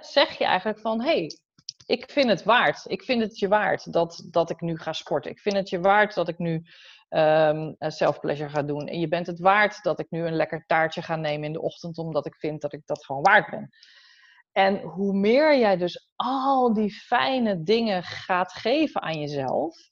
zeg 0.00 0.38
je 0.38 0.44
eigenlijk 0.44 0.80
van, 0.80 1.00
hé, 1.00 1.06
hey, 1.06 1.38
ik 1.86 2.10
vind 2.10 2.28
het 2.28 2.42
waard. 2.42 2.84
Ik 2.86 3.02
vind 3.02 3.22
het 3.22 3.38
je 3.38 3.48
waard 3.48 3.92
dat, 3.92 4.26
dat 4.30 4.50
ik 4.50 4.60
nu 4.60 4.78
ga 4.78 4.92
sporten. 4.92 5.30
Ik 5.30 5.40
vind 5.40 5.56
het 5.56 5.68
je 5.68 5.80
waard 5.80 6.14
dat 6.14 6.28
ik 6.28 6.38
nu 6.38 6.62
ehm 7.08 7.72
self-pleasure 7.78 8.48
ga 8.48 8.62
doen. 8.62 8.86
En 8.86 9.00
je 9.00 9.08
bent 9.08 9.26
het 9.26 9.38
waard 9.38 9.82
dat 9.82 10.00
ik 10.00 10.10
nu 10.10 10.26
een 10.26 10.36
lekker 10.36 10.64
taartje 10.66 11.02
ga 11.02 11.16
nemen 11.16 11.46
in 11.46 11.52
de 11.52 11.60
ochtend, 11.60 11.98
omdat 11.98 12.26
ik 12.26 12.34
vind 12.34 12.60
dat 12.60 12.72
ik 12.72 12.82
dat 12.84 13.04
gewoon 13.04 13.22
waard 13.22 13.50
ben. 13.50 13.68
En 14.58 14.80
hoe 14.80 15.12
meer 15.12 15.58
jij 15.58 15.76
dus 15.76 16.12
al 16.16 16.74
die 16.74 16.90
fijne 16.90 17.62
dingen 17.62 18.02
gaat 18.02 18.52
geven 18.52 19.02
aan 19.02 19.20
jezelf, 19.20 19.90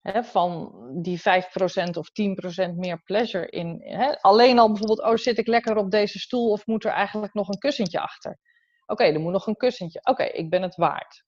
hè, 0.00 0.24
van 0.24 0.72
die 1.02 1.20
5% 1.20 1.96
of 1.96 2.10
10% 2.10 2.76
meer 2.76 3.02
pleasure 3.02 3.48
in. 3.48 3.82
Hè, 3.82 4.20
alleen 4.20 4.58
al 4.58 4.68
bijvoorbeeld, 4.68 5.02
oh 5.02 5.14
zit 5.14 5.38
ik 5.38 5.46
lekker 5.46 5.76
op 5.76 5.90
deze 5.90 6.18
stoel 6.18 6.50
of 6.50 6.66
moet 6.66 6.84
er 6.84 6.90
eigenlijk 6.90 7.34
nog 7.34 7.48
een 7.48 7.58
kussentje 7.58 8.00
achter? 8.00 8.38
Oké, 8.86 9.04
er 9.04 9.20
moet 9.20 9.32
nog 9.32 9.46
een 9.46 9.56
kussentje. 9.56 10.00
Oké, 10.02 10.22
ik 10.22 10.50
ben 10.50 10.62
het 10.62 10.76
waard. 10.76 11.24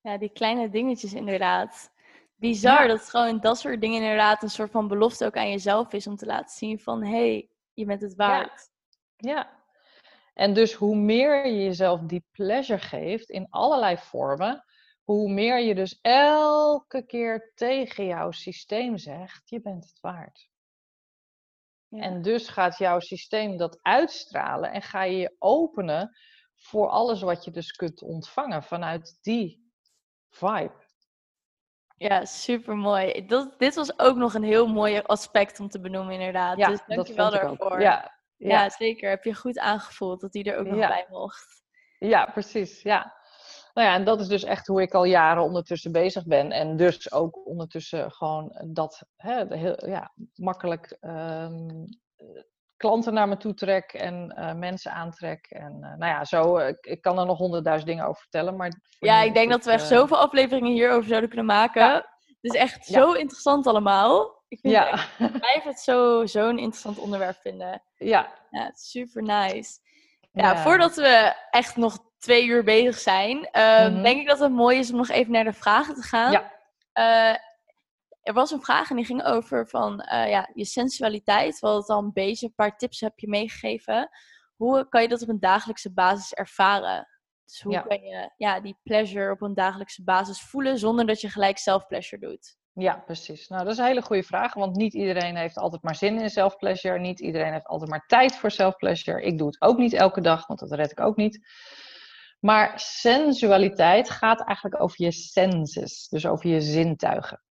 Ja, 0.00 0.18
die 0.18 0.32
kleine 0.32 0.68
dingetjes 0.68 1.12
inderdaad. 1.12 1.92
Bizar 2.34 2.82
Ja. 2.82 2.86
dat 2.86 2.98
het 2.98 3.10
gewoon 3.10 3.40
dat 3.40 3.58
soort 3.58 3.80
dingen 3.80 4.02
inderdaad 4.02 4.42
een 4.42 4.50
soort 4.50 4.70
van 4.70 4.88
belofte 4.88 5.24
ook 5.24 5.36
aan 5.36 5.50
jezelf 5.50 5.92
is 5.92 6.06
om 6.06 6.16
te 6.16 6.26
laten 6.26 6.56
zien 6.56 6.78
van 6.78 7.02
hé, 7.02 7.10
hey, 7.10 7.50
je 7.72 7.84
bent 7.84 8.02
het 8.02 8.14
waard. 8.14 8.70
Ja. 9.16 9.61
En 10.32 10.54
dus 10.54 10.72
hoe 10.72 10.96
meer 10.96 11.46
je 11.46 11.62
jezelf 11.62 12.00
die 12.00 12.24
pleasure 12.30 12.80
geeft 12.80 13.30
in 13.30 13.46
allerlei 13.50 13.96
vormen, 13.96 14.64
hoe 15.02 15.32
meer 15.32 15.58
je 15.58 15.74
dus 15.74 15.98
elke 16.00 17.06
keer 17.06 17.52
tegen 17.54 18.06
jouw 18.06 18.30
systeem 18.30 18.98
zegt, 18.98 19.48
je 19.48 19.60
bent 19.60 19.84
het 19.84 20.00
waard. 20.00 20.50
Ja. 21.88 22.02
En 22.02 22.22
dus 22.22 22.48
gaat 22.48 22.78
jouw 22.78 23.00
systeem 23.00 23.56
dat 23.56 23.78
uitstralen 23.82 24.72
en 24.72 24.82
ga 24.82 25.02
je 25.02 25.16
je 25.16 25.36
openen 25.38 26.16
voor 26.54 26.88
alles 26.88 27.22
wat 27.22 27.44
je 27.44 27.50
dus 27.50 27.72
kunt 27.72 28.02
ontvangen 28.02 28.62
vanuit 28.62 29.18
die 29.20 29.72
vibe. 30.28 30.80
Ja, 31.96 32.24
super 32.24 32.76
mooi. 32.76 33.26
Dit 33.58 33.74
was 33.74 33.98
ook 33.98 34.16
nog 34.16 34.34
een 34.34 34.42
heel 34.42 34.66
mooi 34.66 34.98
aspect 34.98 35.60
om 35.60 35.68
te 35.68 35.80
benoemen, 35.80 36.14
inderdaad. 36.14 36.58
Ja, 36.58 36.68
dus 36.68 36.78
dat 36.78 36.96
dankjewel 36.96 37.30
daarvoor. 37.30 37.80
Ja, 37.80 38.21
Ja, 38.48 38.70
zeker. 38.70 39.10
Heb 39.10 39.24
je 39.24 39.34
goed 39.34 39.58
aangevoeld 39.58 40.20
dat 40.20 40.32
die 40.32 40.44
er 40.52 40.58
ook 40.58 40.66
nog 40.66 40.78
bij 40.88 41.06
mocht. 41.08 41.62
ja, 41.98 42.24
precies. 42.26 42.82
Ja. 42.82 43.20
Nou 43.74 43.88
ja, 43.88 43.94
en 43.94 44.04
dat 44.04 44.20
is 44.20 44.28
dus 44.28 44.44
echt 44.44 44.66
hoe 44.66 44.82
ik 44.82 44.94
al 44.94 45.04
jaren 45.04 45.42
ondertussen 45.42 45.92
bezig 45.92 46.26
ben. 46.26 46.50
En 46.50 46.76
dus 46.76 47.12
ook 47.12 47.46
ondertussen 47.46 48.12
gewoon 48.12 48.60
dat 48.66 49.02
hè, 49.16 49.56
heel, 49.56 49.88
ja, 49.88 50.12
makkelijk 50.34 50.96
ehm, 51.00 51.68
eh, 52.16 52.26
klanten 52.76 53.14
naar 53.14 53.28
me 53.28 53.36
toe 53.36 53.54
trek 53.54 53.92
en 53.92 54.30
eh, 54.36 54.54
mensen 54.54 54.92
aantrek. 54.92 55.46
En 55.46 55.72
eh, 55.82 55.96
nou 55.98 56.12
ja, 56.12 56.24
zo, 56.24 56.56
eh, 56.56 56.68
ik, 56.68 56.86
ik 56.86 57.02
kan 57.02 57.18
er 57.18 57.26
nog 57.26 57.38
honderdduizend 57.38 57.90
dingen 57.90 58.06
over 58.06 58.20
vertellen. 58.20 58.56
Maar 58.56 58.80
Ja, 58.98 59.22
ik 59.22 59.34
denk 59.34 59.50
dat 59.50 59.64
we 59.64 59.72
echt 59.72 59.86
zoveel 59.86 60.16
afleveringen 60.18 60.72
hierover 60.72 61.08
zouden 61.08 61.28
kunnen 61.28 61.46
maken. 61.46 61.82
Ja. 61.82 61.94
Het 62.40 62.52
is 62.52 62.60
echt 62.60 62.86
Ja. 62.86 63.00
zo 63.00 63.12
interessant 63.12 63.66
allemaal. 63.66 64.41
Ik 64.52 64.58
vind 64.60 64.76
het 64.76 64.84
Ja, 64.86 64.92
echt- 64.92 65.18
ik 65.34 65.40
blijf 65.40 65.62
het 65.62 65.80
zo- 65.80 66.26
zo'n 66.26 66.58
interessant 66.58 66.98
onderwerp 66.98 67.36
vinden. 67.40 67.82
ja. 67.96 68.32
Ja, 68.50 68.70
super 68.74 69.22
nice. 69.22 69.78
Ja, 70.32 70.56
voordat 70.62 70.94
we 70.94 71.34
echt 71.50 71.76
nog 71.76 71.98
twee 72.18 72.46
uur 72.46 72.64
bezig 72.64 72.98
zijn, 72.98 73.44
ehm, 73.50 73.92
Mhm. 73.92 74.02
denk 74.02 74.20
ik 74.20 74.26
dat 74.26 74.38
het 74.38 74.52
mooi 74.52 74.78
is 74.78 74.90
om 74.90 74.96
nog 74.96 75.08
even 75.08 75.32
naar 75.32 75.44
de 75.44 75.52
vragen 75.52 75.94
te 75.94 76.02
gaan. 76.02 76.32
Ja. 76.32 76.52
Eh, 76.92 77.36
er 78.22 78.32
was 78.32 78.50
een 78.50 78.62
vraag 78.62 78.90
en 78.90 78.96
die 78.96 79.04
ging 79.04 79.24
over 79.24 79.68
van 79.68 80.00
eh, 80.00 80.28
ja, 80.30 80.48
je 80.54 80.64
sensualiteit. 80.64 81.58
We 81.58 81.66
hadden 81.66 81.82
het 81.82 81.90
al 81.90 82.02
een 82.02 82.12
beetje, 82.12 82.46
een 82.46 82.54
paar 82.54 82.76
tips 82.76 83.00
heb 83.00 83.18
je 83.18 83.28
meegegeven. 83.28 84.10
Hoe 84.56 84.88
kan 84.88 85.02
je 85.02 85.08
dat 85.08 85.22
op 85.22 85.28
een 85.28 85.40
dagelijkse 85.40 85.92
basis 85.92 86.32
ervaren? 86.34 87.08
Dus 87.44 87.60
hoe 87.60 87.72
Ja. 87.72 87.80
kan 87.80 88.00
je 88.02 88.30
ja, 88.36 88.60
die 88.60 88.78
pleasure 88.82 89.30
op 89.32 89.42
een 89.42 89.54
dagelijkse 89.54 90.04
basis 90.04 90.40
voelen 90.42 90.78
zonder 90.78 91.06
dat 91.06 91.20
je 91.20 91.28
gelijk 91.30 91.58
zelf 91.58 91.86
pleasure 91.86 92.26
doet? 92.28 92.56
Ja, 92.74 92.96
precies. 92.96 93.48
Nou, 93.48 93.62
dat 93.62 93.72
is 93.72 93.78
een 93.78 93.84
hele 93.84 94.02
goede 94.02 94.22
vraag, 94.22 94.54
want 94.54 94.76
niet 94.76 94.94
iedereen 94.94 95.36
heeft 95.36 95.56
altijd 95.56 95.82
maar 95.82 95.96
zin 95.96 96.20
in 96.20 96.30
self-pleasure. 96.30 96.98
Niet 96.98 97.20
iedereen 97.20 97.52
heeft 97.52 97.66
altijd 97.66 97.90
maar 97.90 98.06
tijd 98.06 98.36
voor 98.36 98.50
self-pleasure. 98.50 99.22
Ik 99.22 99.38
doe 99.38 99.46
het 99.46 99.60
ook 99.60 99.78
niet 99.78 99.92
elke 99.92 100.20
dag, 100.20 100.46
want 100.46 100.60
dat 100.60 100.72
red 100.72 100.90
ik 100.90 101.00
ook 101.00 101.16
niet. 101.16 101.46
Maar 102.40 102.80
sensualiteit 102.80 104.10
gaat 104.10 104.44
eigenlijk 104.44 104.82
over 104.82 105.04
je 105.04 105.12
senses, 105.12 106.08
dus 106.08 106.26
over 106.26 106.50
je 106.50 106.60
zintuigen. 106.60 107.42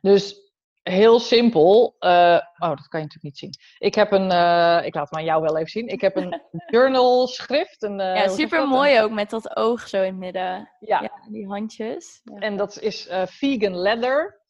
Dus 0.00 0.47
heel 0.88 1.20
simpel. 1.20 1.96
Uh, 2.00 2.40
oh, 2.58 2.68
dat 2.68 2.88
kan 2.88 3.00
je 3.00 3.06
natuurlijk 3.06 3.22
niet 3.22 3.38
zien. 3.38 3.54
Ik 3.78 3.94
heb 3.94 4.12
een, 4.12 4.30
uh, 4.30 4.80
ik 4.84 4.94
laat 4.94 5.04
het 5.04 5.12
maar 5.12 5.24
jou 5.24 5.42
wel 5.42 5.56
even 5.56 5.70
zien. 5.70 5.88
Ik 5.88 6.00
heb 6.00 6.16
een 6.16 6.42
journal 6.72 7.26
schrift. 7.26 7.82
Een, 7.82 8.00
uh, 8.00 8.16
ja, 8.16 8.28
super 8.28 8.68
mooi 8.68 9.00
ook 9.00 9.10
met 9.10 9.30
dat 9.30 9.56
oog 9.56 9.88
zo 9.88 9.96
in 10.02 10.04
het 10.04 10.16
midden. 10.16 10.70
Ja. 10.80 11.00
ja 11.00 11.28
die 11.30 11.46
handjes. 11.46 12.20
Ja. 12.24 12.38
En 12.38 12.56
dat 12.56 12.80
is 12.80 13.08
vegan 13.24 13.76
leather. 13.76 14.42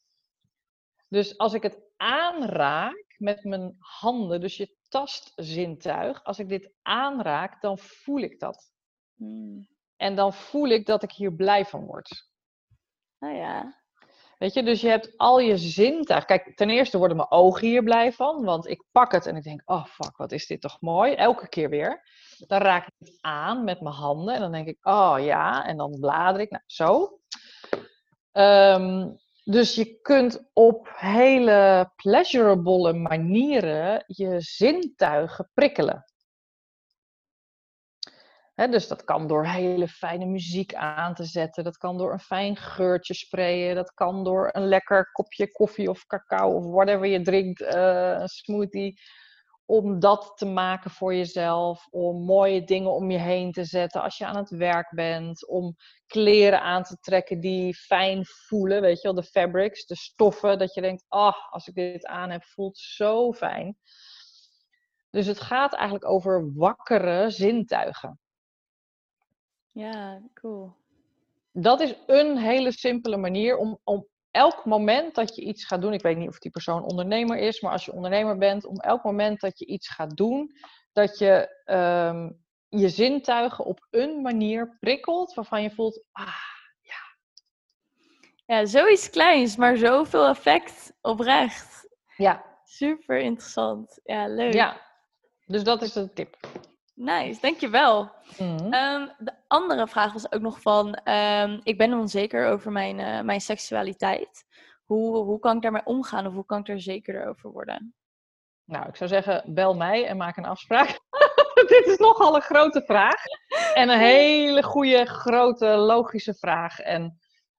Dus 1.08 1.38
als 1.38 1.54
ik 1.54 1.62
het 1.62 1.78
aanraak 1.96 3.14
met 3.16 3.44
mijn 3.44 3.76
handen, 3.78 4.40
dus 4.40 4.56
je 4.56 4.76
tastzintuig, 4.88 6.24
als 6.24 6.38
ik 6.38 6.48
dit 6.48 6.70
aanraak, 6.82 7.60
dan 7.60 7.78
voel 7.78 8.18
ik 8.18 8.40
dat. 8.40 8.72
Hmm. 9.14 9.68
En 9.96 10.14
dan 10.14 10.34
voel 10.34 10.68
ik 10.68 10.86
dat 10.86 11.02
ik 11.02 11.12
hier 11.12 11.34
blij 11.34 11.64
van 11.64 11.84
word. 11.84 12.30
Nou 13.18 13.34
oh 13.34 13.40
ja. 13.40 13.82
Weet 14.38 14.54
je, 14.54 14.62
dus 14.62 14.80
je 14.80 14.88
hebt 14.88 15.16
al 15.16 15.38
je 15.38 15.56
zintuigen. 15.56 16.26
Kijk, 16.26 16.56
ten 16.56 16.70
eerste 16.70 16.98
worden 16.98 17.16
mijn 17.16 17.30
ogen 17.30 17.66
hier 17.66 17.82
blij 17.82 18.12
van, 18.12 18.44
want 18.44 18.68
ik 18.68 18.84
pak 18.92 19.12
het 19.12 19.26
en 19.26 19.36
ik 19.36 19.42
denk, 19.42 19.62
oh 19.64 19.84
fuck, 19.84 20.16
wat 20.16 20.32
is 20.32 20.46
dit 20.46 20.60
toch 20.60 20.80
mooi. 20.80 21.12
Elke 21.12 21.48
keer 21.48 21.68
weer. 21.68 22.02
Dan 22.46 22.60
raak 22.60 22.86
ik 22.86 22.94
het 22.98 23.18
aan 23.20 23.64
met 23.64 23.80
mijn 23.80 23.94
handen 23.94 24.34
en 24.34 24.40
dan 24.40 24.52
denk 24.52 24.68
ik, 24.68 24.78
oh 24.82 25.16
ja, 25.20 25.66
en 25.66 25.76
dan 25.76 25.96
blader 26.00 26.40
ik, 26.40 26.50
nou 26.50 26.62
zo. 26.66 27.18
Um, 28.32 29.18
dus 29.44 29.74
je 29.74 30.00
kunt 30.02 30.50
op 30.52 30.88
hele 30.94 31.90
pleasurable 31.96 32.92
manieren 32.92 34.04
je 34.06 34.40
zintuigen 34.40 35.50
prikkelen 35.54 36.04
dus 38.66 38.88
dat 38.88 39.04
kan 39.04 39.26
door 39.26 39.46
hele 39.46 39.88
fijne 39.88 40.24
muziek 40.24 40.74
aan 40.74 41.14
te 41.14 41.24
zetten. 41.24 41.64
Dat 41.64 41.76
kan 41.76 41.98
door 41.98 42.12
een 42.12 42.20
fijn 42.20 42.56
geurtje 42.56 43.14
sprayen. 43.14 43.74
Dat 43.74 43.94
kan 43.94 44.24
door 44.24 44.48
een 44.52 44.66
lekker 44.68 45.10
kopje 45.12 45.50
koffie 45.52 45.90
of 45.90 46.06
cacao 46.06 46.52
of 46.52 46.64
whatever 46.64 47.06
je 47.06 47.22
drinkt, 47.22 47.60
uh, 47.60 48.16
een 48.18 48.28
smoothie. 48.28 49.00
Om 49.64 50.00
dat 50.00 50.32
te 50.34 50.46
maken 50.46 50.90
voor 50.90 51.14
jezelf. 51.14 51.86
Om 51.90 52.24
mooie 52.24 52.64
dingen 52.64 52.92
om 52.92 53.10
je 53.10 53.18
heen 53.18 53.52
te 53.52 53.64
zetten 53.64 54.02
als 54.02 54.18
je 54.18 54.26
aan 54.26 54.36
het 54.36 54.50
werk 54.50 54.90
bent. 54.94 55.48
Om 55.48 55.76
kleren 56.06 56.62
aan 56.62 56.82
te 56.82 56.96
trekken 57.00 57.40
die 57.40 57.74
fijn 57.74 58.24
voelen. 58.24 58.80
Weet 58.80 58.96
je 58.96 59.02
wel, 59.02 59.22
de 59.22 59.28
fabrics, 59.28 59.86
de 59.86 59.96
stoffen. 59.96 60.58
Dat 60.58 60.74
je 60.74 60.80
denkt, 60.80 61.04
ah, 61.08 61.50
als 61.50 61.66
ik 61.66 61.74
dit 61.74 62.06
aan 62.06 62.30
heb, 62.30 62.44
voelt 62.44 62.78
zo 62.78 63.32
fijn. 63.32 63.76
Dus 65.10 65.26
het 65.26 65.40
gaat 65.40 65.74
eigenlijk 65.74 66.04
over 66.06 66.52
wakkere 66.54 67.30
zintuigen. 67.30 68.20
Ja, 69.72 70.22
cool. 70.34 70.72
Dat 71.52 71.80
is 71.80 71.94
een 72.06 72.36
hele 72.36 72.72
simpele 72.72 73.16
manier 73.16 73.56
om, 73.56 73.78
om 73.84 74.06
elk 74.30 74.64
moment 74.64 75.14
dat 75.14 75.36
je 75.36 75.42
iets 75.42 75.64
gaat 75.64 75.80
doen, 75.80 75.92
ik 75.92 76.02
weet 76.02 76.16
niet 76.16 76.28
of 76.28 76.38
die 76.38 76.50
persoon 76.50 76.82
ondernemer 76.82 77.38
is, 77.38 77.60
maar 77.60 77.72
als 77.72 77.84
je 77.84 77.92
ondernemer 77.92 78.38
bent, 78.38 78.64
om 78.64 78.76
elk 78.76 79.04
moment 79.04 79.40
dat 79.40 79.58
je 79.58 79.66
iets 79.66 79.88
gaat 79.88 80.16
doen, 80.16 80.52
dat 80.92 81.18
je 81.18 81.62
um, 81.64 82.44
je 82.68 82.88
zintuigen 82.88 83.64
op 83.64 83.86
een 83.90 84.20
manier 84.22 84.76
prikkelt 84.80 85.34
waarvan 85.34 85.62
je 85.62 85.70
voelt, 85.70 86.04
ah, 86.12 86.34
ja. 86.80 87.16
Ja, 88.46 88.66
zoiets 88.66 89.10
kleins, 89.10 89.56
maar 89.56 89.76
zoveel 89.76 90.26
effect 90.26 90.92
oprecht. 91.00 91.88
Ja. 92.16 92.46
Super 92.64 93.18
interessant. 93.18 94.00
Ja, 94.04 94.26
leuk. 94.26 94.52
Ja, 94.52 94.80
dus 95.46 95.62
dat 95.62 95.82
is 95.82 95.92
de 95.92 96.12
tip. 96.12 96.36
Nice, 96.98 97.40
dankjewel. 97.40 98.10
Mm 98.38 98.74
um, 98.74 99.12
de 99.18 99.32
andere 99.46 99.88
vraag 99.88 100.12
was 100.12 100.32
ook 100.32 100.40
nog 100.40 100.60
van, 100.60 101.00
um, 101.04 101.60
ik 101.62 101.78
ben 101.78 101.92
onzeker 101.92 102.46
over 102.46 102.72
mijn, 102.72 102.98
uh, 102.98 103.20
mijn 103.20 103.40
seksualiteit. 103.40 104.44
Hoe, 104.84 105.16
hoe 105.16 105.38
kan 105.38 105.56
ik 105.56 105.62
daarmee 105.62 105.84
omgaan 105.84 106.26
of 106.26 106.32
hoe 106.32 106.44
kan 106.44 106.58
ik 106.60 106.68
er 106.68 106.80
zekerder 106.80 107.28
over 107.28 107.50
worden? 107.50 107.94
Nou, 108.64 108.88
ik 108.88 108.96
zou 108.96 109.10
zeggen, 109.10 109.54
bel 109.54 109.74
mij 109.74 110.06
en 110.06 110.16
maak 110.16 110.36
een 110.36 110.44
afspraak. 110.44 110.98
Dit 111.68 111.86
is 111.86 111.98
nogal 111.98 112.34
een 112.34 112.42
grote 112.42 112.82
vraag. 112.86 113.22
En 113.74 113.88
een 113.88 113.98
hele 113.98 114.62
goede, 114.62 115.04
grote, 115.04 115.66
logische 115.66 116.34
vraag. 116.34 116.78
En 116.78 117.18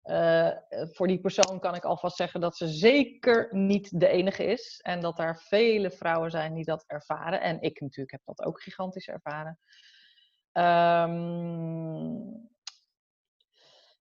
uh, 0.09 0.51
voor 0.91 1.07
die 1.07 1.19
persoon 1.19 1.59
kan 1.59 1.75
ik 1.75 1.83
alvast 1.83 2.15
zeggen 2.15 2.41
dat 2.41 2.57
ze 2.57 2.67
zeker 2.67 3.47
niet 3.51 3.99
de 3.99 4.07
enige 4.07 4.43
is. 4.43 4.79
En 4.81 4.99
dat 4.99 5.19
er 5.19 5.37
vele 5.37 5.91
vrouwen 5.91 6.31
zijn 6.31 6.53
die 6.53 6.65
dat 6.65 6.83
ervaren. 6.87 7.41
En 7.41 7.61
ik 7.61 7.81
natuurlijk 7.81 8.11
heb 8.11 8.21
dat 8.25 8.45
ook 8.45 8.61
gigantisch 8.61 9.07
ervaren. 9.07 9.59
Um, 10.53 12.49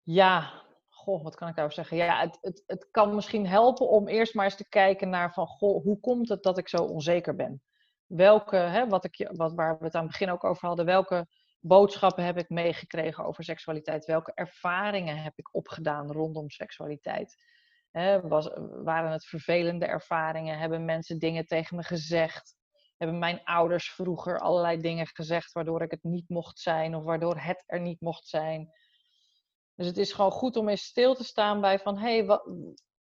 ja, 0.02 0.62
goh, 0.88 1.22
wat 1.22 1.34
kan 1.34 1.48
ik 1.48 1.54
daarover 1.54 1.84
zeggen? 1.84 1.96
Ja, 1.96 2.20
het, 2.20 2.38
het, 2.40 2.62
het 2.66 2.88
kan 2.90 3.14
misschien 3.14 3.46
helpen 3.46 3.88
om 3.88 4.08
eerst 4.08 4.34
maar 4.34 4.44
eens 4.44 4.56
te 4.56 4.68
kijken 4.68 5.08
naar 5.08 5.32
van, 5.32 5.46
goh, 5.46 5.82
hoe 5.82 6.00
komt 6.00 6.28
het 6.28 6.42
dat 6.42 6.58
ik 6.58 6.68
zo 6.68 6.76
onzeker 6.76 7.34
ben? 7.34 7.62
Welke, 8.06 8.56
hè, 8.56 8.86
wat 8.86 9.04
ik, 9.04 9.30
wat, 9.32 9.54
waar 9.54 9.78
we 9.78 9.84
het 9.84 9.94
aan 9.94 10.02
het 10.02 10.10
begin 10.10 10.30
ook 10.30 10.44
over 10.44 10.66
hadden, 10.66 10.84
welke 10.84 11.26
boodschappen 11.68 12.24
heb 12.24 12.38
ik 12.38 12.48
meegekregen 12.48 13.24
over 13.24 13.44
seksualiteit? 13.44 14.04
Welke 14.04 14.32
ervaringen 14.34 15.22
heb 15.22 15.32
ik 15.36 15.54
opgedaan 15.54 16.12
rondom 16.12 16.50
seksualiteit? 16.50 17.46
was, 18.22 18.50
waren 18.82 19.10
het 19.10 19.26
vervelende 19.26 19.86
ervaringen? 19.86 20.58
Hebben 20.58 20.84
mensen 20.84 21.18
dingen 21.18 21.46
tegen 21.46 21.76
me 21.76 21.82
gezegd? 21.82 22.56
Hebben 22.96 23.18
mijn 23.18 23.44
ouders 23.44 23.90
vroeger 23.90 24.40
allerlei 24.40 24.80
dingen 24.80 25.06
gezegd 25.06 25.52
waardoor 25.52 25.82
ik 25.82 25.90
het 25.90 26.02
niet 26.02 26.28
mocht 26.28 26.58
zijn 26.58 26.94
of 26.94 27.04
waardoor 27.04 27.36
het 27.38 27.64
er 27.66 27.80
niet 27.80 28.00
mocht 28.00 28.26
zijn? 28.26 28.70
Dus 29.74 29.86
het 29.86 29.96
is 29.96 30.12
gewoon 30.12 30.30
goed 30.30 30.56
om 30.56 30.68
eens 30.68 30.82
stil 30.84 31.14
te 31.14 31.24
staan 31.24 31.60
bij 31.60 31.78
van 31.78 31.98
hé, 31.98 32.24
hey, 32.24 32.40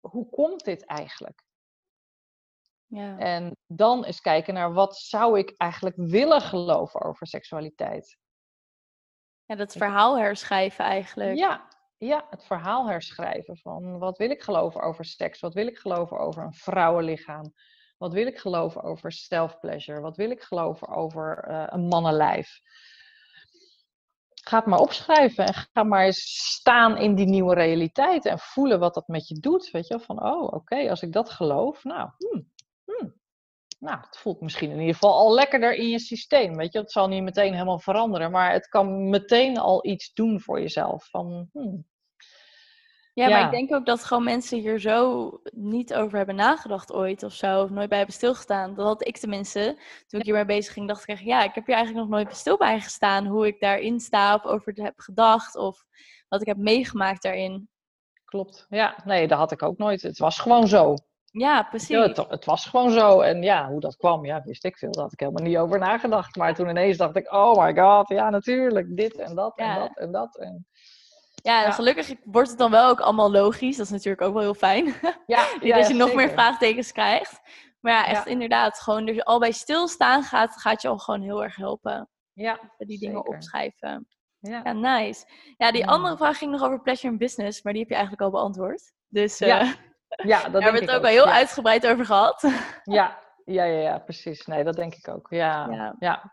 hoe 0.00 0.30
komt 0.30 0.64
dit 0.64 0.84
eigenlijk? 0.84 1.44
Ja. 2.86 3.18
En 3.18 3.56
dan 3.66 4.04
eens 4.04 4.20
kijken 4.20 4.54
naar 4.54 4.72
wat 4.72 4.96
zou 4.96 5.38
ik 5.38 5.54
eigenlijk 5.56 5.96
willen 5.96 6.40
geloven 6.40 7.00
over 7.00 7.26
seksualiteit. 7.26 8.18
Ja, 9.50 9.56
dat 9.56 9.72
verhaal 9.72 10.18
herschrijven 10.18 10.84
eigenlijk. 10.84 11.36
Ja, 11.36 11.68
ja, 11.98 12.26
het 12.30 12.44
verhaal 12.44 12.88
herschrijven 12.88 13.56
van 13.56 13.98
wat 13.98 14.18
wil 14.18 14.30
ik 14.30 14.42
geloven 14.42 14.80
over 14.80 15.04
seks? 15.04 15.40
Wat 15.40 15.54
wil 15.54 15.66
ik 15.66 15.78
geloven 15.78 16.18
over 16.18 16.42
een 16.42 16.54
vrouwenlichaam? 16.54 17.54
Wat 17.98 18.12
wil 18.12 18.26
ik 18.26 18.38
geloven 18.38 18.82
over 18.82 19.12
self-pleasure? 19.12 20.00
Wat 20.00 20.16
wil 20.16 20.30
ik 20.30 20.42
geloven 20.42 20.88
over 20.88 21.44
uh, 21.48 21.64
een 21.66 21.86
mannenlijf? 21.86 22.60
Ga 24.42 24.56
het 24.56 24.66
maar 24.66 24.78
opschrijven 24.78 25.46
en 25.46 25.54
ga 25.54 25.82
maar 25.82 26.04
eens 26.04 26.52
staan 26.54 26.96
in 26.96 27.14
die 27.14 27.28
nieuwe 27.28 27.54
realiteit 27.54 28.26
en 28.26 28.38
voelen 28.38 28.78
wat 28.78 28.94
dat 28.94 29.08
met 29.08 29.28
je 29.28 29.40
doet. 29.40 29.70
Weet 29.70 29.86
je, 29.86 30.00
van 30.00 30.22
oh, 30.22 30.52
oké, 30.52 30.90
als 30.90 31.02
ik 31.02 31.12
dat 31.12 31.30
geloof, 31.30 31.84
nou, 31.84 32.10
hmm, 32.18 32.49
nou, 33.80 33.98
het 34.00 34.18
voelt 34.18 34.40
misschien 34.40 34.70
in 34.70 34.78
ieder 34.78 34.94
geval 34.94 35.12
al 35.12 35.34
lekkerder 35.34 35.74
in 35.74 35.88
je 35.88 35.98
systeem. 35.98 36.56
Weet 36.56 36.72
je, 36.72 36.78
het 36.78 36.92
zal 36.92 37.08
niet 37.08 37.22
meteen 37.22 37.52
helemaal 37.52 37.78
veranderen, 37.78 38.30
maar 38.30 38.52
het 38.52 38.68
kan 38.68 39.08
meteen 39.08 39.58
al 39.58 39.86
iets 39.86 40.12
doen 40.12 40.40
voor 40.40 40.60
jezelf. 40.60 41.08
Van, 41.10 41.48
hmm. 41.52 41.86
ja, 43.14 43.28
maar 43.28 43.44
ik 43.44 43.50
denk 43.50 43.74
ook 43.74 43.86
dat 43.86 44.04
gewoon 44.04 44.24
mensen 44.24 44.58
hier 44.58 44.80
zo 44.80 45.30
niet 45.50 45.94
over 45.94 46.16
hebben 46.16 46.34
nagedacht 46.34 46.92
ooit 46.92 47.22
of 47.22 47.32
zo, 47.32 47.62
of 47.62 47.70
nooit 47.70 47.88
bij 47.88 47.98
hebben 47.98 48.16
stilgestaan. 48.16 48.74
Dat 48.74 48.86
had 48.86 49.06
ik 49.06 49.18
tenminste, 49.18 49.78
toen 50.06 50.20
ik 50.20 50.26
hiermee 50.26 50.44
bezig 50.44 50.72
ging, 50.72 50.88
dacht 50.88 51.02
ik 51.02 51.08
echt, 51.08 51.24
ja, 51.24 51.42
ik 51.44 51.54
heb 51.54 51.66
hier 51.66 51.76
eigenlijk 51.76 52.08
nog 52.08 52.18
nooit 52.18 52.36
stil 52.36 52.56
bij 52.56 52.80
gestaan, 52.80 53.26
hoe 53.26 53.46
ik 53.46 53.60
daarin 53.60 54.00
sta 54.00 54.34
of 54.34 54.44
over 54.44 54.68
het 54.68 54.82
heb 54.82 54.98
gedacht 54.98 55.56
of 55.56 55.84
wat 56.28 56.40
ik 56.40 56.46
heb 56.46 56.56
meegemaakt 56.56 57.22
daarin. 57.22 57.68
Klopt, 58.24 58.66
ja, 58.68 58.98
nee, 59.04 59.28
dat 59.28 59.38
had 59.38 59.52
ik 59.52 59.62
ook 59.62 59.78
nooit. 59.78 60.02
Het 60.02 60.18
was 60.18 60.38
gewoon 60.38 60.68
zo. 60.68 60.94
Ja, 61.30 61.62
precies. 61.62 61.88
Ja, 61.88 62.02
het, 62.02 62.16
het, 62.16 62.44
was 62.44 62.66
gewoon 62.66 62.90
zo. 62.90 63.20
En 63.20 63.42
ja, 63.42 63.68
hoe 63.68 63.80
dat 63.80 63.96
kwam, 63.96 64.24
ja, 64.24 64.42
wist 64.44 64.64
ik 64.64 64.78
veel. 64.78 64.92
Daar 64.92 65.02
had 65.02 65.12
ik 65.12 65.20
helemaal 65.20 65.42
niet 65.42 65.56
over 65.56 65.78
nagedacht. 65.78 66.36
Maar 66.36 66.54
toen 66.54 66.68
ineens 66.68 66.96
dacht 66.96 67.16
ik, 67.16 67.32
oh 67.32 67.64
my 67.64 67.76
god, 67.76 68.08
ja, 68.08 68.30
natuurlijk. 68.30 68.96
Dit 68.96 69.16
en 69.16 69.34
dat 69.34 69.56
en 69.56 69.74
dat 69.74 69.96
en 69.96 70.12
dat. 70.12 70.36
En... 70.38 70.66
Ja, 71.42 71.70
gelukkig 71.70 72.14
wordt 72.24 72.48
het 72.48 72.58
dan 72.58 72.70
wel 72.70 72.88
ook 72.88 73.00
allemaal 73.00 73.30
logisch. 73.30 73.76
Dat 73.76 73.86
is 73.86 73.92
natuurlijk 73.92 74.22
ook 74.22 74.32
wel 74.32 74.42
heel 74.42 74.54
fijn. 74.54 74.84
Ja, 75.26 75.46
ja 75.60 75.76
dat 75.76 75.88
je 75.88 75.94
nog 75.94 76.14
meer 76.14 76.30
vraagtekens 76.30 76.92
krijgt. 76.92 77.40
Maar 77.80 77.92
ja, 77.92 78.06
echt 78.06 78.26
inderdaad, 78.26 78.80
gewoon 78.80 79.06
dus 79.06 79.24
al 79.24 79.38
bij 79.38 79.52
stilstaan 79.52 80.22
gaat, 80.22 80.60
gaat 80.60 80.82
je 80.82 80.88
al 80.88 80.98
gewoon 80.98 81.22
heel 81.22 81.42
erg 81.42 81.56
helpen. 81.56 82.08
Ja, 82.32 82.60
Die 82.78 82.98
dingen 82.98 83.26
opschrijven. 83.26 84.08
Ja. 84.38 84.60
ja, 84.64 84.72
nice. 84.72 85.24
Ja, 85.56 85.72
die 85.72 85.86
andere 85.86 86.16
vraag 86.16 86.38
ging 86.38 86.50
nog 86.50 86.62
over 86.62 86.80
pleasure 86.80 87.12
in 87.12 87.18
business, 87.18 87.62
maar 87.62 87.72
die 87.72 87.82
heb 87.82 87.90
je 87.90 87.96
eigenlijk 87.96 88.24
al 88.24 88.30
beantwoord. 88.30 88.92
Dus. 89.08 89.40
Uh, 89.40 89.48
Ja, 89.48 89.74
dat 90.16 90.26
Daar 90.52 90.62
hebben 90.62 90.72
we 90.72 90.78
het 90.86 90.90
ook 90.90 91.02
wel 91.02 91.10
heel 91.10 91.26
uitgebreid 91.26 91.86
over 91.86 92.04
gehad. 92.04 92.42
Ja, 92.84 93.18
ja, 93.44 93.64
ja, 93.64 93.80
ja, 93.80 93.98
precies. 93.98 94.46
Nee, 94.46 94.64
dat 94.64 94.76
denk 94.76 94.94
ik 94.94 95.08
ook. 95.08 95.26
Ja, 95.30 95.94
ja. 95.98 96.32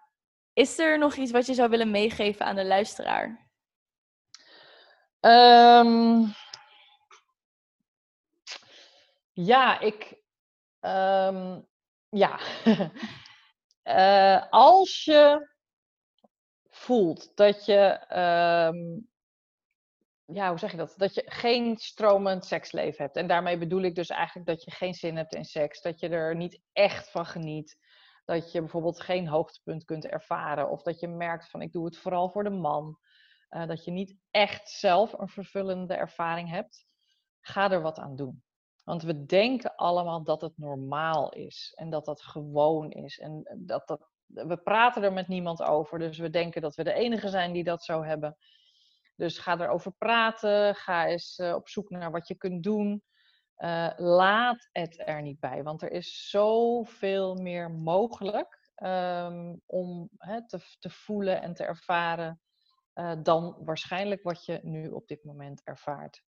Is 0.54 0.80
er 0.80 0.98
nog 0.98 1.16
iets 1.16 1.32
wat 1.32 1.46
je 1.46 1.54
zou 1.54 1.70
willen 1.70 1.92
meegeven 1.92 2.46
aan 2.46 2.56
de 2.56 2.66
luisteraar? 2.66 3.50
Um, 5.20 6.34
Ja, 9.34 9.80
ik. 9.80 10.22
ehm, 10.80 11.60
ja. 12.10 12.40
Eh, 13.88 14.44
als 14.50 15.04
je 15.04 15.50
voelt 16.70 17.36
dat 17.36 17.66
je. 17.66 17.82
ehm, 18.08 19.00
ja, 20.34 20.50
hoe 20.50 20.60
zeg 20.60 20.72
je 20.72 20.78
dat? 20.78 20.94
Dat 20.98 21.14
je 21.14 21.24
geen 21.26 21.78
stromend 21.78 22.46
seksleven 22.46 23.04
hebt. 23.04 23.16
En 23.16 23.28
daarmee 23.28 23.58
bedoel 23.58 23.82
ik 23.82 23.96
dus 23.96 24.10
eigenlijk 24.10 24.48
dat 24.48 24.64
je 24.64 24.72
geen 24.72 24.94
zin 24.94 25.18
hebt 25.18 25.36
in 25.36 25.46
seks. 25.46 25.82
Dat 25.82 26.00
je 26.00 26.10
er 26.10 26.36
niet 26.36 26.62
echt 26.74 27.12
van 27.12 27.26
geniet. 27.26 27.78
Dat 28.26 28.52
je 28.52 28.60
bijvoorbeeld 28.60 29.02
geen 29.02 29.28
hoogtepunt 29.28 29.86
kunt 29.86 30.06
ervaren. 30.06 30.70
Of 30.70 30.82
dat 30.82 31.00
je 31.00 31.08
merkt 31.08 31.50
van 31.50 31.62
ik 31.62 31.72
doe 31.72 31.86
het 31.86 31.98
vooral 31.98 32.30
voor 32.30 32.44
de 32.44 32.50
man. 32.50 32.98
Eh, 33.50 33.68
dat 33.68 33.86
je 33.86 33.92
niet 33.92 34.16
echt 34.32 34.70
zelf 34.70 35.14
een 35.14 35.30
vervullende 35.30 35.94
ervaring 35.94 36.50
hebt. 36.50 36.86
Ga 37.42 37.72
er 37.72 37.82
wat 37.82 38.00
aan 38.00 38.16
doen. 38.16 38.44
Want 38.84 39.04
we 39.04 39.26
denken 39.26 39.76
allemaal 39.76 40.24
dat 40.24 40.42
het 40.42 40.58
normaal 40.58 41.30
is. 41.30 41.72
En 41.76 41.90
dat 41.90 42.06
dat 42.06 42.22
gewoon 42.22 42.92
is. 42.92 43.20
En 43.20 43.58
dat 43.58 43.88
dat, 43.88 44.10
we 44.26 44.58
praten 44.58 45.04
er 45.04 45.14
met 45.14 45.28
niemand 45.28 45.64
over. 45.64 46.00
Dus 46.00 46.18
we 46.18 46.30
denken 46.30 46.62
dat 46.62 46.76
we 46.76 46.84
de 46.84 46.94
enige 46.94 47.30
zijn 47.30 47.54
die 47.54 47.64
dat 47.64 47.84
zo 47.84 48.04
hebben. 48.04 48.38
Dus 49.18 49.38
ga 49.38 49.60
erover 49.60 49.92
praten. 49.92 50.76
Ga 50.76 51.08
eens 51.08 51.38
eh, 51.38 51.54
op 51.54 51.70
zoek 51.70 51.90
naar 51.90 52.12
wat 52.12 52.28
je 52.28 52.36
kunt 52.36 52.64
doen. 52.64 53.04
Uh, 53.58 53.90
laat 53.96 54.70
het 54.72 55.02
er 55.06 55.22
niet 55.22 55.40
bij, 55.40 55.64
want 55.64 55.82
er 55.82 55.92
is 55.92 56.30
zoveel 56.30 57.36
meer 57.36 57.72
mogelijk 57.72 58.72
um, 58.84 59.62
om 59.66 60.10
te, 60.48 60.76
te, 60.80 60.90
voelen 60.90 61.42
en 61.42 61.54
te 61.54 61.64
ervaren 61.64 62.42
uh, 62.94 63.14
dan 63.24 63.58
waarschijnlijk 63.60 64.24
wat 64.24 64.46
je 64.46 64.60
nu 64.64 64.90
op 64.90 65.08
dit 65.08 65.24
moment 65.24 65.62
ervaart. 65.64 66.24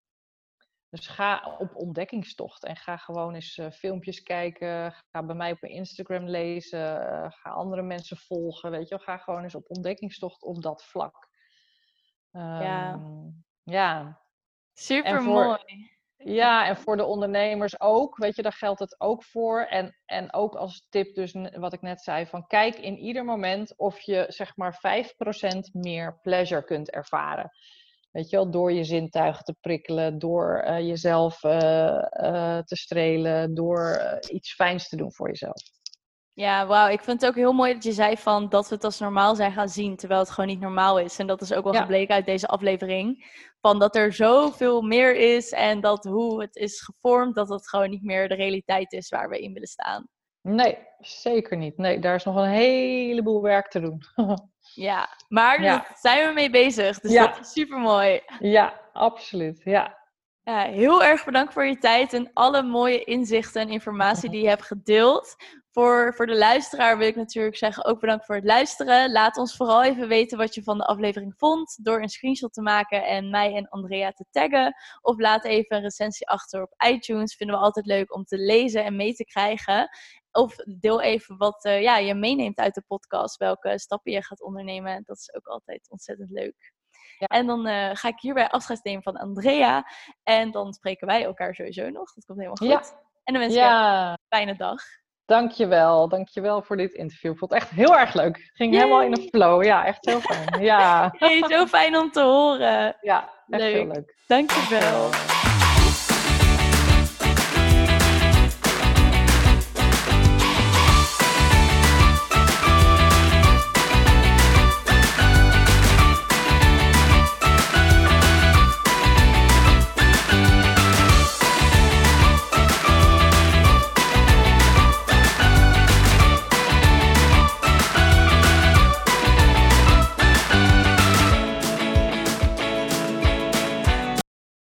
Dus 0.90 1.08
ga 1.08 1.58
op 1.60 1.76
ontdekkingstocht 1.76 2.64
en 2.64 2.76
ga 2.76 2.98
gewoon 2.98 3.34
eens 3.34 3.60
filmpjes 3.72 4.24
kijken. 4.24 4.94
Ga 5.12 5.24
bij 5.24 5.36
mij 5.36 5.52
op 5.52 5.62
mijn 5.62 5.74
Instagram 5.74 6.28
lezen. 6.28 7.02
ga 7.32 7.50
andere 7.50 7.82
mensen 7.82 8.18
volgen. 8.18 8.72
Weet 8.72 8.90
je, 8.90 9.00
ga 9.00 9.18
gewoon 9.18 9.44
eens 9.44 9.56
op 9.56 9.70
ontdekkingstocht 9.70 10.44
op 10.44 10.62
dat 10.62 10.84
vlak. 10.84 11.28
Ja. 12.32 12.99
ja. 13.63 14.21
Super 14.73 15.21
mooi. 15.21 15.97
Ja, 16.23 16.67
en 16.67 16.77
voor 16.77 16.97
de 16.97 17.05
ondernemers 17.05 17.80
ook. 17.80 18.17
Weet 18.17 18.36
je, 18.36 18.41
daar 18.41 18.53
geldt 18.53 18.80
het 18.80 18.95
ook 18.99 19.23
voor. 19.23 19.61
En, 19.61 19.95
en 20.05 20.34
ook 20.34 20.55
als 20.55 20.88
tip, 20.89 21.15
dus 21.15 21.36
wat 21.51 21.73
ik 21.73 21.82
net 21.82 22.01
zei: 22.01 22.25
van 22.25 22.47
kijk 22.47 22.75
in 22.75 22.97
ieder 22.97 23.25
moment 23.25 23.77
of 23.77 23.99
je 23.99 24.25
zeg 24.27 24.55
maar 24.55 24.73
5% 24.73 25.71
meer 25.71 26.19
pleasure 26.21 26.63
kunt 26.63 26.89
ervaren. 26.89 27.51
Weet 28.11 28.30
je 28.30 28.36
wel, 28.36 28.51
door 28.51 28.71
je 28.71 28.84
zintuigen 28.84 29.43
te 29.43 29.55
prikkelen, 29.61 30.19
door 30.19 30.63
uh, 30.65 30.80
jezelf 30.80 31.43
uh, 31.43 31.51
uh, 31.51 32.57
te 32.57 32.75
strelen, 32.75 33.53
door 33.53 34.19
iets 34.30 34.53
fijns 34.53 34.89
te 34.89 34.95
doen 34.95 35.13
voor 35.13 35.27
jezelf. 35.27 35.61
Ja, 36.40 36.68
wauw. 36.68 36.88
Ik 36.88 37.02
vind 37.02 37.22
het 37.22 37.30
ook 37.30 37.36
heel 37.36 37.54
mooi 37.54 37.74
dat 37.74 37.84
je 37.84 37.92
zei 37.92 38.18
van 38.18 38.50
dat 38.50 38.70
we 38.70 38.76
het 38.76 38.84
als 38.84 39.00
normaal 39.00 39.36
zijn 39.36 39.52
gaan 39.52 39.70
zien, 39.70 39.96
terwijl 39.96 40.20
het 40.20 40.30
gewoon 40.30 40.50
niet 40.50 40.60
normaal 40.60 41.00
is. 41.00 41.20
En 41.20 41.28
dat 41.28 41.42
is 41.42 41.54
ook 41.54 41.64
wel 41.64 41.74
ja. 41.74 41.82
gebleken 41.82 42.16
uit 42.16 42.26
deze 42.26 42.48
aflevering. 42.48 43.26
Van 43.62 43.80
dat 43.80 43.96
er 43.96 44.14
zoveel 44.14 44.82
meer 44.82 45.16
is 45.16 45.52
en 45.52 45.82
dat 45.82 46.04
hoe 46.04 46.42
het 46.42 46.56
is 46.56 46.82
gevormd, 46.82 47.36
dat 47.36 47.50
het 47.50 47.70
gewoon 47.70 47.90
niet 47.90 48.04
meer 48.04 48.28
de 48.28 48.36
realiteit 48.36 48.94
is 48.94 49.10
waar 49.10 49.30
we 49.30 49.40
in 49.40 49.54
willen 49.54 49.68
staan. 49.68 50.08
Nee, 50.42 50.78
zeker 51.00 51.58
niet. 51.58 51.78
Nee, 51.78 52.00
daar 52.00 52.16
is 52.16 52.24
nog 52.24 52.36
een 52.36 52.50
heleboel 52.50 53.42
werk 53.42 53.68
te 53.68 53.80
doen. 53.80 54.02
ja, 54.90 55.10
maar 55.28 55.62
ja. 55.62 55.76
daar 55.76 55.98
zijn 56.00 56.28
we 56.28 56.34
mee 56.34 56.50
bezig. 56.50 57.00
Dus 57.00 57.12
ja. 57.12 57.28
dat 57.28 57.40
is 57.40 57.52
super 57.52 57.80
mooi. 57.80 58.22
Ja, 58.40 58.82
absoluut. 58.94 59.62
Ja. 59.64 59.98
Ja, 60.44 60.62
heel 60.62 61.04
erg 61.04 61.26
bedankt 61.26 61.54
voor 61.54 61.66
je 61.66 61.78
tijd 61.78 62.14
en 62.14 62.32
alle 62.34 62.64
mooie 62.64 63.04
inzichten 63.04 63.62
en 63.62 63.70
informatie 63.70 64.30
die 64.32 64.42
je 64.42 64.48
hebt 64.48 64.66
gedeeld. 64.66 65.36
Voor, 65.72 66.13
voor 66.15 66.26
de 66.26 66.38
luisteraar 66.38 66.97
wil 66.97 67.07
ik 67.07 67.15
natuurlijk 67.15 67.55
zeggen 67.55 67.86
ook 67.86 67.99
bedankt 67.99 68.26
voor 68.26 68.36
het 68.36 68.43
luisteren. 68.43 69.11
Laat 69.11 69.38
ons 69.38 69.55
vooral 69.55 69.84
even 69.84 70.07
weten 70.07 70.38
wat 70.38 70.55
je 70.55 70.63
van 70.63 70.78
de 70.78 70.86
aflevering 70.86 71.34
vond 71.38 71.86
door 71.86 72.01
een 72.01 72.09
screenshot 72.09 72.53
te 72.53 72.61
maken 72.61 73.05
en 73.05 73.30
mij 73.30 73.55
en 73.55 73.70
Andrea 73.70 74.11
te 74.11 74.26
taggen. 74.32 74.76
Of 75.01 75.20
laat 75.20 75.45
even 75.45 75.76
een 75.76 75.84
recensie 75.84 76.28
achter 76.28 76.61
op 76.61 76.74
iTunes. 76.88 77.36
Vinden 77.36 77.55
we 77.55 77.61
altijd 77.61 77.86
leuk 77.86 78.13
om 78.13 78.24
te 78.24 78.38
lezen 78.38 78.84
en 78.84 78.95
mee 78.95 79.13
te 79.13 79.26
krijgen. 79.26 79.89
Of 80.32 80.55
deel 80.55 81.01
even 81.01 81.38
wat 81.38 81.65
uh, 81.65 81.82
ja, 81.82 81.97
je 81.97 82.13
meeneemt 82.13 82.57
uit 82.57 82.74
de 82.74 82.84
podcast, 82.88 83.38
welke 83.38 83.80
stappen 83.80 84.11
je 84.11 84.24
gaat 84.24 84.41
ondernemen. 84.41 85.03
Dat 85.03 85.17
is 85.17 85.34
ook 85.34 85.47
altijd 85.47 85.89
ontzettend 85.89 86.30
leuk. 86.30 86.74
Ja. 87.17 87.28
En 87.28 87.45
dan 87.45 87.67
uh, 87.67 87.89
ga 87.93 88.07
ik 88.07 88.20
hierbij 88.20 88.49
afscheid 88.49 88.84
nemen 88.84 89.03
van 89.03 89.17
Andrea. 89.17 89.86
En 90.24 90.51
dan 90.51 90.74
spreken 90.74 91.07
wij 91.07 91.24
elkaar 91.24 91.55
sowieso 91.55 91.89
nog. 91.89 92.13
Dat 92.13 92.26
komt 92.26 92.39
helemaal 92.39 92.80
goed. 92.80 92.91
Ja. 92.91 92.99
En 93.24 93.34
dan 93.34 93.41
wens 93.41 93.53
ik 93.53 93.59
ja. 93.59 94.03
je 94.03 94.11
een 94.11 94.17
fijne 94.28 94.55
dag. 94.55 94.82
Dankjewel, 95.30 96.07
dankjewel 96.07 96.61
voor 96.61 96.77
dit 96.77 96.93
interview. 96.93 97.38
Vond 97.38 97.51
het 97.51 97.61
echt 97.61 97.69
heel 97.69 97.97
erg 97.97 98.13
leuk. 98.13 98.51
Ging 98.53 98.73
Yay. 98.73 98.84
helemaal 98.84 99.03
in 99.03 99.11
een 99.11 99.27
flow. 99.32 99.63
Ja, 99.63 99.86
echt 99.86 100.05
heel 100.05 100.19
fijn. 100.19 100.61
Ja. 100.63 101.13
Hey, 101.19 101.43
zo 101.49 101.65
fijn 101.65 101.97
om 101.97 102.11
te 102.11 102.21
horen. 102.21 102.95
Ja, 103.01 103.30
echt 103.49 103.61
leuk. 103.61 103.73
heel 103.73 103.88
leuk. 103.88 104.15
Dankjewel. 104.27 105.09